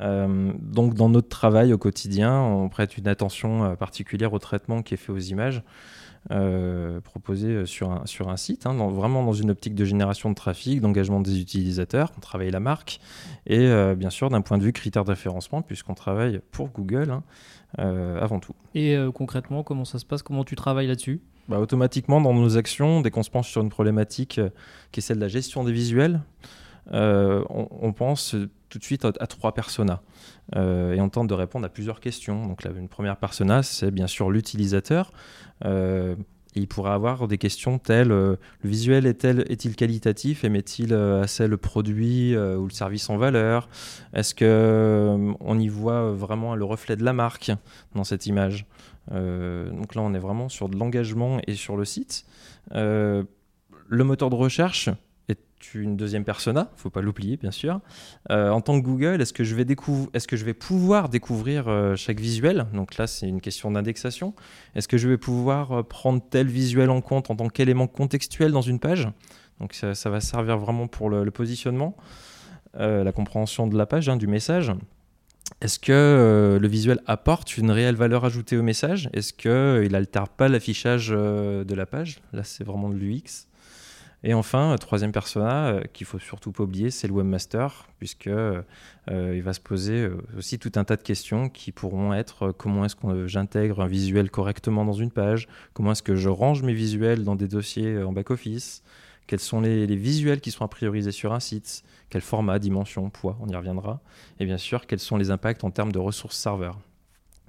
Euh, 0.01 0.51
donc 0.59 0.93
dans 0.93 1.09
notre 1.09 1.29
travail 1.29 1.73
au 1.73 1.77
quotidien, 1.77 2.41
on 2.41 2.69
prête 2.69 2.97
une 2.97 3.07
attention 3.07 3.63
euh, 3.63 3.75
particulière 3.75 4.33
au 4.33 4.39
traitement 4.39 4.81
qui 4.81 4.93
est 4.93 4.97
fait 4.97 5.11
aux 5.11 5.19
images 5.19 5.63
euh, 6.31 6.99
proposées 7.01 7.65
sur 7.65 7.91
un, 7.91 8.05
sur 8.05 8.29
un 8.29 8.37
site, 8.37 8.65
hein, 8.65 8.73
vraiment 8.73 9.23
dans 9.23 9.33
une 9.33 9.51
optique 9.51 9.75
de 9.75 9.85
génération 9.85 10.29
de 10.29 10.35
trafic, 10.35 10.81
d'engagement 10.81 11.21
des 11.21 11.39
utilisateurs, 11.39 12.11
on 12.17 12.19
travaille 12.19 12.51
la 12.51 12.59
marque, 12.59 12.99
et 13.45 13.69
bien 13.95 14.09
sûr 14.09 14.29
d'un 14.29 14.41
point 14.41 14.57
de 14.57 14.63
vue 14.63 14.73
critère 14.73 15.03
de 15.03 15.11
référencement, 15.11 15.61
puisqu'on 15.61 15.93
travaille 15.93 16.41
pour 16.51 16.69
Google 16.69 17.11
hein, 17.11 17.23
avant 18.19 18.39
tout. 18.39 18.55
Et 18.73 18.97
concrètement, 19.13 19.61
comment 19.61 19.85
ça 19.85 19.99
se 19.99 20.05
passe? 20.05 20.23
Comment 20.23 20.43
tu 20.43 20.55
travailles 20.55 20.87
là-dessus? 20.87 21.21
Bah, 21.47 21.59
automatiquement, 21.59 22.19
dans 22.19 22.33
nos 22.33 22.57
actions, 22.57 23.01
dès 23.01 23.11
qu'on 23.11 23.21
se 23.21 23.29
penche 23.29 23.51
sur 23.51 23.61
une 23.61 23.69
problématique 23.69 24.41
qui 24.91 24.99
est 24.99 25.01
celle 25.01 25.17
de 25.17 25.21
la 25.21 25.27
gestion 25.27 25.63
des 25.63 25.73
visuels, 25.73 26.21
on, 26.91 27.93
pense 27.93 28.35
tout 28.75 28.79
de 28.79 28.83
suite 28.83 29.05
à, 29.05 29.27
trois 29.27 29.53
personas. 29.53 30.01
Euh, 30.55 30.93
et 30.93 31.01
on 31.01 31.09
tente 31.09 31.27
de 31.27 31.33
répondre 31.33 31.65
à 31.65 31.69
plusieurs 31.69 31.99
questions. 32.01 32.45
Donc 32.45 32.65
une 32.65 32.89
première 32.89 33.17
persona, 33.17 33.63
c'est 33.63 33.91
bien 33.91 34.07
sûr 34.07 34.29
l'utilisateur. 34.29 35.11
Euh, 35.63 36.15
il 36.55 36.67
pourrait 36.67 36.91
avoir 36.91 37.27
des 37.27 37.37
questions 37.37 37.79
telles 37.79 38.13
euh, 38.13 38.37
le 38.61 38.69
visuel 38.69 39.05
est-il 39.05 39.39
est 39.39 39.75
qualitatif? 39.75 40.43
Et 40.43 40.49
met-il 40.49 40.93
assez 40.93 41.47
le 41.47 41.57
produit 41.57 42.37
ou 42.37 42.65
le 42.65 42.71
service 42.71 43.09
en 43.09 43.17
valeur? 43.17 43.69
Est-ce 44.13 44.35
que 44.35 45.33
on 45.39 45.59
y 45.59 45.67
voit 45.69 46.11
vraiment 46.11 46.55
le 46.55 46.65
reflet 46.65 46.95
de 46.97 47.03
la 47.03 47.13
marque 47.13 47.51
dans 47.93 48.03
cette 48.03 48.25
image? 48.25 48.65
Donc 49.09 49.95
là, 49.95 50.01
on 50.01 50.13
est 50.13 50.19
vraiment 50.19 50.49
sur 50.49 50.67
de 50.67 50.77
l'engagement 50.77 51.39
et 51.47 51.55
sur 51.55 51.77
le 51.77 51.85
site. 51.85 52.25
le 52.71 53.23
moteur 53.89 54.29
de 54.29 54.35
recherche, 54.35 54.89
une 55.73 55.97
deuxième 55.97 56.23
persona, 56.23 56.71
faut 56.75 56.89
pas 56.89 57.01
l'oublier 57.01 57.37
bien 57.37 57.51
sûr. 57.51 57.79
Euh, 58.31 58.49
en 58.49 58.61
tant 58.61 58.79
que 58.79 58.85
Google, 58.85 59.21
est-ce 59.21 59.33
que 59.33 59.43
je 59.43 59.55
vais, 59.55 59.63
est 59.63 60.27
que 60.27 60.37
je 60.37 60.45
vais 60.45 60.53
pouvoir 60.53 61.09
découvrir 61.09 61.67
euh, 61.67 61.95
chaque 61.95 62.19
visuel? 62.19 62.67
Donc 62.73 62.97
là, 62.97 63.07
c'est 63.07 63.27
une 63.27 63.41
question 63.41 63.71
d'indexation. 63.71 64.33
Est-ce 64.75 64.87
que 64.87 64.97
je 64.97 65.07
vais 65.07 65.17
pouvoir 65.17 65.71
euh, 65.71 65.83
prendre 65.83 66.21
tel 66.29 66.47
visuel 66.47 66.89
en 66.89 67.01
compte 67.01 67.31
en 67.31 67.35
tant 67.35 67.47
qu'élément 67.47 67.87
contextuel 67.87 68.51
dans 68.51 68.61
une 68.61 68.79
page? 68.79 69.07
Donc 69.59 69.73
ça, 69.73 70.09
va 70.09 70.19
servir 70.19 70.57
vraiment 70.57 70.87
pour 70.87 71.09
le, 71.09 71.31
positionnement, 71.31 71.95
la 72.73 73.09
compréhension 73.13 73.67
de 73.67 73.77
la 73.77 73.85
page, 73.85 74.09
hein, 74.09 74.17
du 74.17 74.27
message. 74.27 74.73
Est-ce 75.61 75.79
que 75.79 76.59
le 76.61 76.67
visuel 76.67 76.99
apporte 77.07 77.55
une 77.55 77.71
réelle 77.71 77.95
valeur 77.95 78.25
ajoutée 78.25 78.57
au 78.57 78.63
message? 78.63 79.09
Est-ce 79.13 79.31
qu'il 79.31 79.93
n'altère 79.93 80.27
pas 80.27 80.49
l'affichage 80.49 81.07
de 81.07 81.73
la 81.73 81.85
page? 81.85 82.19
Là, 82.33 82.43
c'est 82.43 82.65
vraiment 82.65 82.89
de 82.89 82.95
l'UX. 82.95 83.47
Et 84.27 84.33
enfin, 84.33 84.75
troisième 84.79 85.11
persona 85.11 85.67
euh, 85.67 85.81
qu'il 85.93 86.07
faut 86.07 86.17
surtout 86.17 86.51
pas 86.51 86.63
oublier, 86.63 86.89
c'est 86.89 87.07
le 87.07 87.13
webmaster, 87.13 87.87
puisque 87.99 88.25
euh, 88.25 88.63
il 89.07 89.43
va 89.43 89.53
se 89.53 89.59
poser 89.59 90.01
euh, 90.01 90.17
aussi 90.35 90.57
tout 90.57 90.71
un 90.77 90.83
tas 90.83 90.95
de 90.95 91.03
questions 91.03 91.47
qui 91.47 91.71
pourront 91.71 92.11
être 92.11 92.51
comment 92.51 92.85
est-ce 92.85 92.95
que 92.95 93.27
j'intègre 93.27 93.81
un 93.81 93.87
visuel 93.87 94.31
correctement 94.31 94.83
dans 94.83 94.93
une 94.93 95.11
page, 95.11 95.47
comment 95.73 95.91
est-ce 95.91 96.01
que 96.01 96.15
je 96.15 96.27
range 96.27 96.63
mes 96.63 96.73
visuels 96.73 97.23
dans 97.23 97.35
des 97.35 97.47
dossiers 97.47 98.01
en 98.01 98.13
back 98.13 98.31
office, 98.31 98.81
quels 99.27 99.39
sont 99.39 99.61
les, 99.61 99.85
les, 99.85 99.95
visuels 99.95 100.41
qui 100.41 100.49
sont 100.49 100.65
à 100.65 100.69
prioriser 100.69 101.11
sur 101.11 101.31
un 101.31 101.39
site, 101.39 101.83
quel 102.09 102.21
format, 102.21 102.57
dimension, 102.57 103.11
poids, 103.11 103.37
on 103.41 103.47
y 103.47 103.55
reviendra, 103.55 104.01
et 104.39 104.45
bien 104.45 104.57
sûr 104.57 104.87
quels 104.87 104.97
sont 104.97 105.17
les 105.17 105.29
impacts 105.29 105.63
en 105.63 105.69
termes 105.69 105.91
de 105.91 105.99
ressources 105.99 106.37
serveurs. 106.37 106.79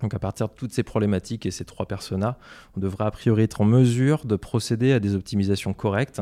Donc 0.03 0.15
à 0.15 0.19
partir 0.19 0.49
de 0.49 0.53
toutes 0.53 0.73
ces 0.73 0.83
problématiques 0.83 1.47
et 1.47 1.51
ces 1.51 1.65
trois 1.65 1.87
personas, 1.87 2.37
on 2.77 2.81
devrait 2.81 3.07
a 3.07 3.11
priori 3.11 3.45
être 3.45 3.61
en 3.61 3.65
mesure 3.65 4.27
de 4.27 4.37
procéder 4.37 4.93
à 4.93 5.01
des 5.01 5.15
optimisations 5.15 5.73
correctes 5.73 6.21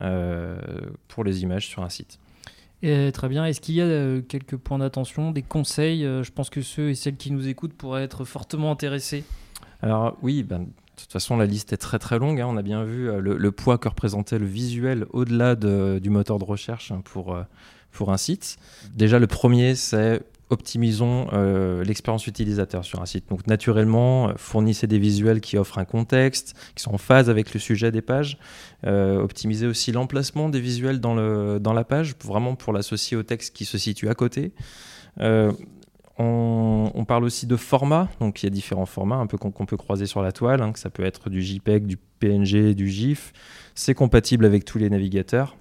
euh, 0.00 0.58
pour 1.08 1.24
les 1.24 1.42
images 1.42 1.66
sur 1.66 1.82
un 1.82 1.88
site. 1.88 2.18
Et, 2.82 3.10
très 3.12 3.28
bien. 3.28 3.44
Est-ce 3.44 3.60
qu'il 3.60 3.74
y 3.74 3.80
a 3.80 3.84
euh, 3.84 4.22
quelques 4.22 4.56
points 4.56 4.78
d'attention, 4.78 5.32
des 5.32 5.42
conseils 5.42 6.04
euh, 6.04 6.22
Je 6.22 6.30
pense 6.30 6.48
que 6.48 6.62
ceux 6.62 6.90
et 6.90 6.94
celles 6.94 7.16
qui 7.16 7.32
nous 7.32 7.48
écoutent 7.48 7.74
pourraient 7.74 8.04
être 8.04 8.24
fortement 8.24 8.70
intéressés. 8.70 9.24
Alors 9.82 10.16
oui, 10.22 10.44
ben, 10.44 10.60
de 10.60 10.66
toute 10.96 11.12
façon, 11.12 11.36
la 11.36 11.46
liste 11.46 11.72
est 11.72 11.76
très 11.76 11.98
très 11.98 12.20
longue. 12.20 12.40
Hein. 12.40 12.46
On 12.48 12.56
a 12.56 12.62
bien 12.62 12.84
vu 12.84 13.10
le, 13.20 13.52
poids 13.52 13.78
que 13.78 13.88
représentait 13.88 14.38
le 14.38 14.46
visuel 14.46 15.06
au-delà 15.10 15.56
du 15.56 16.10
moteur 16.10 16.38
de 16.38 16.44
recherche 16.44 16.92
hein, 16.92 17.02
pour, 17.04 17.36
pour 17.90 18.12
un 18.12 18.16
site. 18.16 18.58
Déjà, 18.94 19.18
le 19.18 19.26
premier, 19.26 19.74
c'est 19.74 20.22
optimisons 20.50 21.28
euh, 21.32 21.84
l'expérience 21.84 22.26
utilisateur 22.26 22.84
sur 22.84 23.02
un 23.02 23.06
site. 23.06 23.28
Donc 23.28 23.46
naturellement, 23.46 24.28
euh, 24.28 24.32
fournissez 24.36 24.86
des 24.86 24.98
visuels 24.98 25.40
qui 25.40 25.58
offrent 25.58 25.78
un 25.78 25.84
contexte, 25.84 26.54
qui 26.74 26.82
sont 26.82 26.94
en 26.94 26.98
phase 26.98 27.28
avec 27.28 27.52
le 27.52 27.60
sujet 27.60 27.90
des 27.90 28.02
pages. 28.02 28.38
Euh, 28.86 29.20
optimisez 29.20 29.66
aussi 29.66 29.92
l'emplacement 29.92 30.48
des 30.48 30.60
visuels 30.60 31.00
dans, 31.00 31.14
le, 31.14 31.58
dans 31.60 31.72
la 31.72 31.84
page, 31.84 32.14
vraiment 32.24 32.54
pour 32.54 32.72
l'associer 32.72 33.16
au 33.16 33.22
texte 33.22 33.54
qui 33.54 33.64
se 33.64 33.78
situe 33.78 34.08
à 34.08 34.14
côté. 34.14 34.52
On, 36.20 37.04
parle 37.06 37.24
aussi 37.24 37.46
de 37.46 37.56
format, 37.56 38.08
donc 38.18 38.42
il 38.42 38.46
y 38.46 38.48
a 38.48 38.50
différents 38.50 38.86
formats 38.86 39.16
un 39.16 39.26
peu 39.26 39.38
qu'on 39.38 39.66
peut 39.66 39.76
croiser 39.76 40.06
sur 40.06 40.20
la 40.20 40.32
toile, 40.32 40.60
hein, 40.62 40.72
que 40.72 40.78
ça 40.78 40.90
peut 40.90 41.04
être 41.04 41.30
du 41.30 41.40
JPEG, 41.40 41.86
du 41.86 41.96
PNG, 41.96 42.74
du 42.74 42.88
GIF. 42.88 43.32
C'est 43.76 43.94
compatible 43.94 44.44
avec 44.44 44.64
tous 44.64 44.78
les 44.78 44.90
navigateurs. 44.90 45.56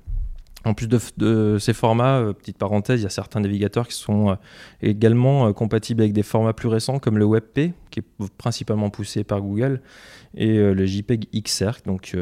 En 0.66 0.74
plus 0.74 0.88
de, 0.88 1.58
ces 1.60 1.74
formats, 1.74 2.20
euh, 2.20 2.34
petite 2.34 2.58
parenthèse, 2.58 3.00
il 3.00 3.04
y 3.04 3.08
a 3.08 3.12
certains 3.12 3.40
navigateurs 3.40 3.88
qui 3.88 3.96
sont 3.96 4.32
euh, 4.32 4.36
également 4.82 5.48
euh, 5.48 5.54
compatibles 5.54 6.02
avec 6.02 6.14
des 6.14 6.24
formats 6.24 6.54
plus 6.54 6.68
récents 6.68 7.00
comme 7.00 7.18
le 7.18 7.26
WebP, 7.26 7.74
qui 7.92 8.00
est 8.00 8.28
principalement 8.38 8.90
poussé 8.90 9.24
par 9.24 9.42
Google, 9.42 9.82
et 10.36 10.58
le 10.58 10.86
JPEG 10.86 11.28
XR. 11.34 11.80
Donc 11.86 12.16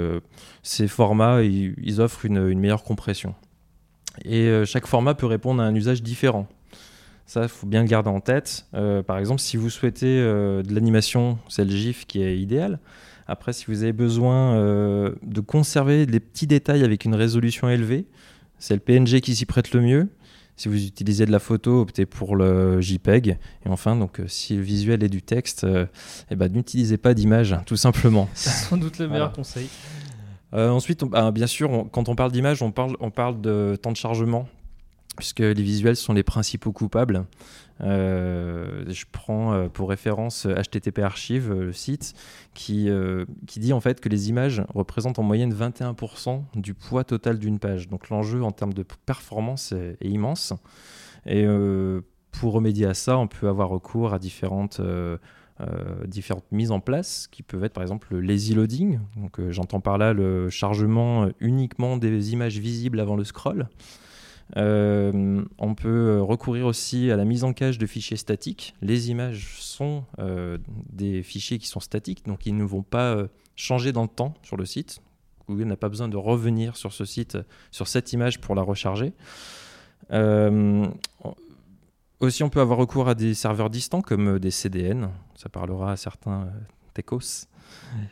ces 0.63 0.87
formats, 0.87 1.41
ils, 1.41 1.99
offrent 1.99 2.25
une, 2.25 2.57
meilleure 2.57 2.83
compression. 2.83 3.35
Et 4.23 4.63
chaque 4.65 4.85
format 4.85 5.15
peut 5.15 5.25
répondre 5.25 5.61
à 5.61 5.65
un 5.65 5.75
usage 5.75 6.01
différent. 6.01 6.47
Ça, 7.25 7.43
il 7.43 7.49
faut 7.49 7.67
bien 7.67 7.81
le 7.81 7.87
garder 7.87 8.09
en 8.09 8.21
tête. 8.21 8.67
par 9.05 9.17
exemple, 9.17 9.41
si 9.41 9.57
vous 9.57 9.69
souhaitez 9.69 10.21
de 10.21 10.73
l'animation, 10.73 11.39
c'est 11.49 11.65
le 11.65 11.71
GIF 11.71 12.05
qui 12.05 12.21
est 12.21 12.37
idéal. 12.37 12.79
Après, 13.27 13.53
si 13.53 13.65
vous 13.67 13.83
avez 13.83 13.93
besoin 13.93 14.55
de 14.57 15.39
conserver 15.41 16.05
des 16.05 16.19
petits 16.19 16.47
détails 16.47 16.83
avec 16.83 17.05
une 17.05 17.15
résolution 17.15 17.69
élevée, 17.69 18.05
c'est 18.59 18.73
le 18.73 18.79
PNG 18.79 19.21
qui 19.21 19.35
s'y 19.35 19.45
prête 19.45 19.73
le 19.73 19.81
mieux. 19.81 20.09
Si 20.57 20.69
vous 20.69 20.85
utilisez 20.85 21.25
de 21.25 21.31
la 21.31 21.39
photo, 21.39 21.81
optez 21.81 22.05
pour 22.05 22.37
le 22.37 22.79
JPEG. 22.79 23.37
Et 23.65 23.69
enfin, 23.69 23.97
donc, 23.97 24.21
euh, 24.21 24.27
si 24.27 24.55
le 24.55 24.61
visuel 24.61 25.03
est 25.03 25.09
du 25.09 25.21
texte, 25.21 25.65
euh, 25.65 25.85
eh 26.31 26.35
ben, 26.37 26.49
n'utilisez 26.49 26.97
pas 26.97 27.13
d'image, 27.13 27.57
tout 27.65 27.75
simplement. 27.75 28.29
C'est 28.33 28.49
sans 28.49 28.77
doute 28.77 28.97
le 28.99 29.09
meilleur 29.09 29.33
conseil. 29.33 29.67
Euh, 30.53 30.69
ensuite, 30.69 31.03
bah, 31.03 31.31
bien 31.31 31.47
sûr, 31.47 31.87
quand 31.91 32.07
on 32.07 32.15
parle 32.15 32.31
d'image, 32.31 32.61
on 32.61 32.71
parle, 32.71 32.95
on 33.01 33.11
parle 33.11 33.41
de 33.41 33.77
temps 33.81 33.91
de 33.91 33.97
chargement. 33.97 34.47
puisque 35.17 35.39
les 35.39 35.53
visuels 35.53 35.95
sont 35.95 36.13
les 36.13 36.23
principaux 36.23 36.73
coupables. 36.73 37.25
Euh, 37.81 38.85
je 38.87 39.05
prends 39.11 39.53
euh, 39.53 39.67
pour 39.67 39.89
référence 39.89 40.45
HTTP 40.47 40.99
Archive, 40.99 41.51
le 41.51 41.73
site, 41.73 42.13
qui, 42.53 42.89
qui 43.47 43.59
dit 43.59 43.73
en 43.73 43.81
fait 43.81 44.01
que 44.01 44.09
les 44.09 44.29
images 44.29 44.63
représentent 44.73 45.19
en 45.19 45.23
moyenne 45.23 45.53
21% 45.53 46.43
du 46.55 46.73
poids 46.73 47.03
total 47.03 47.39
d'une 47.39 47.59
page. 47.59 47.87
Donc 47.87 48.09
l'enjeu 48.09 48.43
en 48.43 48.51
termes 48.51 48.73
de 48.73 48.83
performance 48.83 49.71
est, 49.71 49.97
immense. 50.01 50.53
Et 51.25 51.45
pour 52.31 52.53
remédier 52.53 52.85
à 52.85 52.93
ça, 52.93 53.17
on 53.17 53.27
peut 53.27 53.47
avoir 53.47 53.69
recours 53.69 54.13
à 54.13 54.19
différentes 54.19 54.79
euh, 55.61 56.05
différentes 56.05 56.51
mises 56.51 56.71
en 56.71 56.81
place 56.81 57.29
qui 57.31 57.41
peuvent 57.41 57.63
être 57.63 57.71
par 57.71 57.81
exemple 57.81 58.07
le 58.11 58.19
lazy 58.19 58.53
loading. 58.53 58.99
Donc 59.15 59.39
euh, 59.39 59.51
j'entends 59.51 59.79
par 59.79 59.97
là 59.97 60.11
le 60.11 60.49
chargement 60.49 61.23
euh, 61.23 61.29
uniquement 61.39 61.95
des 61.95 62.33
images 62.33 62.57
visibles 62.57 62.99
avant 62.99 63.15
le 63.15 63.23
scroll. 63.23 63.69
On 64.55 65.75
peut 65.75 66.21
recourir 66.21 66.65
aussi 66.65 67.11
à 67.11 67.15
la 67.15 67.25
mise 67.25 67.43
en 67.43 67.53
cache 67.53 67.77
de 67.77 67.85
fichiers 67.85 68.17
statiques. 68.17 68.75
Les 68.81 69.09
images 69.09 69.57
sont 69.59 70.03
des 70.91 71.23
fichiers 71.23 71.57
qui 71.57 71.67
sont 71.67 71.79
statiques, 71.79 72.25
donc 72.25 72.45
ils 72.45 72.55
ne 72.55 72.63
vont 72.63 72.83
pas 72.83 73.27
changer 73.55 73.91
dans 73.91 74.03
le 74.03 74.09
temps 74.09 74.33
sur 74.43 74.57
le 74.57 74.65
site. 74.65 75.01
Google 75.47 75.65
n'a 75.65 75.77
pas 75.77 75.89
besoin 75.89 76.07
de 76.07 76.17
revenir 76.17 76.75
sur 76.75 76.93
ce 76.93 77.05
site, 77.05 77.37
sur 77.71 77.87
cette 77.87 78.13
image 78.13 78.41
pour 78.41 78.55
la 78.55 78.61
recharger. 78.61 79.13
Aussi, 82.21 82.43
on 82.43 82.49
peut 82.49 82.61
avoir 82.61 82.79
recours 82.79 83.09
à 83.09 83.15
des 83.15 83.33
serveurs 83.33 83.69
distants 83.69 84.01
comme 84.01 84.35
euh, 84.35 84.39
des 84.39 84.51
CDN. 84.51 85.09
Ça 85.35 85.49
parlera 85.49 85.91
à 85.91 85.97
certains 85.97 86.49
euh. 86.97 87.21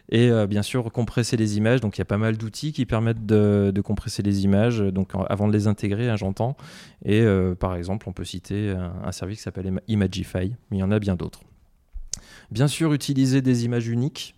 Et 0.09 0.29
euh, 0.29 0.47
bien 0.47 0.61
sûr, 0.61 0.91
compresser 0.91 1.37
les 1.37 1.57
images. 1.57 1.81
Donc, 1.81 1.97
il 1.97 2.01
y 2.01 2.01
a 2.01 2.05
pas 2.05 2.17
mal 2.17 2.37
d'outils 2.37 2.73
qui 2.73 2.85
permettent 2.85 3.25
de, 3.25 3.81
compresser 3.83 4.23
les 4.23 4.43
images. 4.43 4.79
Donc, 4.79 5.11
avant 5.29 5.47
de 5.47 5.53
les 5.53 5.67
intégrer, 5.67 6.09
hein, 6.09 6.15
j'entends. 6.15 6.57
Et 7.05 7.25
par 7.59 7.75
exemple, 7.75 8.07
on 8.09 8.13
peut 8.13 8.25
citer 8.25 8.71
un, 9.03 9.11
service 9.11 9.37
qui 9.37 9.43
s'appelle 9.43 9.81
Imagify, 9.87 10.55
mais 10.69 10.77
il 10.77 10.79
y 10.79 10.83
en 10.83 10.91
a 10.91 10.99
bien 10.99 11.15
d'autres. 11.15 11.41
Bien 12.51 12.67
sûr, 12.67 12.93
utiliser 12.93 13.41
des 13.41 13.65
images 13.65 13.87
uniques. 13.87 14.35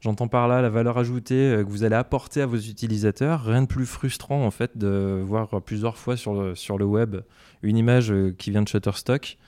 J'entends 0.00 0.26
par 0.26 0.48
là 0.48 0.60
la 0.62 0.68
valeur 0.68 0.98
ajoutée 0.98 1.54
que 1.58 1.68
vous 1.68 1.84
allez 1.84 1.94
apporter 1.94 2.42
à 2.42 2.46
vos 2.46 2.56
utilisateurs. 2.56 3.44
Rien 3.44 3.62
de 3.62 3.68
plus 3.68 3.86
frustrant 3.86 4.44
en 4.44 4.50
fait 4.50 4.76
de 4.76 5.22
voir 5.24 5.62
plusieurs 5.62 5.96
fois 5.96 6.16
sur 6.16 6.34
le, 6.34 6.84
web 6.84 7.18
une 7.62 7.76
image 7.76 8.10
euh, 8.10 8.34
qui 8.36 8.50
vient 8.50 8.62
de 8.62 8.68
Shutterstock 8.68 9.38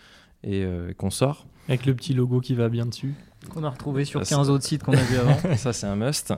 et 0.45 0.65
euh, 0.65 0.93
qu'on 0.97 1.11
sort. 1.11 1.47
Avec 1.69 1.87
le 1.87 1.95
petit 1.95 2.13
logo 2.13 2.41
qui 2.41 2.55
va 2.55 2.69
bien 2.69 2.87
dessus. 2.87 3.15
Qu'on 3.51 3.65
a 3.65 3.71
retrouvé 3.71 4.05
sur 4.05 4.23
15 4.23 4.49
autres 4.49 4.65
sites 4.65 4.83
qu'on 4.83 4.93
a 4.93 5.03
vu 5.03 5.17
avant. 5.17 5.37
ça, 5.57 5.73
c'est 5.73 5.87
un 5.87 5.97
must. 5.97 6.33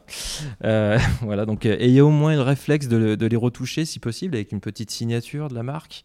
Euh, 0.64 0.98
voilà, 1.22 1.46
donc 1.46 1.66
ayez 1.66 2.00
au 2.00 2.10
moins 2.10 2.34
le 2.34 2.42
réflexe 2.42 2.88
de, 2.88 3.14
de, 3.14 3.26
les 3.26 3.36
retoucher 3.36 3.84
si 3.84 4.00
possible 4.00 4.34
avec 4.34 4.50
une 4.50 4.60
petite 4.60 4.90
signature 4.90 5.48
de 5.48 5.54
la 5.54 5.62
marque 5.62 6.04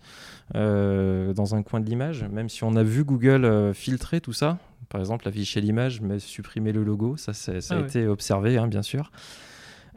dans 0.54 1.56
un 1.56 1.64
coin 1.64 1.80
de 1.80 1.86
l'image. 1.86 2.26
Même 2.32 2.50
si 2.50 2.64
on 2.64 2.76
a 2.76 2.84
vu 2.84 3.04
Google 3.04 3.74
filtrer 3.74 4.22
tout 4.22 4.34
ça, 4.34 4.60
par 4.90 5.00
exemple, 5.00 5.28
afficher 5.28 5.62
l'image, 5.62 6.02
mais 6.02 6.20
supprimer 6.20 6.72
le 6.72 6.84
logo, 6.84 7.16
ça, 7.18 7.34
ça 7.34 7.54
a 7.54 7.60
ah 7.70 7.80
été 7.80 8.08
observé, 8.08 8.58
hein, 8.58 8.68
bien 8.68 8.82
sûr. 8.82 9.12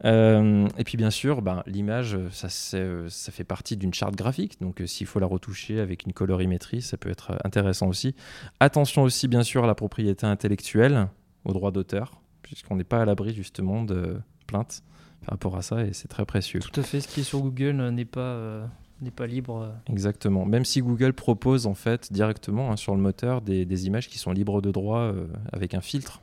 Euh, 0.04 0.68
et 0.76 0.85
puis 0.85 0.96
bien 0.96 1.11
sûr, 1.11 1.42
ben, 1.42 1.62
l'image, 1.66 2.18
ça, 2.30 2.48
ça, 2.48 3.33
fait 3.33 3.44
partie 3.44 3.76
d'une 3.76 3.94
charte 3.94 4.16
graphique, 4.16 4.61
donc 4.61 4.80
euh, 4.80 4.87
s'il 4.87 5.07
faut 5.07 5.20
la 5.20 5.26
retoucher 5.26 5.80
avec 5.80 6.04
une 6.04 6.12
colorimétrie, 6.12 6.83
ça 6.83 6.96
peut 6.96 7.11
être 7.11 7.38
intéressant 7.44 7.88
aussi. 7.88 8.14
Attention 8.61 9.02
aussi 9.02 9.28
bien 9.28 9.42
sûr 9.42 9.64
à 9.64 9.66
la 9.66 9.74
propriété 9.74 10.26
intellectuelle, 10.26 11.09
au 11.44 11.52
droit 11.52 11.70
d'auteur, 11.70 12.20
puisqu'on 12.42 12.76
n'est 12.76 12.85
pas 12.85 13.02
à 13.02 13.04
l'abri 13.04 13.35
justement 13.35 13.85
de 13.85 14.20
plaintes 14.46 14.83
par 15.24 15.33
rapport 15.35 15.57
à 15.57 15.62
ça, 15.62 15.85
et 15.85 15.92
c'est 15.92 16.09
très 16.09 16.26
précieux. 16.26 16.61
Tout 16.61 16.80
à 16.80 16.83
fait, 16.83 17.00
ce 17.00 17.09
qui 17.09 17.20
est 17.20 17.24
sur 17.24 17.40
Google 17.40 17.80
euh, 17.80 17.90
n'est 17.90 18.04
pas... 18.04 18.68
n'est 19.00 19.11
pas 19.11 19.26
libre. 19.26 19.72
Exactement. 19.88 20.44
Même 20.44 20.64
si 20.64 20.83
Google 20.83 21.12
propose 21.12 21.66
en 21.66 21.74
fait 21.74 22.12
directement 22.12 22.70
hein, 22.70 22.76
sur 22.76 22.94
le 22.94 23.00
moteur 23.00 23.40
des, 23.40 23.64
des, 23.64 23.87
images 23.87 24.09
qui 24.09 24.18
sont 24.18 24.33
libres 24.33 24.61
de 24.61 24.70
droit 24.70 25.12
avec 25.52 25.74
un 25.74 25.80
filtre 25.80 26.20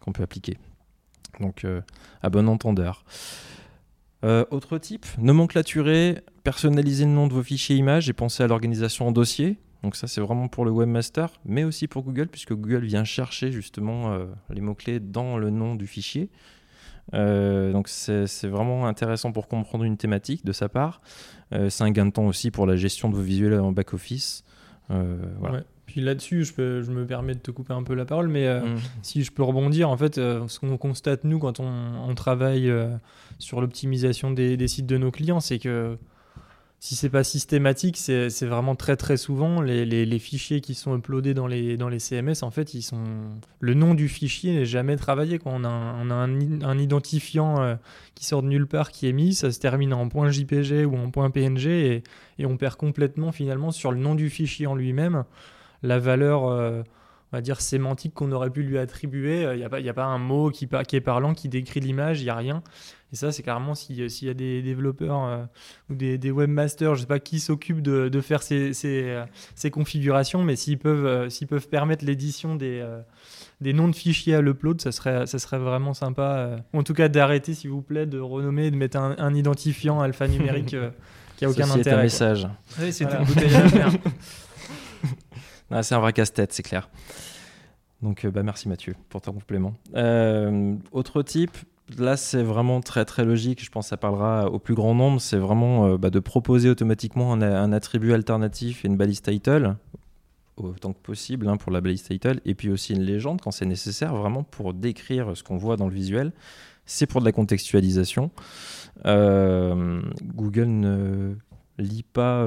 qu'on 0.00 0.12
peut 0.12 0.22
appliquer. 0.22 0.56
Donc, 1.40 1.64
euh, 1.64 1.80
à 2.22 2.30
bon 2.30 2.48
entendeur. 2.48 3.04
Euh, 4.22 4.44
autre 4.50 4.76
type, 4.78 5.06
nomenclaturer, 5.18 6.18
personnaliser 6.44 7.04
le 7.04 7.10
nom 7.10 7.26
de 7.26 7.32
vos 7.32 7.42
fichiers 7.42 7.76
images 7.76 8.08
et 8.08 8.12
penser 8.12 8.42
à 8.42 8.46
l'organisation 8.46 9.08
en 9.08 9.12
dossier. 9.12 9.58
Donc 9.82 9.96
ça, 9.96 10.06
c'est 10.06 10.20
vraiment 10.20 10.48
pour 10.48 10.66
le 10.66 10.70
webmaster, 10.70 11.30
mais 11.46 11.64
aussi 11.64 11.88
pour 11.88 12.02
Google, 12.02 12.28
puisque 12.28 12.52
Google 12.52 12.84
vient 12.84 13.04
chercher 13.04 13.50
justement 13.50 14.12
euh, 14.12 14.26
les 14.50 14.60
mots-clés 14.60 15.00
dans 15.00 15.38
le 15.38 15.48
nom 15.48 15.74
du 15.74 15.86
fichier. 15.86 16.28
donc 17.12 17.88
c'est 17.88 18.46
vraiment 18.46 18.86
intéressant 18.86 19.32
pour 19.32 19.48
comprendre 19.48 19.84
une 19.84 19.96
thématique 19.96 20.44
de 20.44 20.52
sa 20.52 20.68
part. 20.68 21.00
c'est 21.50 21.82
un 21.82 21.90
gain 21.90 22.06
de 22.06 22.12
temps 22.12 22.26
aussi 22.26 22.50
pour 22.50 22.66
la 22.66 22.76
gestion 22.76 23.08
de 23.08 23.16
vos 23.16 23.22
visuels 23.22 23.58
en 23.58 23.72
back-office. 23.72 24.44
Puis 25.90 26.02
là-dessus, 26.02 26.44
je, 26.44 26.82
je, 26.82 26.90
me 26.92 27.04
permets 27.04 27.34
de 27.34 27.40
te 27.40 27.50
couper 27.50 27.72
un 27.72 27.82
peu 27.82 27.94
la 27.94 28.04
parole, 28.04 28.28
mais 28.28 28.46
euh, 28.46 28.60
mm. 28.60 28.78
si 29.02 29.24
je 29.24 29.32
peux 29.32 29.42
rebondir, 29.42 29.90
en 29.90 29.96
fait, 29.96 30.18
euh, 30.18 30.46
ce 30.46 30.60
qu'on 30.60 30.76
constate, 30.76 31.24
nous, 31.24 31.40
quand 31.40 31.58
on, 31.58 32.14
travaille 32.14 32.70
euh, 32.70 32.94
sur 33.40 33.60
l'optimisation 33.60 34.30
des, 34.30 34.68
sites 34.68 34.86
de 34.86 34.98
nos 34.98 35.10
clients, 35.10 35.40
c'est 35.40 35.58
que 35.58 35.98
si 36.78 36.94
c'est 36.94 37.10
pas 37.10 37.24
systématique, 37.24 37.96
c'est 37.96 38.46
vraiment 38.46 38.76
très 38.76 38.96
très 38.96 39.16
souvent 39.16 39.60
les, 39.60 40.18
fichiers 40.20 40.60
qui 40.60 40.74
sont 40.74 40.96
uploadés 40.96 41.34
dans 41.34 41.48
les, 41.48 41.76
dans 41.76 41.88
les 41.88 41.98
CMS, 41.98 42.42
en 42.42 42.52
fait, 42.52 42.72
ils 42.72 42.82
sont... 42.82 43.02
le 43.58 43.74
nom 43.74 43.94
du 43.94 44.08
fichier 44.08 44.54
n'est 44.54 44.64
jamais 44.64 44.96
travaillé. 44.96 45.40
Quand 45.40 45.50
on 45.52 45.64
a 45.64 45.68
un, 45.68 46.06
on 46.06 46.10
a 46.10 46.14
un, 46.14 46.78
identifiant 46.78 47.76
qui 48.14 48.24
sort 48.24 48.42
de 48.42 48.48
nulle 48.48 48.66
part 48.66 48.92
qui 48.92 49.08
est 49.08 49.12
mis, 49.12 49.34
ça 49.34 49.50
se 49.50 49.58
termine 49.58 49.92
en 49.92 50.08
.jpg 50.08 50.86
ou 50.86 50.96
en 50.96 51.10
.png 51.10 51.66
et, 51.66 52.02
et 52.38 52.46
on 52.46 52.56
perd 52.56 52.76
complètement 52.76 53.32
finalement 53.32 53.72
sur 53.72 53.90
le 53.90 53.98
nom 53.98 54.14
du 54.14 54.30
fichier 54.30 54.66
en 54.66 54.76
lui-même 54.76 55.24
la 55.82 55.98
valeur, 55.98 56.46
euh, 56.46 56.82
on 57.32 57.36
va 57.36 57.40
dire, 57.40 57.60
sémantique 57.60 58.14
qu'on 58.14 58.32
aurait 58.32 58.50
pu 58.50 58.62
lui 58.62 58.78
attribuer. 58.78 59.40
Il 59.40 59.46
euh, 59.46 59.56
n'y 59.56 59.64
a, 59.64 59.68
pas, 59.68 59.78
a 59.78 59.92
pas 59.92 60.04
un 60.04 60.18
mot 60.18 60.50
qui, 60.50 60.68
qui 60.88 60.96
est 60.96 61.00
parlant, 61.00 61.34
qui 61.34 61.48
décrit 61.48 61.80
l'image, 61.80 62.20
il 62.20 62.24
n'y 62.24 62.30
a 62.30 62.36
rien. 62.36 62.62
Et 63.12 63.16
ça, 63.16 63.32
c'est 63.32 63.42
carrément 63.42 63.74
s'il 63.74 63.96
y 63.98 64.28
a 64.28 64.34
des 64.34 64.62
développeurs 64.62 65.24
euh, 65.24 65.44
ou 65.90 65.94
des, 65.94 66.30
webmasters, 66.30 66.94
je 66.94 67.00
ne 67.00 67.02
sais 67.02 67.08
pas 67.08 67.18
qui 67.18 67.40
s'occupe 67.40 67.82
de, 67.82 68.20
faire 68.20 68.42
ces, 68.42 68.72
ces, 68.72 69.70
configurations, 69.72 70.44
mais 70.44 70.54
s'ils 70.54 70.78
peuvent, 70.78 71.28
s'ils 71.28 71.48
peuvent 71.48 71.68
permettre 71.68 72.04
l'édition 72.04 72.54
des, 72.54 72.86
des 73.60 73.72
noms 73.72 73.88
de 73.88 73.96
fichiers 73.96 74.36
à 74.36 74.40
l'upload, 74.40 74.80
ça 74.80 74.92
serait, 74.92 75.26
ça 75.26 75.40
serait 75.40 75.58
vraiment 75.58 75.92
sympa. 75.92 76.58
en 76.72 76.84
tout 76.84 76.94
cas, 76.94 77.08
d'arrêter, 77.08 77.54
s'il 77.54 77.70
vous 77.70 77.82
plaît, 77.82 78.06
de 78.06 78.20
renommer, 78.20 78.70
de 78.70 78.76
mettre 78.76 78.96
un, 78.98 79.34
identifiant 79.34 80.00
alphanumérique 80.00 80.76
qui 81.36 81.44
n'a 81.44 81.50
aucun 81.50 81.68
intérêt. 81.68 81.82
C'est 81.82 81.90
un 81.90 82.02
message. 82.02 82.48
Oui, 82.80 82.92
c'est 82.92 83.04
une 83.06 83.24
bouteille 83.24 83.56
à 83.56 83.68
faire. 83.68 83.92
Ah, 85.70 85.82
c'est 85.82 85.94
un 85.94 86.00
vrai 86.00 86.12
casse-tête, 86.12 86.52
c'est 86.52 86.62
clair. 86.62 86.88
Donc, 88.02 88.24
euh, 88.24 88.30
bah, 88.30 88.42
merci 88.42 88.68
Mathieu 88.68 88.94
pour 89.08 89.20
ton 89.20 89.32
complément. 89.32 89.74
Euh, 89.94 90.74
autre 90.92 91.22
type, 91.22 91.56
là 91.98 92.16
c'est 92.16 92.42
vraiment 92.42 92.80
très 92.80 93.04
très 93.04 93.24
logique, 93.24 93.62
je 93.62 93.70
pense 93.70 93.86
que 93.86 93.90
ça 93.90 93.96
parlera 93.96 94.48
au 94.50 94.58
plus 94.58 94.74
grand 94.74 94.94
nombre, 94.94 95.20
c'est 95.20 95.36
vraiment 95.36 95.86
euh, 95.86 95.98
bah, 95.98 96.10
de 96.10 96.18
proposer 96.18 96.70
automatiquement 96.70 97.32
un, 97.32 97.72
attribut 97.72 98.12
alternatif 98.12 98.84
et 98.84 98.88
une 98.88 98.96
balise 98.96 99.22
title, 99.22 99.76
autant 100.56 100.92
que 100.92 100.98
possible 100.98 101.48
hein, 101.48 101.56
pour 101.56 101.72
la 101.72 101.80
balise 101.80 102.02
title, 102.02 102.40
et 102.44 102.54
puis 102.54 102.70
aussi 102.70 102.94
une 102.94 103.02
légende 103.02 103.40
quand 103.40 103.50
c'est 103.50 103.66
nécessaire, 103.66 104.14
vraiment 104.14 104.42
pour 104.42 104.74
décrire 104.74 105.36
ce 105.36 105.42
qu'on 105.42 105.56
voit 105.56 105.76
dans 105.76 105.86
le 105.86 105.94
visuel. 105.94 106.32
C'est 106.86 107.06
pour 107.06 107.20
de 107.20 107.26
la 107.26 107.32
contextualisation. 107.32 108.32
Google 109.04 110.66
ne 110.66 111.34
lit 111.78 112.02
pas 112.02 112.44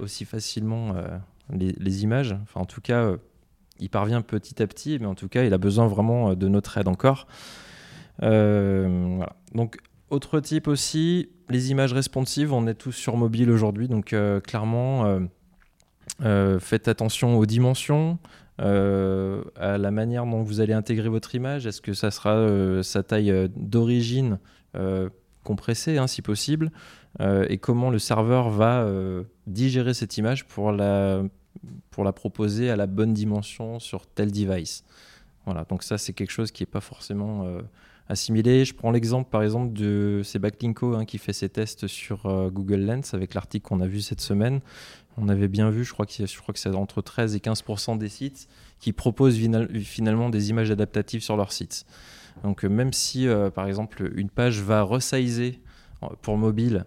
aussi 0.00 0.24
facilement 0.24 0.94
les, 1.52 2.02
images. 2.02 2.36
Enfin, 2.42 2.60
en 2.60 2.64
tout 2.64 2.80
cas, 2.80 3.02
euh, 3.02 3.16
il 3.80 3.90
parvient 3.90 4.22
petit 4.22 4.62
à 4.62 4.66
petit, 4.66 4.98
mais 4.98 5.06
en 5.06 5.14
tout 5.14 5.28
cas, 5.28 5.44
il 5.44 5.54
a 5.54 5.58
besoin 5.58 5.86
vraiment 5.86 6.30
euh, 6.30 6.34
de 6.34 6.48
notre 6.48 6.78
aide 6.78 6.88
encore. 6.88 7.26
Euh. 8.22 9.24
Donc, 9.54 9.78
autre 10.10 10.40
type 10.40 10.68
aussi, 10.68 11.30
les 11.48 11.70
images 11.70 11.92
responsives. 11.92 12.52
On 12.52 12.66
est 12.66 12.74
tous 12.74 12.92
sur 12.92 13.16
mobile 13.16 13.50
aujourd'hui, 13.50 13.88
donc 13.88 14.14
clairement, 14.42 15.20
faites 16.60 16.88
attention 16.88 17.36
aux 17.38 17.44
dimensions. 17.44 18.18
à 18.58 19.78
la 19.78 19.90
manière 19.90 20.24
dont 20.24 20.42
vous 20.42 20.62
allez 20.62 20.72
intégrer 20.72 21.10
votre 21.10 21.34
image, 21.34 21.66
est-ce 21.66 21.82
que 21.82 21.92
ça 21.92 22.10
sera 22.10 22.82
sa 22.82 23.02
taille 23.02 23.50
d'origine 23.54 24.38
compressée, 25.44 25.98
hein, 25.98 26.06
si 26.06 26.22
possible, 26.22 26.72
et 27.20 27.58
comment 27.58 27.90
le 27.90 27.98
serveur 27.98 28.48
va 28.48 28.86
digérer 29.48 29.94
cette 29.94 30.16
image 30.18 30.46
pour 30.46 30.72
la 30.72 31.22
pour 31.90 32.04
la 32.04 32.12
proposer 32.12 32.70
à 32.70 32.76
la 32.76 32.86
bonne 32.86 33.12
dimension 33.12 33.80
sur 33.80 34.06
tel 34.06 34.30
device. 34.30 34.84
Voilà, 35.44 35.64
donc 35.64 35.82
ça 35.82 35.98
c'est 35.98 36.12
quelque 36.12 36.30
chose 36.30 36.50
qui 36.52 36.62
n'est 36.62 36.68
pas 36.68 36.80
forcément 36.80 37.44
euh, 37.44 37.62
assimilé. 38.08 38.64
Je 38.64 38.74
prends 38.74 38.90
l'exemple 38.90 39.30
par 39.30 39.42
exemple 39.42 39.72
de 39.72 40.20
c'est 40.24 40.38
Backlinko 40.38 40.94
hein, 40.94 41.04
qui 41.04 41.18
fait 41.18 41.32
ses 41.32 41.48
tests 41.48 41.86
sur 41.86 42.26
euh, 42.26 42.50
Google 42.50 42.80
Lens 42.80 43.14
avec 43.14 43.34
l'article 43.34 43.66
qu'on 43.66 43.80
a 43.80 43.86
vu 43.86 44.00
cette 44.00 44.20
semaine. 44.20 44.60
On 45.16 45.28
avait 45.28 45.48
bien 45.48 45.70
vu, 45.70 45.84
je 45.84 45.92
crois 45.92 46.06
que, 46.06 46.26
je 46.26 46.38
crois 46.38 46.52
que 46.52 46.60
c'est 46.60 46.74
entre 46.74 47.02
13 47.02 47.34
et 47.34 47.38
15% 47.38 47.98
des 47.98 48.08
sites 48.08 48.46
qui 48.78 48.92
proposent 48.92 49.36
finalement 49.82 50.30
des 50.30 50.50
images 50.50 50.70
adaptatives 50.70 51.22
sur 51.22 51.36
leur 51.36 51.50
site. 51.50 51.86
Donc 52.44 52.64
euh, 52.64 52.68
même 52.68 52.92
si 52.92 53.26
par 53.54 53.66
exemple 53.66 54.12
une 54.14 54.30
page 54.30 54.60
va 54.60 54.82
resizer 54.82 55.58
pour 56.22 56.36
mobile 56.36 56.84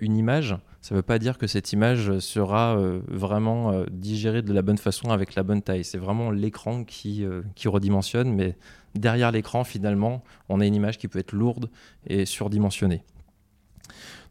une 0.00 0.16
image, 0.16 0.54
ça 0.86 0.94
ne 0.94 0.98
veut 1.00 1.02
pas 1.02 1.18
dire 1.18 1.36
que 1.36 1.48
cette 1.48 1.72
image 1.72 2.20
sera 2.20 2.76
vraiment 3.08 3.84
digérée 3.90 4.42
de 4.42 4.52
la 4.52 4.62
bonne 4.62 4.78
façon 4.78 5.10
avec 5.10 5.34
la 5.34 5.42
bonne 5.42 5.60
taille. 5.60 5.82
C'est 5.82 5.98
vraiment 5.98 6.30
l'écran 6.30 6.84
qui, 6.84 7.24
qui 7.56 7.66
redimensionne, 7.66 8.32
mais 8.32 8.56
derrière 8.94 9.32
l'écran, 9.32 9.64
finalement, 9.64 10.22
on 10.48 10.60
a 10.60 10.64
une 10.64 10.76
image 10.76 10.98
qui 10.98 11.08
peut 11.08 11.18
être 11.18 11.32
lourde 11.32 11.70
et 12.06 12.24
surdimensionnée. 12.24 13.02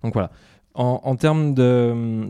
Donc 0.02 0.14
voilà. 0.14 0.32
En, 0.76 1.18
termes 1.18 1.54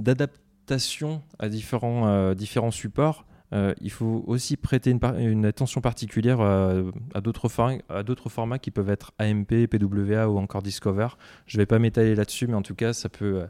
d'adaptation 0.02 1.22
à 1.38 1.48
différents, 1.48 2.34
différents 2.34 2.72
supports, 2.72 3.26
euh, 3.54 3.74
il 3.80 3.92
faut 3.92 4.24
aussi 4.28 4.58
prêter 4.58 4.92
une, 4.92 5.46
attention 5.46 5.80
particulière 5.80 6.42
euh, 6.42 6.92
à 7.14 7.22
d'autres 7.22 7.48
formats 7.48 8.60
qui 8.60 8.72
peuvent 8.72 8.90
être 8.90 9.14
AMP, 9.20 9.68
PWA 9.68 10.28
ou 10.28 10.38
encore 10.38 10.64
Discover. 10.64 11.10
Je 11.46 11.58
ne 11.58 11.62
vais 11.62 11.66
pas 11.66 11.80
m'étaler 11.80 12.16
là-dessus, 12.16 12.48
mais 12.48 12.56
en 12.56 12.64
tout 12.64 12.76
cas, 12.76 12.94
ça 12.94 13.08
peut, 13.08 13.42
euh, 13.42 13.46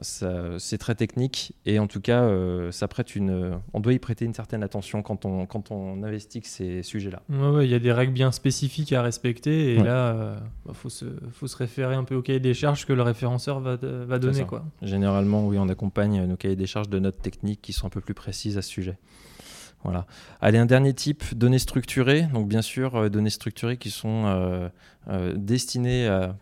c'est 0.00 0.78
très 0.78 0.94
technique 0.94 1.54
et 1.64 1.78
en 1.78 1.86
tout 1.86 2.00
cas, 2.00 2.28
ça 2.70 2.88
prête 2.88 3.14
une, 3.16 3.58
on 3.72 3.80
doit 3.80 3.92
y 3.92 3.98
prêter 3.98 4.24
une 4.24 4.34
certaine 4.34 4.62
attention 4.62 5.02
quand 5.02 5.24
on, 5.24 5.46
quand 5.46 5.70
on 5.70 6.02
investit 6.02 6.42
ces 6.44 6.82
sujets-là. 6.82 7.22
Il 7.30 7.70
y 7.70 7.74
a 7.74 7.78
des 7.78 7.92
règles 7.92 8.12
bien 8.12 8.32
spécifiques 8.32 8.92
à 8.92 9.02
respecter 9.02 9.74
et 9.74 9.78
là, 9.78 10.36
il 10.36 10.68
bah, 10.68 10.74
faut, 10.74 10.90
se, 10.90 11.06
faut 11.32 11.46
se 11.46 11.56
référer 11.56 11.94
un 11.94 12.04
peu 12.04 12.14
au 12.14 12.22
cahier 12.22 12.40
des 12.40 12.54
charges 12.54 12.86
que 12.86 12.92
le 12.92 13.02
référenceur 13.02 13.60
va, 13.60 13.76
va 13.76 14.18
donner. 14.18 14.44
Quoi. 14.44 14.64
Généralement, 14.82 15.46
oui, 15.46 15.58
on 15.58 15.68
accompagne 15.68 16.24
nos 16.24 16.36
cahiers 16.36 16.56
des 16.56 16.66
charges 16.66 16.88
de 16.88 16.98
notes 16.98 17.22
techniques 17.22 17.62
qui 17.62 17.72
sont 17.72 17.86
un 17.86 17.90
peu 17.90 18.00
plus 18.00 18.14
précises 18.14 18.58
à 18.58 18.62
ce 18.62 18.68
sujet. 18.68 18.98
Voilà. 19.84 20.06
Allez, 20.40 20.58
un 20.58 20.66
dernier 20.66 20.94
type, 20.94 21.34
données 21.34 21.58
structurées. 21.58 22.22
Donc 22.32 22.48
bien 22.48 22.62
sûr, 22.62 22.94
euh, 22.96 23.08
données 23.08 23.30
structurées 23.30 23.76
qui 23.76 23.90
sont 23.90 24.24
euh, 24.26 24.68
euh, 25.08 25.34
destinées 25.36 26.06
à, 26.06 26.36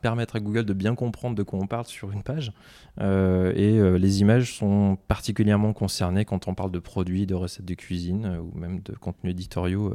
permettre 0.00 0.36
à 0.36 0.40
Google 0.40 0.64
de 0.64 0.72
bien 0.72 0.94
comprendre 0.94 1.34
de 1.34 1.42
quoi 1.42 1.58
on 1.60 1.66
parle 1.66 1.86
sur 1.86 2.12
une 2.12 2.22
page. 2.22 2.52
et 3.00 3.98
les 3.98 4.20
images 4.20 4.56
sont 4.56 4.96
particulièrement 5.08 5.72
concernées 5.72 6.24
quand 6.24 6.48
on 6.48 6.54
parle 6.54 6.70
de 6.70 6.78
produits, 6.78 7.26
de 7.26 7.34
recettes 7.34 7.64
de 7.64 7.74
cuisine 7.74 8.38
ou 8.38 8.56
même 8.58 8.80
de 8.80 8.92
contenus 8.92 9.32
éditoriaux 9.32 9.94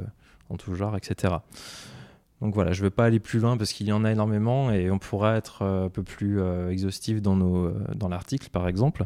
en 0.50 0.58
tout 0.58 0.76
genre, 0.76 0.98
etc. 0.98 1.36
Donc 2.42 2.54
voilà, 2.54 2.72
je 2.72 2.82
ne 2.82 2.86
veux 2.86 2.90
pas 2.90 3.06
aller 3.06 3.20
plus 3.20 3.40
loin 3.40 3.58
parce 3.58 3.72
qu'il 3.74 3.88
y 3.88 3.92
en 3.92 4.04
a 4.04 4.12
énormément 4.12 4.72
et 4.72 4.92
on 4.92 5.00
pourra 5.00 5.36
être 5.38 5.64
un 5.64 5.90
peu 5.90 6.04
plus 6.04 6.42
exhaustif 6.70 7.22
dans, 7.22 7.38
dans 7.38 8.10
l'article 8.10 8.50
par 8.50 8.68
exemple. 8.68 9.06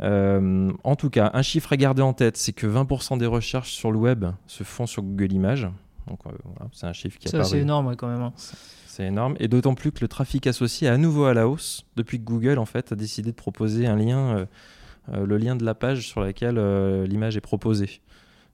Euh, 0.00 0.72
en 0.84 0.96
tout 0.96 1.10
cas, 1.10 1.30
un 1.34 1.42
chiffre 1.42 1.72
à 1.72 1.76
garder 1.76 2.02
en 2.02 2.12
tête, 2.12 2.36
c'est 2.36 2.52
que 2.52 2.66
20% 2.66 3.18
des 3.18 3.26
recherches 3.26 3.72
sur 3.72 3.92
le 3.92 3.98
web 3.98 4.26
se 4.46 4.64
font 4.64 4.86
sur 4.86 5.02
Google 5.02 5.32
Images. 5.32 5.68
Donc 6.08 6.20
euh, 6.26 6.30
voilà, 6.44 6.70
c'est 6.72 6.86
un 6.86 6.92
chiffre 6.92 7.18
qui 7.18 7.28
Ça, 7.28 7.44
c'est 7.44 7.60
énorme 7.60 7.96
quand 7.96 8.08
même. 8.08 8.22
Hein. 8.22 8.32
C'est 8.86 9.06
énorme. 9.06 9.36
Et 9.38 9.48
d'autant 9.48 9.74
plus 9.74 9.92
que 9.92 10.00
le 10.00 10.08
trafic 10.08 10.46
associé 10.46 10.88
est 10.88 10.90
à 10.90 10.98
nouveau 10.98 11.24
à 11.24 11.34
la 11.34 11.48
hausse 11.48 11.84
depuis 11.96 12.18
que 12.18 12.24
Google 12.24 12.58
en 12.58 12.66
fait, 12.66 12.92
a 12.92 12.96
décidé 12.96 13.30
de 13.30 13.36
proposer 13.36 13.86
un 13.86 13.96
lien, 13.96 14.46
euh, 15.12 15.26
le 15.26 15.36
lien 15.38 15.56
de 15.56 15.64
la 15.64 15.74
page 15.74 16.06
sur 16.06 16.20
laquelle 16.20 16.58
l'image 17.04 17.36
est 17.36 17.40
proposée 17.40 18.00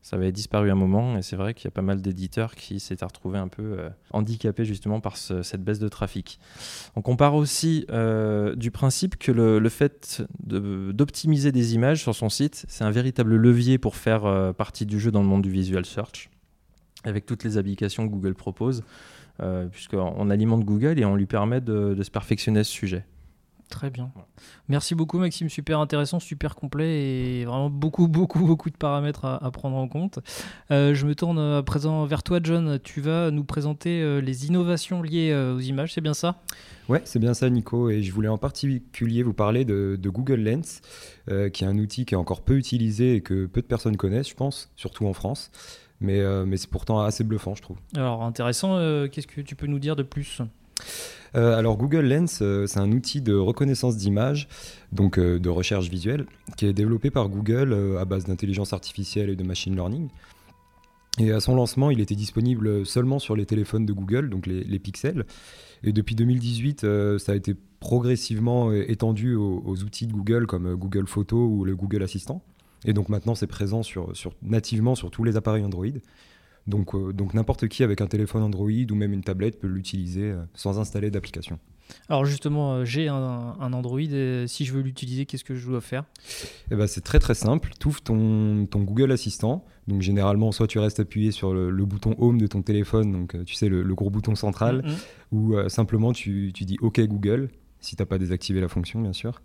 ça 0.03 0.16
avait 0.16 0.32
disparu 0.32 0.70
un 0.70 0.74
moment 0.74 1.18
et 1.18 1.22
c'est 1.22 1.36
vrai 1.36 1.55
qu'il 1.55 1.64
y 1.64 1.68
a 1.68 1.70
pas 1.72 1.82
mal 1.82 2.01
d'éditeurs 2.01 2.55
qui 2.55 2.80
s'étaient 2.80 3.05
retrouvés 3.05 3.38
un 3.38 3.49
peu 3.49 3.76
euh, 3.78 3.90
handicapés 4.12 4.64
justement 4.64 5.01
par 5.01 5.16
cette 5.16 5.62
baisse 5.62 5.78
de 5.78 5.88
trafic. 5.88 6.38
Donc 6.94 7.09
on 7.09 7.16
part 7.16 7.34
aussi 7.34 7.84
euh, 7.90 8.55
du 8.55 8.70
principe 8.70 9.16
que 9.16 9.32
le, 9.32 9.68
fait 9.68 10.22
d'optimiser 10.40 11.53
des 11.53 11.74
images 11.74 12.01
sur 12.01 12.14
son 12.14 12.28
site, 12.28 12.64
c'est 12.68 12.84
un 12.84 12.90
véritable 12.90 13.36
levier 13.36 13.78
pour 13.78 13.96
faire 13.96 14.24
euh, 14.24 14.53
partie 14.53 14.86
du 14.86 14.99
jeu 14.99 15.11
dans 15.11 15.22
le 15.22 15.28
monde 15.28 15.42
du 15.42 15.51
visual 15.51 15.84
search, 15.84 16.30
avec 17.05 17.26
toutes 17.26 17.44
les 17.44 17.59
applications 17.59 18.07
que 18.07 18.12
Google 18.12 18.34
propose, 18.34 18.82
puisqu'on 19.70 20.30
alimente 20.30 20.64
Google 20.64 20.99
et 20.99 21.05
on 21.05 21.14
lui 21.14 21.26
permet 21.26 21.61
de, 21.61 21.94
de 21.94 22.03
se 22.03 22.11
perfectionner 22.11 22.61
à 22.61 22.64
ce 22.64 22.72
sujet. 22.72 23.05
Très 23.68 23.90
bien. 23.90 24.11
Merci 24.68 24.94
beaucoup 24.94 25.18
Maxime, 25.18 25.51
super 25.51 25.78
intéressant, 25.78 26.20
super 26.20 26.55
complet 26.55 27.40
et 27.40 27.44
vraiment 27.44 27.68
beaucoup, 27.68 28.09
beaucoup, 28.09 28.38
beaucoup 28.38 28.70
de 28.70 28.76
paramètres 28.76 29.26
à, 29.26 29.51
prendre 29.51 29.76
en 29.76 29.88
compte. 29.88 30.20
Euh, 30.70 30.94
je 30.94 31.07
me 31.07 31.14
tourne 31.14 31.38
à 31.38 31.62
présent 31.62 32.07
vers 32.07 32.22
toi 32.22 32.40
John, 32.42 32.78
tu 32.82 33.01
vas 33.01 33.30
nous 33.30 33.44
présenter 33.44 34.01
euh, 34.01 34.20
les 34.20 34.46
innovations 34.46 35.03
liées 35.03 35.30
euh, 35.32 35.55
aux 35.55 35.61
images, 35.61 35.92
c'est 35.92 36.01
bien 36.01 36.14
ça? 36.14 36.40
Ouais, 36.88 37.03
c'est 37.05 37.18
bien 37.18 37.34
ça 37.34 37.51
Nico, 37.51 37.90
et 37.90 38.03
je 38.03 38.11
voulais 38.12 38.28
en 38.28 38.38
particulier 38.38 39.22
vous 39.22 39.34
parler 39.34 39.66
de, 39.66 39.99
Google 40.03 40.40
Lens, 40.40 40.80
qui 41.53 41.64
est 41.64 41.66
un 41.66 41.76
outil 41.76 42.07
qui 42.07 42.14
est 42.14 42.16
encore 42.16 42.40
peu 42.40 42.57
utilisé 42.57 43.16
et 43.16 43.20
que 43.20 43.44
peu 43.44 43.61
de 43.61 43.66
personnes 43.66 43.99
connaissent, 43.99 44.30
je 44.30 44.34
pense, 44.34 44.70
surtout 44.74 45.07
en 45.07 45.12
France. 45.12 45.51
Mais, 46.01 46.22
mais 46.46 46.57
c'est 46.57 46.70
pourtant 46.70 47.01
assez 47.01 47.24
bluffant, 47.24 47.55
je 47.55 47.62
trouve. 47.62 47.78
Alors 47.96 48.22
intéressant, 48.22 48.76
qu'est-ce 49.09 49.26
que 49.26 49.40
tu 49.40 49.57
peux 49.57 49.66
nous 49.66 49.80
dire 49.80 49.96
de 49.96 50.05
plus 50.05 50.40
euh, 51.34 51.57
alors 51.59 51.76
Google 51.76 52.07
Lens, 52.07 52.40
euh, 52.42 52.66
c'est 52.66 52.80
un 52.80 52.90
outil 52.92 53.20
de 53.20 53.34
reconnaissance 53.34 53.96
d'image, 53.96 54.49
donc 54.92 55.18
euh, 55.18 55.38
de 55.38 55.49
recherche 55.49 55.88
visuelle, 55.88 56.26
qui 56.57 56.66
est 56.66 56.72
développé 56.72 57.11
par 57.11 57.28
Google 57.28 57.96
à 57.99 58.05
base 58.05 58.24
d'intelligence 58.24 58.72
artificielle 58.72 59.30
et 59.30 59.36
de 59.36 59.44
machine 59.44 59.74
learning. 59.74 60.09
Et 61.18 61.32
à 61.32 61.40
son 61.40 61.57
lancement, 61.57 61.90
il 61.90 62.01
était 62.01 62.14
disponible 62.14 62.86
seulement 62.86 63.18
sur 63.18 63.34
les 63.34 63.44
téléphones 63.44 63.84
de 63.84 63.92
Google, 63.92 64.30
donc 64.30 64.46
les, 64.46 64.78
pixels. 64.78 65.26
Et 65.82 65.92
depuis 65.92 66.14
2018, 66.14 66.86
ça 67.18 67.32
a 67.32 67.34
été 67.34 67.57
progressivement 67.80 68.72
étendu 68.72 69.34
aux, 69.34 69.82
outils 69.82 70.07
de 70.07 70.12
Google 70.12 70.46
comme 70.46 70.76
Google 70.76 71.09
Photos 71.09 71.40
ou 71.51 71.64
le 71.64 71.74
Google 71.74 72.05
Assistant. 72.05 72.40
Et 72.85 72.93
donc 72.93 73.09
maintenant, 73.09 73.35
c'est 73.35 73.47
présent 73.47 73.83
sur, 73.83 74.12
nativement 74.43 74.95
sur 74.95 75.11
tous 75.11 75.24
les 75.24 75.37
appareils 75.37 75.64
Android. 75.64 75.87
Donc, 76.66 76.95
euh, 76.95 77.12
donc 77.12 77.35
n'importe 77.35 77.66
qui 77.68 77.83
avec 77.83 78.01
un 78.01 78.07
téléphone 78.07 78.43
Android 78.43 78.68
ou 78.68 78.95
même 78.95 79.12
une 79.12 79.22
tablette 79.22 79.59
peut 79.59 79.66
l'utiliser 79.66 80.31
euh, 80.31 80.43
sans 80.55 80.79
installer 80.79 81.11
d'application. 81.11 81.59
Alors 82.11 82.26
justement, 82.26 82.74
euh, 82.74 82.85
j'ai 82.85 83.09
un, 83.09 83.57
Android 83.59 84.01
et 84.01 84.45
si 84.47 84.66
je 84.66 84.74
veux 84.74 84.83
l'utiliser, 84.83 85.24
qu'est-ce 85.24 85.45
que 85.45 85.55
je 85.55 85.66
dois 85.66 85.81
faire? 85.81 86.05
Eh 86.70 86.76
ben, 86.76 86.87
C'est 86.87 87.01
très 87.01 87.18
très 87.18 87.35
simple. 87.35 87.70
Tu 87.81 87.89
ouvres 87.89 88.03
ton, 88.03 88.66
ton, 88.66 88.83
Google 88.83 89.11
Assistant. 89.12 89.64
Donc 89.87 90.03
généralement, 90.03 90.53
soit 90.53 90.66
tu 90.66 90.79
restes 90.79 91.01
appuyé 91.01 91.33
sur 91.33 91.55
le, 91.55 91.85
bouton 91.87 92.14
Home 92.18 92.39
de 92.39 92.47
ton 92.47 92.61
téléphone, 92.61 93.11
donc 93.11 93.43
tu 93.47 93.55
sais, 93.55 93.70
le, 93.70 93.83
gros 93.95 94.11
bouton 94.11 94.35
central, 94.35 94.83
mm, 94.85 94.89
mm. 94.89 95.39
ou 95.39 95.68
simplement 95.70 96.12
tu, 96.12 96.53
tu 96.53 96.66
dis 96.66 96.76
OK 96.83 97.01
Google 97.01 97.49
si 97.81 97.97
tu 97.97 98.03
n'as 98.03 98.07
pas 98.07 98.18
désactivé 98.18 98.61
la 98.61 98.68
fonction, 98.68 99.01
bien 99.01 99.12
sûr. 99.12 99.43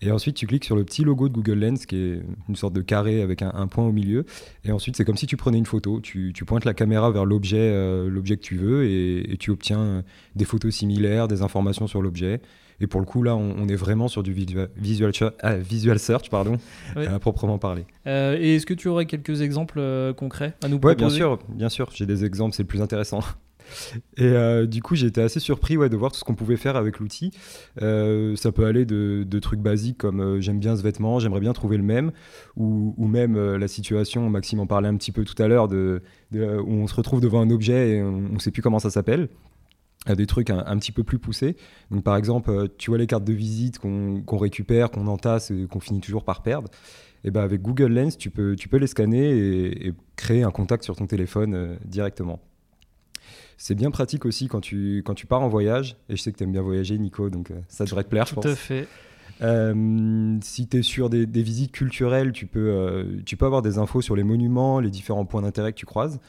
Et 0.00 0.10
ensuite, 0.10 0.36
tu 0.36 0.46
cliques 0.46 0.64
sur 0.64 0.76
le 0.76 0.84
petit 0.84 1.04
logo 1.04 1.28
de 1.28 1.34
Google 1.34 1.58
Lens, 1.58 1.86
qui 1.86 1.96
est 1.96 2.22
une 2.48 2.56
sorte 2.56 2.72
de 2.72 2.80
carré 2.80 3.22
avec 3.22 3.42
un, 3.42 3.66
point 3.66 3.84
au 3.84 3.92
milieu. 3.92 4.24
Et 4.64 4.72
ensuite, 4.72 4.96
c'est 4.96 5.04
comme 5.04 5.16
si 5.16 5.26
tu 5.26 5.36
prenais 5.36 5.58
une 5.58 5.66
photo. 5.66 6.00
Tu, 6.00 6.32
pointes 6.46 6.64
la 6.64 6.74
caméra 6.74 7.10
vers 7.10 7.24
l'objet 7.24 7.58
euh, 7.58 8.08
l'objet 8.08 8.36
que 8.36 8.42
tu 8.42 8.56
veux 8.56 8.84
et, 8.84 9.36
tu 9.38 9.50
obtiens 9.50 10.04
des 10.36 10.44
photos 10.44 10.74
similaires, 10.74 11.28
des 11.28 11.42
informations 11.42 11.86
sur 11.86 12.02
l'objet. 12.02 12.40
Et 12.80 12.86
pour 12.88 13.00
le 13.00 13.06
coup, 13.06 13.22
là, 13.22 13.36
on, 13.36 13.68
est 13.68 13.76
vraiment 13.76 14.08
sur 14.08 14.24
du 14.24 14.32
visual, 14.32 14.68
ah, 15.40 15.56
visual, 15.56 15.98
search, 16.00 16.28
pardon, 16.30 16.56
à 16.96 17.18
proprement 17.20 17.58
parler. 17.58 17.84
Euh, 18.08 18.36
et 18.40 18.56
est-ce 18.56 18.66
que 18.66 18.74
tu 18.74 18.88
aurais 18.88 19.06
quelques 19.06 19.40
exemples 19.40 19.78
euh, 19.78 20.12
concrets 20.12 20.54
à 20.64 20.68
nous 20.68 20.80
proposer 20.80 20.96
Oui, 20.96 21.08
bien 21.08 21.16
sûr, 21.16 21.38
bien 21.48 21.68
sûr. 21.68 21.90
J'ai 21.94 22.06
des 22.06 22.24
exemples, 22.24 22.56
c'est 22.56 22.64
le 22.64 22.68
plus 22.68 22.82
intéressant. 22.82 23.20
Et 24.16 24.24
euh, 24.24 24.66
du 24.66 24.82
coup, 24.82 24.94
j'ai 24.94 25.06
été 25.06 25.20
assez 25.20 25.40
surpris 25.40 25.76
ouais, 25.76 25.88
de 25.88 25.96
voir 25.96 26.12
tout 26.12 26.18
ce 26.18 26.24
qu'on 26.24 26.34
pouvait 26.34 26.56
faire 26.56 26.76
avec 26.76 26.98
l'outil. 26.98 27.30
Euh, 27.80 28.36
ça 28.36 28.52
peut 28.52 28.66
aller 28.66 28.84
de, 28.84 29.38
trucs 29.38 29.60
basiques 29.60 29.98
comme 29.98 30.20
euh, 30.20 30.40
j'aime 30.40 30.60
bien 30.60 30.76
ce 30.76 30.82
vêtement, 30.82 31.18
j'aimerais 31.18 31.40
bien 31.40 31.52
trouver 31.52 31.76
le 31.76 31.82
même, 31.82 32.12
ou, 32.56 32.94
même 33.06 33.36
la 33.56 33.68
situation, 33.68 34.30
Maxime 34.30 34.60
en 34.60 34.66
parlait 34.66 34.88
un 34.88 34.96
petit 34.96 35.12
peu 35.12 35.24
tout 35.24 35.40
à 35.42 35.48
l'heure, 35.48 35.68
de, 35.68 36.00
où 36.32 36.72
on 36.72 36.86
se 36.86 36.94
retrouve 36.94 37.20
devant 37.20 37.40
un 37.40 37.50
objet 37.50 37.96
et 37.96 38.02
on 38.02 38.20
ne 38.20 38.38
sait 38.38 38.50
plus 38.50 38.62
comment 38.62 38.78
ça 38.78 38.90
s'appelle 38.90 39.28
à 40.06 40.16
des 40.16 40.26
trucs 40.26 40.50
un, 40.50 40.76
petit 40.78 40.92
peu 40.92 41.04
plus 41.04 41.18
poussés. 41.18 41.56
Donc 41.90 42.02
par 42.02 42.16
exemple, 42.16 42.68
tu 42.78 42.90
vois 42.90 42.98
les 42.98 43.06
cartes 43.06 43.24
de 43.24 43.32
visite 43.32 43.78
qu'on 43.78 44.36
récupère, 44.36 44.90
qu'on 44.90 45.06
entasse 45.06 45.50
et 45.50 45.66
qu'on 45.66 45.80
finit 45.80 46.00
toujours 46.00 46.24
par 46.24 46.42
perdre. 46.42 46.68
Et 47.24 47.30
ben 47.30 47.42
avec 47.42 47.62
Google 47.62 47.92
Lens, 47.92 48.16
tu 48.16 48.30
peux, 48.30 48.56
tu 48.56 48.68
peux 48.68 48.78
les 48.78 48.88
scanner 48.88 49.30
et 49.30 49.92
créer 50.16 50.42
un 50.42 50.50
contact 50.50 50.84
sur 50.84 50.96
ton 50.96 51.06
téléphone 51.06 51.78
directement. 51.84 52.40
C'est 53.56 53.74
bien 53.74 53.90
pratique 53.90 54.24
aussi 54.24 54.48
quand 54.48 54.60
tu, 54.60 55.02
quand 55.04 55.14
tu 55.14 55.26
pars 55.26 55.42
en 55.42 55.48
voyage. 55.48 55.96
Et 56.08 56.16
je 56.16 56.22
sais 56.22 56.32
que 56.32 56.38
tu 56.38 56.44
aimes 56.44 56.52
bien 56.52 56.62
voyager, 56.62 56.98
Nico, 56.98 57.30
donc 57.30 57.50
euh, 57.50 57.60
ça 57.68 57.84
devrait 57.84 58.04
te 58.04 58.08
plaire, 58.08 58.26
je 58.26 58.34
pense. 58.34 58.44
Tout 58.44 58.50
à 58.50 58.56
fait. 58.56 58.88
Euh, 59.40 60.38
si 60.42 60.68
tu 60.68 60.78
es 60.78 60.82
sur 60.82 61.10
des, 61.10 61.26
visites 61.26 61.72
culturelles, 61.72 62.32
tu 62.32 62.46
peux, 62.46 62.70
euh, 62.70 63.20
tu 63.24 63.36
peux 63.36 63.46
avoir 63.46 63.62
des 63.62 63.78
infos 63.78 64.00
sur 64.00 64.14
les 64.14 64.24
monuments, 64.24 64.80
les 64.80 64.90
différents 64.90 65.24
points 65.24 65.42
d'intérêt 65.42 65.72
que 65.72 65.78
tu 65.78 65.86
croises. 65.86 66.20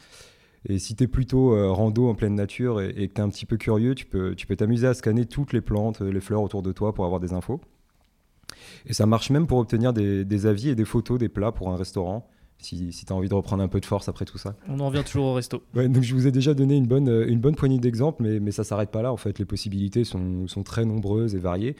Et 0.66 0.78
si 0.78 0.96
tu 0.96 1.04
es 1.04 1.06
plutôt 1.06 1.74
rando 1.74 2.08
en 2.08 2.14
pleine 2.14 2.34
nature 2.34 2.80
et, 2.80 3.08
que 3.08 3.14
tu 3.14 3.20
es 3.20 3.20
un 3.20 3.28
petit 3.28 3.44
peu 3.44 3.58
curieux, 3.58 3.94
tu 3.94 4.06
peux 4.06 4.34
tu 4.34 4.46
peux 4.46 4.56
t'amuser 4.56 4.86
à 4.86 4.94
scanner 4.94 5.26
toutes 5.26 5.52
les 5.52 5.60
plantes, 5.60 6.00
les 6.00 6.20
fleurs 6.20 6.40
autour 6.40 6.62
de 6.62 6.72
toi 6.72 6.94
pour 6.94 7.04
avoir 7.04 7.20
des 7.20 7.34
infos. 7.34 7.60
Et 8.86 8.94
ça 8.94 9.04
marche 9.04 9.28
même 9.28 9.46
pour 9.46 9.58
obtenir 9.58 9.92
des, 9.92 10.24
des 10.24 10.46
avis 10.46 10.70
et 10.70 10.74
des 10.74 10.86
photos 10.86 11.18
des 11.18 11.28
plats 11.28 11.52
pour 11.52 11.68
un 11.68 11.76
restaurant 11.76 12.26
si, 12.64 12.92
si 12.92 13.04
tu 13.04 13.12
as 13.12 13.16
envie 13.16 13.28
de 13.28 13.34
reprendre 13.34 13.62
un 13.62 13.68
peu 13.68 13.80
de 13.80 13.86
force 13.86 14.08
après 14.08 14.24
tout 14.24 14.38
ça. 14.38 14.54
On 14.68 14.80
en 14.80 14.88
revient 14.88 15.04
toujours 15.04 15.26
au 15.26 15.34
resto. 15.34 15.62
Ouais, 15.74 15.88
donc 15.88 16.02
je 16.02 16.14
vous 16.14 16.26
ai 16.26 16.32
déjà 16.32 16.54
donné 16.54 16.76
une 16.76 16.86
bonne, 16.86 17.08
une 17.28 17.40
bonne 17.40 17.56
poignée 17.56 17.78
d'exemples, 17.78 18.22
mais, 18.22 18.40
mais 18.40 18.50
ça 18.50 18.64
s'arrête 18.64 18.90
pas 18.90 19.02
là. 19.02 19.12
En 19.12 19.16
fait, 19.16 19.38
les 19.38 19.44
possibilités 19.44 20.04
sont, 20.04 20.46
sont, 20.46 20.62
très 20.62 20.84
nombreuses 20.84 21.34
et 21.34 21.38
variées. 21.38 21.76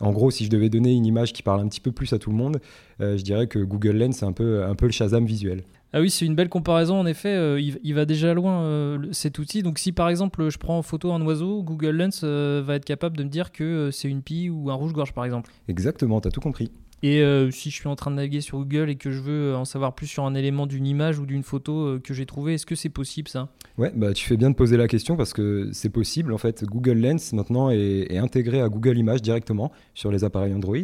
En 0.00 0.12
gros, 0.12 0.30
si 0.30 0.44
je 0.44 0.50
devais 0.50 0.68
donner 0.68 0.92
une 0.92 1.06
image 1.06 1.32
qui 1.32 1.42
parle 1.42 1.60
un 1.60 1.68
petit 1.68 1.80
peu 1.80 1.92
plus 1.92 2.12
à 2.12 2.18
tout 2.18 2.30
le 2.30 2.36
monde, 2.36 2.60
euh, 3.00 3.16
je 3.16 3.22
dirais 3.22 3.46
que 3.46 3.58
Google 3.58 3.96
Lens, 3.96 4.16
c'est 4.16 4.26
un 4.26 4.32
peu, 4.32 4.64
un 4.64 4.74
peu 4.74 4.86
le 4.86 4.92
Shazam 4.92 5.24
visuel. 5.24 5.64
Ah 5.92 6.00
oui, 6.00 6.10
c'est 6.10 6.26
une 6.26 6.34
belle 6.34 6.50
comparaison. 6.50 7.00
En 7.00 7.06
effet, 7.06 7.34
euh, 7.34 7.60
il, 7.60 7.78
il 7.82 7.94
va 7.94 8.04
déjà 8.04 8.34
loin 8.34 8.62
euh, 8.62 9.06
cet 9.12 9.38
outil. 9.38 9.62
Donc, 9.62 9.78
si 9.78 9.92
par 9.92 10.08
exemple 10.08 10.50
je 10.50 10.58
prends 10.58 10.78
en 10.78 10.82
photo 10.82 11.12
un 11.12 11.22
oiseau, 11.22 11.62
Google 11.62 11.96
Lens 11.96 12.20
euh, 12.24 12.62
va 12.64 12.74
être 12.74 12.84
capable 12.84 13.16
de 13.16 13.24
me 13.24 13.30
dire 13.30 13.52
que 13.52 13.64
euh, 13.64 13.90
c'est 13.90 14.08
une 14.08 14.22
pie 14.22 14.50
ou 14.50 14.70
un 14.70 14.74
rouge-gorge, 14.74 15.14
par 15.14 15.24
exemple. 15.24 15.50
Exactement, 15.66 16.20
t'as 16.20 16.30
tout 16.30 16.40
compris. 16.40 16.70
Et 17.02 17.22
euh, 17.22 17.50
si 17.50 17.70
je 17.70 17.76
suis 17.76 17.88
en 17.88 17.96
train 17.96 18.10
de 18.10 18.16
naviguer 18.16 18.40
sur 18.40 18.58
Google 18.58 18.90
et 18.90 18.96
que 18.96 19.10
je 19.10 19.20
veux 19.20 19.54
en 19.54 19.64
savoir 19.64 19.94
plus 19.94 20.06
sur 20.06 20.24
un 20.24 20.34
élément 20.34 20.66
d'une 20.66 20.86
image 20.86 21.18
ou 21.18 21.26
d'une 21.26 21.42
photo 21.42 21.86
euh, 21.86 22.00
que 22.02 22.12
j'ai 22.14 22.26
trouvé, 22.26 22.54
est-ce 22.54 22.66
que 22.66 22.74
c'est 22.74 22.88
possible 22.88 23.28
ça? 23.28 23.48
Ouais, 23.76 23.92
bah 23.94 24.12
tu 24.12 24.26
fais 24.26 24.36
bien 24.36 24.50
de 24.50 24.56
poser 24.56 24.76
la 24.76 24.88
question 24.88 25.16
parce 25.16 25.32
que 25.32 25.70
c'est 25.72 25.90
possible. 25.90 26.32
En 26.32 26.38
fait, 26.38 26.64
Google 26.64 26.98
Lens 26.98 27.32
maintenant 27.32 27.70
est, 27.70 28.18
intégré 28.18 28.60
à 28.60 28.68
Google 28.68 28.98
Images 28.98 29.22
directement 29.22 29.70
sur 29.94 30.10
les 30.10 30.24
appareils 30.24 30.52
Android. 30.52 30.76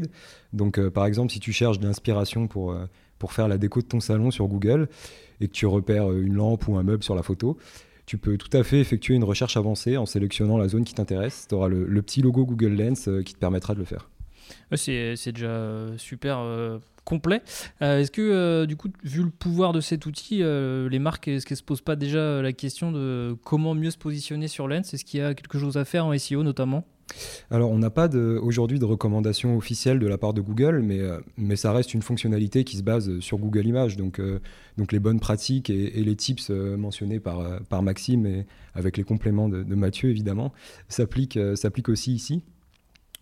Donc, 0.52 0.78
euh, 0.78 0.90
par 0.90 1.06
exemple, 1.06 1.32
si 1.32 1.40
tu 1.40 1.52
cherches 1.52 1.80
de 1.80 1.86
l'inspiration 1.86 2.46
pour, 2.46 2.70
euh, 2.70 2.86
pour 3.18 3.32
faire 3.32 3.48
la 3.48 3.58
déco 3.58 3.80
de 3.80 3.86
ton 3.86 4.00
salon 4.00 4.30
sur 4.30 4.46
Google 4.46 4.88
et 5.40 5.48
que 5.48 5.52
tu 5.52 5.66
repères 5.66 6.10
euh, 6.10 6.22
une 6.22 6.34
lampe 6.34 6.68
ou 6.68 6.76
un 6.76 6.82
meuble 6.82 7.02
sur 7.02 7.14
la 7.14 7.22
photo, 7.22 7.56
tu 8.06 8.18
peux 8.18 8.36
tout 8.36 8.54
à 8.54 8.62
fait 8.62 8.80
effectuer 8.80 9.14
une 9.14 9.24
recherche 9.24 9.56
avancée 9.56 9.96
en 9.96 10.06
sélectionnant 10.06 10.58
la 10.58 10.68
zone 10.68 10.84
qui 10.84 10.94
t'intéresse. 10.94 11.46
Tu 11.48 11.54
auras 11.54 11.68
le, 11.68 12.02
petit 12.02 12.20
logo 12.20 12.44
Google 12.44 12.74
Lens 12.74 13.08
euh, 13.08 13.22
qui 13.22 13.34
te 13.34 13.38
permettra 13.38 13.74
de 13.74 13.78
le 13.78 13.84
faire. 13.84 14.10
C'est, 14.76 15.32
déjà 15.32 15.46
euh, 15.46 15.96
super 15.98 16.38
euh, 16.38 16.78
complet. 17.04 17.42
Euh, 17.82 18.00
est-ce 18.00 18.10
que, 18.10 18.64
du 18.64 18.76
coup, 18.76 18.88
vu 19.02 19.22
le 19.22 19.30
pouvoir 19.30 19.72
de 19.72 19.80
cet 19.80 20.06
outil, 20.06 20.42
les 20.42 20.98
marques, 20.98 21.28
est-ce 21.28 21.46
qu'elles 21.46 21.56
se 21.56 21.62
posent 21.62 21.82
pas 21.82 21.96
déjà 21.96 22.42
la 22.42 22.52
question 22.52 22.92
de 22.92 23.36
comment 23.44 23.74
mieux 23.74 23.90
se 23.90 23.98
positionner 23.98 24.48
sur 24.48 24.68
Lens? 24.68 24.94
Est-ce 24.94 25.04
qu'il 25.04 25.20
y 25.20 25.22
a 25.22 25.34
quelque 25.34 25.58
chose 25.58 25.76
à 25.76 25.84
faire 25.84 26.06
en 26.06 26.16
SEO 26.16 26.42
notamment? 26.42 26.84
Alors, 27.50 27.70
on 27.70 27.78
n'a 27.78 27.90
pas 27.90 28.08
aujourd'hui 28.08 28.78
de 28.78 28.86
recommandation 28.86 29.58
officielle 29.58 29.98
de 29.98 30.06
la 30.06 30.16
part 30.16 30.32
de 30.32 30.40
Google, 30.40 30.80
mais, 30.82 31.00
mais 31.36 31.54
ça 31.54 31.70
reste 31.70 31.92
une 31.92 32.00
fonctionnalité 32.00 32.64
qui 32.64 32.78
se 32.78 32.82
base 32.82 33.20
sur 33.20 33.36
Google 33.36 33.66
Images. 33.66 33.96
Donc, 33.98 34.20
donc 34.78 34.90
les 34.90 34.98
bonnes 34.98 35.20
pratiques 35.20 35.68
et, 35.68 35.90
les 36.02 36.16
tips 36.16 36.48
mentionnés 36.48 37.20
par, 37.20 37.60
par 37.68 37.82
Maxime 37.82 38.44
avec 38.72 38.96
les 38.96 39.04
compléments 39.04 39.50
de, 39.50 39.62
de 39.62 39.74
Mathieu, 39.74 40.08
évidemment, 40.08 40.54
s'appliquent 40.88 41.38
aussi 41.88 42.14
ici. 42.14 42.42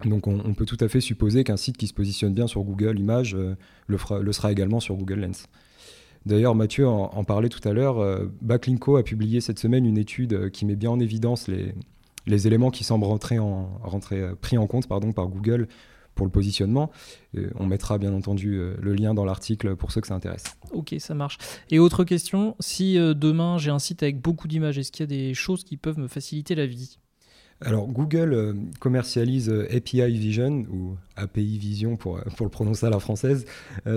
Donc, 0.05 0.27
on, 0.27 0.55
peut 0.55 0.67
tout 0.67 0.79
à 0.81 0.89
fait 0.89 1.01
supposer 1.01 1.45
qu'un 1.45 1.57
site 1.57 1.77
qui 1.77 1.87
se 1.87 1.95
positionne 1.95 2.35
bien 2.35 2.47
sur 2.47 2.63
Google 2.63 2.99
Images 2.99 3.35
euh, 3.35 3.57
le, 3.87 4.33
sera 4.33 4.53
également 4.53 4.81
sur 4.81 4.97
Google 4.97 5.21
Lens. 5.21 5.47
D'ailleurs, 6.27 6.55
Mathieu 6.55 6.87
en, 6.87 7.25
parlait 7.25 7.49
tout 7.49 7.67
à 7.69 7.73
l'heure. 7.73 7.99
euh, 7.99 8.31
Backlinko 8.43 8.97
a 8.97 9.03
publié 9.03 9.41
cette 9.41 9.59
semaine 9.59 9.85
une 9.85 9.99
étude 9.99 10.33
euh, 10.35 10.51
qui 10.51 10.65
met 10.65 10.77
bien 10.77 10.91
en 10.91 11.01
évidence 11.01 11.49
les, 11.49 12.47
éléments 12.47 12.71
qui 12.71 12.85
semblent 12.85 13.05
rentrer 13.05 13.39
en, 13.39 13.81
rentrer, 13.83 14.21
euh, 14.21 14.35
pris 14.41 14.57
en 14.57 14.67
compte 14.67 14.87
par 14.87 15.01
Google 15.01 15.67
pour 16.15 16.27
le 16.27 16.31
positionnement. 16.31 16.91
On 17.59 17.65
mettra 17.65 17.97
bien 17.97 18.13
entendu 18.13 18.61
le 18.79 18.93
lien 18.93 19.15
dans 19.15 19.25
l'article 19.25 19.77
pour 19.77 19.93
ceux 19.93 20.03
que 20.03 20.07
ça 20.07 20.15
intéresse. 20.15 20.45
Ok, 20.71 20.95
ça 20.99 21.15
marche. 21.15 21.39
Et 21.71 21.79
autre 21.79 22.05
question, 22.05 22.55
si 22.61 22.97
demain 22.97 23.57
j'ai 23.57 23.71
un 23.71 23.79
site 23.79 24.03
avec 24.03 24.21
beaucoup 24.21 24.47
d'images, 24.47 24.77
est-ce 24.77 24.93
qu'il 24.93 25.05
y 25.05 25.05
a 25.05 25.07
des 25.07 25.33
choses 25.33 25.65
qui 25.65 25.79
peuvent 25.79 25.99
me 25.99 26.09
faciliter 26.09 26.55
la 26.55 26.67
vie? 26.67 26.99
Alors 27.65 27.87
Google 27.87 28.33
euh, 28.35 28.55
commercialise 28.81 29.49
euh, 29.49 29.69
API 29.75 30.19
Vision 30.19 30.67
ou 30.71 30.97
API 31.17 31.59
Vision 31.59 31.97
pour, 31.97 32.19
euh, 32.19 32.23
pour 32.37 32.47
le 32.47 32.51
prononcer 32.51 32.87
à 32.87 32.91
la 32.91 32.99
française. 32.99 33.47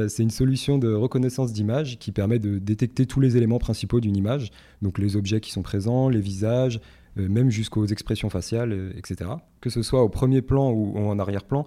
C'est 0.08 0.24
une 0.24 0.30
solution 0.30 0.78
de 0.78 0.94
reconnaissance 0.94 1.52
d'image 1.52 1.98
qui 2.00 2.12
permet 2.12 2.40
de 2.40 2.60
détecter 2.60 3.06
tous 3.06 3.20
les 3.20 3.38
éléments 3.38 3.60
principaux 3.60 4.00
d'une 4.00 4.16
image, 4.16 4.52
donc 4.82 4.98
les 4.98 5.16
objets 5.16 5.40
qui 5.40 5.52
sont 5.52 5.62
présents, 5.62 6.10
les 6.10 6.20
visages, 6.20 6.80
même 7.16 7.50
jusqu'aux 7.50 7.86
expressions 7.86 8.30
faciales, 8.30 8.94
etc. 8.98 9.32
Que 9.62 9.70
ce 9.70 9.82
soit 9.82 10.04
au 10.04 10.10
premier 10.10 10.42
plan 10.42 10.72
ou 10.72 10.98
en 10.98 11.20
arrière-plan. 11.20 11.66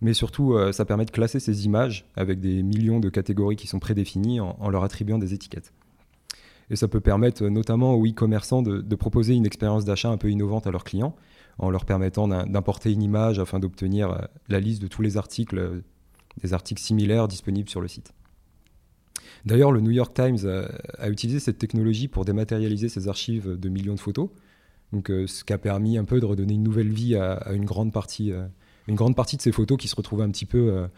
Mais 0.00 0.14
surtout, 0.14 0.56
ça 0.72 0.84
permet 0.84 1.04
de 1.04 1.10
classer 1.10 1.40
ces 1.40 1.64
images 1.66 2.06
avec 2.16 2.40
des 2.40 2.62
millions 2.62 3.00
de 3.00 3.08
catégories 3.08 3.56
qui 3.56 3.66
sont 3.66 3.78
prédéfinies 3.78 4.40
en, 4.40 4.68
leur 4.68 4.84
attribuant 4.84 5.18
des 5.18 5.34
étiquettes. 5.34 5.72
Et 6.70 6.76
ça 6.76 6.88
peut 6.88 7.00
permettre 7.00 7.44
notamment 7.48 7.94
aux 7.94 8.06
e-commerçants 8.06 8.62
de 8.62 8.94
proposer 8.96 9.34
une 9.34 9.46
expérience 9.46 9.84
d'achat 9.84 10.10
un 10.10 10.18
peu 10.18 10.30
innovante 10.30 10.66
à 10.66 10.70
leurs 10.70 10.84
clients 10.84 11.14
en 11.60 11.70
leur 11.70 11.84
permettant 11.84 12.26
d'im- 12.26 12.46
d'importer 12.46 12.90
une 12.90 13.02
image 13.02 13.38
afin 13.38 13.60
d'obtenir 13.60 14.10
euh, 14.10 14.18
la 14.48 14.60
liste 14.60 14.82
de 14.82 14.88
tous 14.88 15.02
les 15.02 15.16
articles, 15.16 15.58
euh, 15.58 15.82
des 16.42 16.54
articles 16.54 16.80
similaires 16.80 17.28
disponibles 17.28 17.68
sur 17.68 17.80
le 17.80 17.88
site. 17.88 18.12
D'ailleurs, 19.44 19.70
le 19.70 19.80
New 19.80 19.90
York 19.90 20.14
Times 20.14 20.38
euh, 20.44 20.66
a 20.98 21.10
utilisé 21.10 21.38
cette 21.38 21.58
technologie 21.58 22.08
pour 22.08 22.24
dématérialiser 22.24 22.88
ses 22.88 23.08
archives 23.08 23.58
de 23.58 23.68
millions 23.68 23.94
de 23.94 24.00
photos, 24.00 24.30
donc, 24.92 25.06
ce 25.06 25.44
qui 25.44 25.52
a 25.52 25.58
permis 25.58 25.98
un 25.98 26.04
peu 26.04 26.18
de 26.18 26.26
redonner 26.26 26.54
une 26.54 26.64
nouvelle 26.64 26.88
vie 26.88 27.14
à, 27.14 27.52
une, 27.52 27.64
grande 27.64 27.92
partie, 27.92 28.32
une 28.88 28.96
grande 28.96 29.14
partie 29.14 29.36
de 29.36 29.40
ces 29.40 29.52
photos 29.52 29.78
qui 29.78 29.86
se 29.86 29.94
retrouvaient 29.94 30.24
un 30.24 30.30
petit, 30.32 30.46
peu, 30.46 30.88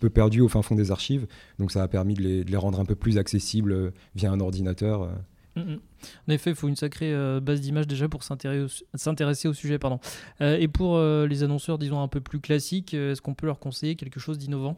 peu 0.00 0.08
perdues 0.08 0.40
au 0.40 0.48
fin 0.48 0.62
fond 0.62 0.74
des 0.74 0.90
archives. 0.90 1.26
Donc 1.58 1.70
ça 1.70 1.82
a 1.82 1.86
permis 1.88 2.14
de 2.14 2.44
les, 2.44 2.56
rendre 2.56 2.80
un 2.80 2.86
peu 2.86 2.94
plus 2.94 3.18
accessibles 3.18 3.92
via 4.14 4.32
un 4.32 4.40
ordinateur. 4.40 5.10
Euh. 5.56 5.64
Mhm. 5.64 5.80
En 6.28 6.32
effet, 6.32 6.50
il 6.50 6.56
faut 6.56 6.68
une 6.68 6.76
sacrée 6.76 7.12
euh, 7.12 7.40
base 7.40 7.60
d'images 7.60 7.86
déjà 7.86 8.08
pour 8.08 8.22
s'intéresser 8.22 9.48
au, 9.48 9.52
sujet. 9.52 9.78
Pardon. 9.78 10.00
Euh, 10.40 10.56
et 10.58 10.68
pour 10.68 10.96
euh, 10.96 11.26
les 11.26 11.42
annonceurs, 11.42 11.78
disons, 11.78 12.00
un 12.00 12.08
peu 12.08 12.20
plus 12.20 12.40
classiques, 12.40 12.94
est-ce 12.94 13.20
qu'on 13.20 13.34
peut 13.34 13.46
leur 13.46 13.58
conseiller 13.58 13.96
quelque 13.96 14.20
chose 14.20 14.38
d'innovant? 14.38 14.76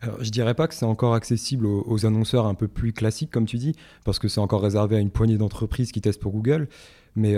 Alors, 0.00 0.22
je 0.22 0.30
dirais 0.30 0.54
pas 0.54 0.68
que 0.68 0.74
c'est 0.74 0.86
encore 0.86 1.14
accessible 1.14 1.66
aux, 1.66 2.06
annonceurs 2.06 2.46
un 2.46 2.54
peu 2.54 2.66
plus 2.66 2.92
classiques, 2.92 3.30
comme 3.30 3.44
tu 3.44 3.58
dis, 3.58 3.74
parce 4.04 4.18
que 4.18 4.26
c'est 4.26 4.40
encore 4.40 4.62
réservé 4.62 4.96
à 4.96 5.00
une 5.00 5.10
poignée 5.10 5.36
d'entreprises 5.36 5.92
qui 5.92 6.00
testent 6.00 6.20
pour 6.20 6.32
Google. 6.32 6.68
Mais 7.14 7.34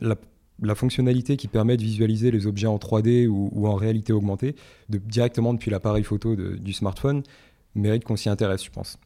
la, 0.00 0.74
fonctionnalité 0.74 1.38
qui 1.38 1.48
permet 1.48 1.78
de 1.78 1.82
visualiser 1.82 2.30
les 2.30 2.46
objets 2.46 2.66
en 2.66 2.76
3D 2.76 3.28
ou, 3.28 3.66
en 3.66 3.76
réalité 3.76 4.12
augmentée, 4.12 4.56
de, 4.90 4.98
directement 4.98 5.54
depuis 5.54 5.70
l'appareil 5.70 6.04
photo 6.04 6.36
du 6.36 6.72
smartphone, 6.74 7.22
mérite 7.74 8.04
qu'on 8.04 8.16
s'y 8.16 8.28
intéresse, 8.28 8.62
je 8.62 8.70
pense. 8.70 8.98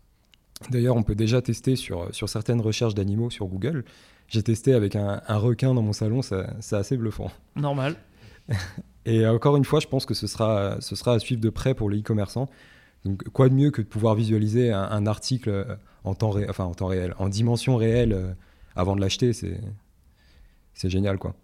D'ailleurs, 0.71 0.97
on 0.97 1.03
peut 1.03 1.15
déjà 1.15 1.43
tester 1.43 1.77
sur, 1.77 2.15
sur 2.15 2.29
certaines 2.29 2.61
recherches 2.61 2.95
d'animaux 2.95 3.31
sur 3.31 3.47
Google. 3.47 3.85
J'ai 4.29 4.43
testé 4.43 4.73
avec 4.73 4.97
un, 4.97 5.21
un 5.27 5.37
requin 5.37 5.75
dans 5.75 5.83
mon 5.83 5.93
salon, 5.93 6.23
c'est 6.23 6.77
assez 6.77 6.97
bluffant. 6.97 7.31
Normal. 7.57 7.97
Et 9.07 9.27
encore 9.27 9.57
une 9.57 9.65
fois, 9.65 9.81
je 9.81 9.87
pense 9.87 10.07
que 10.07 10.15
ce 10.15 10.27
sera, 10.27 10.81
ce 10.81 10.97
sera 10.97 11.15
à 11.15 11.19
suivre 11.19 11.41
de 11.41 11.51
près 11.51 11.75
pour 11.75 11.91
les 11.91 11.99
e-commerçants. 12.01 12.49
Donc, 13.05 13.23
quoi 13.31 13.51
de 13.51 13.55
mieux 13.55 13.71
que 13.71 13.83
de 13.83 13.87
pouvoir 13.87 14.15
visualiser 14.15 14.73
un, 14.73 14.83
un 14.83 15.07
article 15.07 15.51
euh, 15.51 15.77
en 16.05 16.15
temps, 16.15 16.31
ré- 16.31 16.47
enfin, 16.49 16.65
en 16.65 16.73
temps 16.75 16.87
réel, 16.87 17.15
en 17.19 17.29
dimension 17.29 17.77
réelle 17.77 18.13
euh, 18.15 18.33
avant 18.77 18.97
de 18.97 19.01
l'acheter, 19.03 19.35
c'est, 19.35 19.61
c'est 20.73 20.89
génial, 20.89 21.19
quoi. 21.19 21.35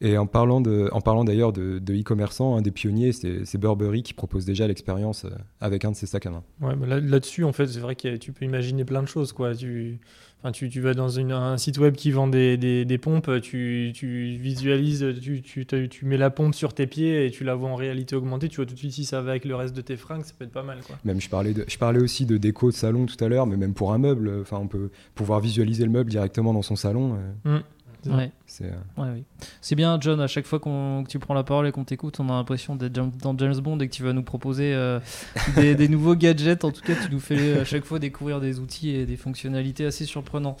Et 0.00 0.16
en 0.18 0.26
parlant, 0.26 0.60
de, 0.60 0.88
en 0.92 1.00
parlant 1.00 1.24
d'ailleurs 1.24 1.52
de, 1.52 1.78
de 1.78 1.94
e-commerçants, 1.94 2.56
un 2.56 2.62
des 2.62 2.70
pionniers, 2.70 3.12
c'est, 3.12 3.56
Burberry 3.58 4.02
qui 4.02 4.14
propose 4.14 4.44
déjà 4.44 4.66
l'expérience 4.66 5.24
euh, 5.24 5.30
avec 5.60 5.84
un 5.84 5.90
de 5.92 5.96
ses 5.96 6.06
sacs 6.06 6.26
à 6.26 6.30
main. 6.30 6.42
Ouais, 6.60 6.74
bah 6.74 6.86
là- 6.86 7.00
là-dessus, 7.00 7.44
en 7.44 7.52
fait, 7.52 7.66
c'est 7.66 7.80
vrai 7.80 7.94
que 7.96 8.16
tu 8.16 8.32
peux 8.32 8.44
imaginer 8.44 8.84
plein 8.84 9.02
de 9.02 9.08
choses. 9.08 9.32
Quoi. 9.32 9.54
Tu, 9.54 9.98
enfin, 10.42 10.50
tu, 10.52 10.68
tu 10.70 10.80
vas 10.80 10.94
dans 10.94 11.08
une- 11.10 11.32
un 11.32 11.56
site 11.58 11.78
web 11.78 11.94
qui 11.94 12.10
vend 12.10 12.26
des, 12.26 12.56
des, 12.56 12.84
des 12.84 12.98
pompes, 12.98 13.30
tu, 13.42 13.92
tu 13.94 14.36
visualises, 14.40 15.04
tu, 15.20 15.42
tu, 15.42 16.04
mets 16.06 16.16
la 16.16 16.30
pompe 16.30 16.54
sur 16.54 16.72
tes 16.72 16.86
pieds 16.86 17.26
et 17.26 17.30
tu 17.30 17.44
la 17.44 17.54
vois 17.54 17.68
en 17.68 17.74
réalité 17.76 18.16
augmentée. 18.16 18.48
Tu 18.48 18.56
vois 18.56 18.66
tout 18.66 18.74
de 18.74 18.78
suite 18.78 18.92
si 18.92 19.04
ça 19.04 19.20
va 19.20 19.32
avec 19.32 19.44
le 19.44 19.54
reste 19.54 19.76
de 19.76 19.82
tes 19.82 19.96
fringues, 19.96 20.24
ça 20.24 20.32
peut 20.38 20.44
être 20.46 20.52
pas 20.52 20.62
mal. 20.62 20.78
Quoi. 20.86 20.96
Même, 21.04 21.20
je 21.20 21.28
parlais, 21.28 21.52
de, 21.52 21.64
je 21.68 21.78
parlais 21.78 22.00
aussi 22.00 22.26
de 22.26 22.36
déco 22.38 22.70
de 22.70 22.74
salon 22.76 23.06
tout 23.06 23.22
à 23.22 23.28
l'heure, 23.28 23.46
mais 23.46 23.56
même 23.56 23.74
pour 23.74 23.92
un 23.92 23.98
meuble, 23.98 24.32
enfin, 24.40 24.58
on 24.60 24.68
peut 24.68 24.90
pouvoir 25.14 25.40
visualiser 25.40 25.84
le 25.84 25.90
meuble 25.90 26.10
directement 26.10 26.52
dans 26.54 26.62
son 26.62 26.76
salon. 26.76 27.18
euh, 27.46 27.60
Ouais. 28.06 28.14
Ouais. 28.14 28.32
c'est, 28.46 28.64
euh, 28.64 28.70
Ouais, 28.96 29.08
oui. 29.14 29.24
C'est 29.60 29.74
bien, 29.74 29.98
John, 30.00 30.20
à 30.20 30.26
chaque 30.26 30.46
fois 30.46 30.58
qu'on, 30.58 31.02
que 31.04 31.08
tu 31.10 31.18
prends 31.18 31.34
la 31.34 31.42
parole 31.44 31.66
et 31.66 31.72
qu'on 31.72 31.84
t'écoute, 31.84 32.18
on 32.20 32.28
a 32.28 32.32
l'impression 32.32 32.76
d'être 32.76 32.92
dans 32.92 33.36
James 33.38 33.56
Bond 33.60 33.78
et 33.80 33.88
que 33.88 33.92
tu 33.94 34.02
vas 34.02 34.12
nous 34.12 34.22
proposer 34.22 34.72
euh, 34.74 35.00
des, 35.56 35.74
des 35.74 35.88
nouveaux 35.88 36.14
gadgets. 36.14 36.64
En 36.64 36.70
tout 36.70 36.82
cas, 36.82 36.94
tu 36.94 37.10
nous 37.12 37.20
fais 37.20 37.58
à 37.60 37.64
chaque 37.64 37.84
fois 37.84 37.98
découvrir 37.98 38.40
des 38.40 38.58
outils 38.60 38.90
et 38.90 39.06
des 39.06 39.16
fonctionnalités 39.16 39.84
assez 39.84 40.04
surprenants. 40.04 40.56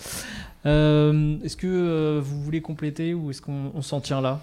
Euh, 0.66 1.38
est-ce 1.42 1.56
que 1.56 1.66
euh, 1.66 2.20
vous 2.22 2.42
voulez 2.42 2.60
compléter 2.60 3.14
ou 3.14 3.30
est-ce 3.30 3.40
qu'on 3.42 3.72
on 3.74 3.82
s'en 3.82 4.00
tient 4.00 4.20
là? 4.20 4.40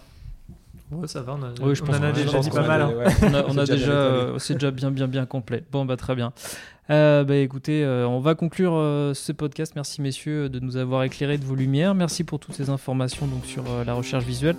Ouais, 0.89 1.07
ça 1.07 1.21
va, 1.21 1.33
on, 1.37 1.43
a, 1.43 1.73
je 1.73 1.81
on 1.83 1.85
pense 1.85 1.97
en 1.97 2.03
a 2.03 2.11
déjà 2.13 2.39
dit 2.39 2.49
pas 2.49 2.65
mal. 2.65 2.81
hein. 2.81 2.93
ouais. 2.97 3.05
On 3.23 3.33
a, 3.33 3.43
on 3.47 3.51
C'est 3.53 3.59
a 3.59 3.65
déjà 3.65 3.91
euh, 3.91 4.39
c'est 4.39 4.53
déjà 4.53 4.71
bien, 4.71 4.89
bien, 4.89 5.07
bien 5.07 5.25
complet. 5.25 5.63
Bon, 5.71 5.83
bah 5.83 5.97
très 5.97 6.15
bien. 6.15 6.31
Euh, 6.89 7.25
bah 7.25 7.35
écoutez, 7.35 7.83
euh, 7.83 8.07
on 8.07 8.21
va 8.21 8.35
conclure 8.35 8.71
ce 9.13 9.31
podcast. 9.33 9.73
Merci 9.75 10.01
messieurs 10.01 10.47
de 10.47 10.59
nous 10.61 10.77
avoir 10.77 11.03
éclairé 11.03 11.37
de 11.37 11.43
vos 11.43 11.55
lumières. 11.55 11.93
Merci 11.93 12.23
pour 12.23 12.39
toutes 12.39 12.55
ces 12.55 12.69
informations 12.69 13.27
donc 13.27 13.45
sur 13.45 13.63
la 13.85 13.93
recherche 13.93 14.23
visuelle. 14.23 14.55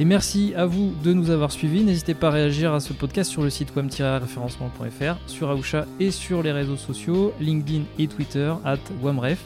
Et 0.00 0.04
merci 0.04 0.52
à 0.56 0.66
vous 0.66 0.92
de 1.04 1.12
nous 1.12 1.30
avoir 1.30 1.52
suivis. 1.52 1.84
N'hésitez 1.84 2.14
pas 2.14 2.26
à 2.28 2.32
réagir 2.32 2.74
à 2.74 2.80
ce 2.80 2.92
podcast 2.92 3.30
sur 3.30 3.42
le 3.44 3.50
site 3.50 3.72
wam-référencement.fr, 3.76 5.16
sur 5.28 5.48
Aoucha 5.50 5.86
et 6.00 6.10
sur 6.10 6.42
les 6.42 6.50
réseaux 6.50 6.76
sociaux, 6.76 7.32
LinkedIn 7.40 7.84
et 8.00 8.08
Twitter, 8.08 8.52
at 8.64 8.78
wamref. 9.00 9.38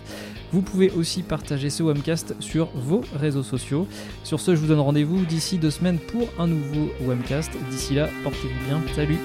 Vous 0.52 0.60
pouvez 0.60 0.90
aussi 0.90 1.22
partager 1.22 1.70
ce 1.70 1.82
Wamcast 1.82 2.34
sur 2.40 2.68
vos 2.74 3.02
réseaux 3.16 3.42
sociaux. 3.42 3.86
Sur 4.22 4.38
ce, 4.38 4.54
je 4.54 4.60
vous 4.60 4.66
donne 4.66 4.80
rendez-vous 4.80 5.24
d'ici 5.24 5.56
deux 5.58 5.70
semaines 5.70 5.98
pour 5.98 6.28
un 6.38 6.46
nouveau 6.46 6.90
Wamcast. 7.02 7.50
D'ici 7.70 7.94
là, 7.94 8.08
portez-vous 8.22 8.66
bien. 8.66 8.82
Salut 8.94 9.18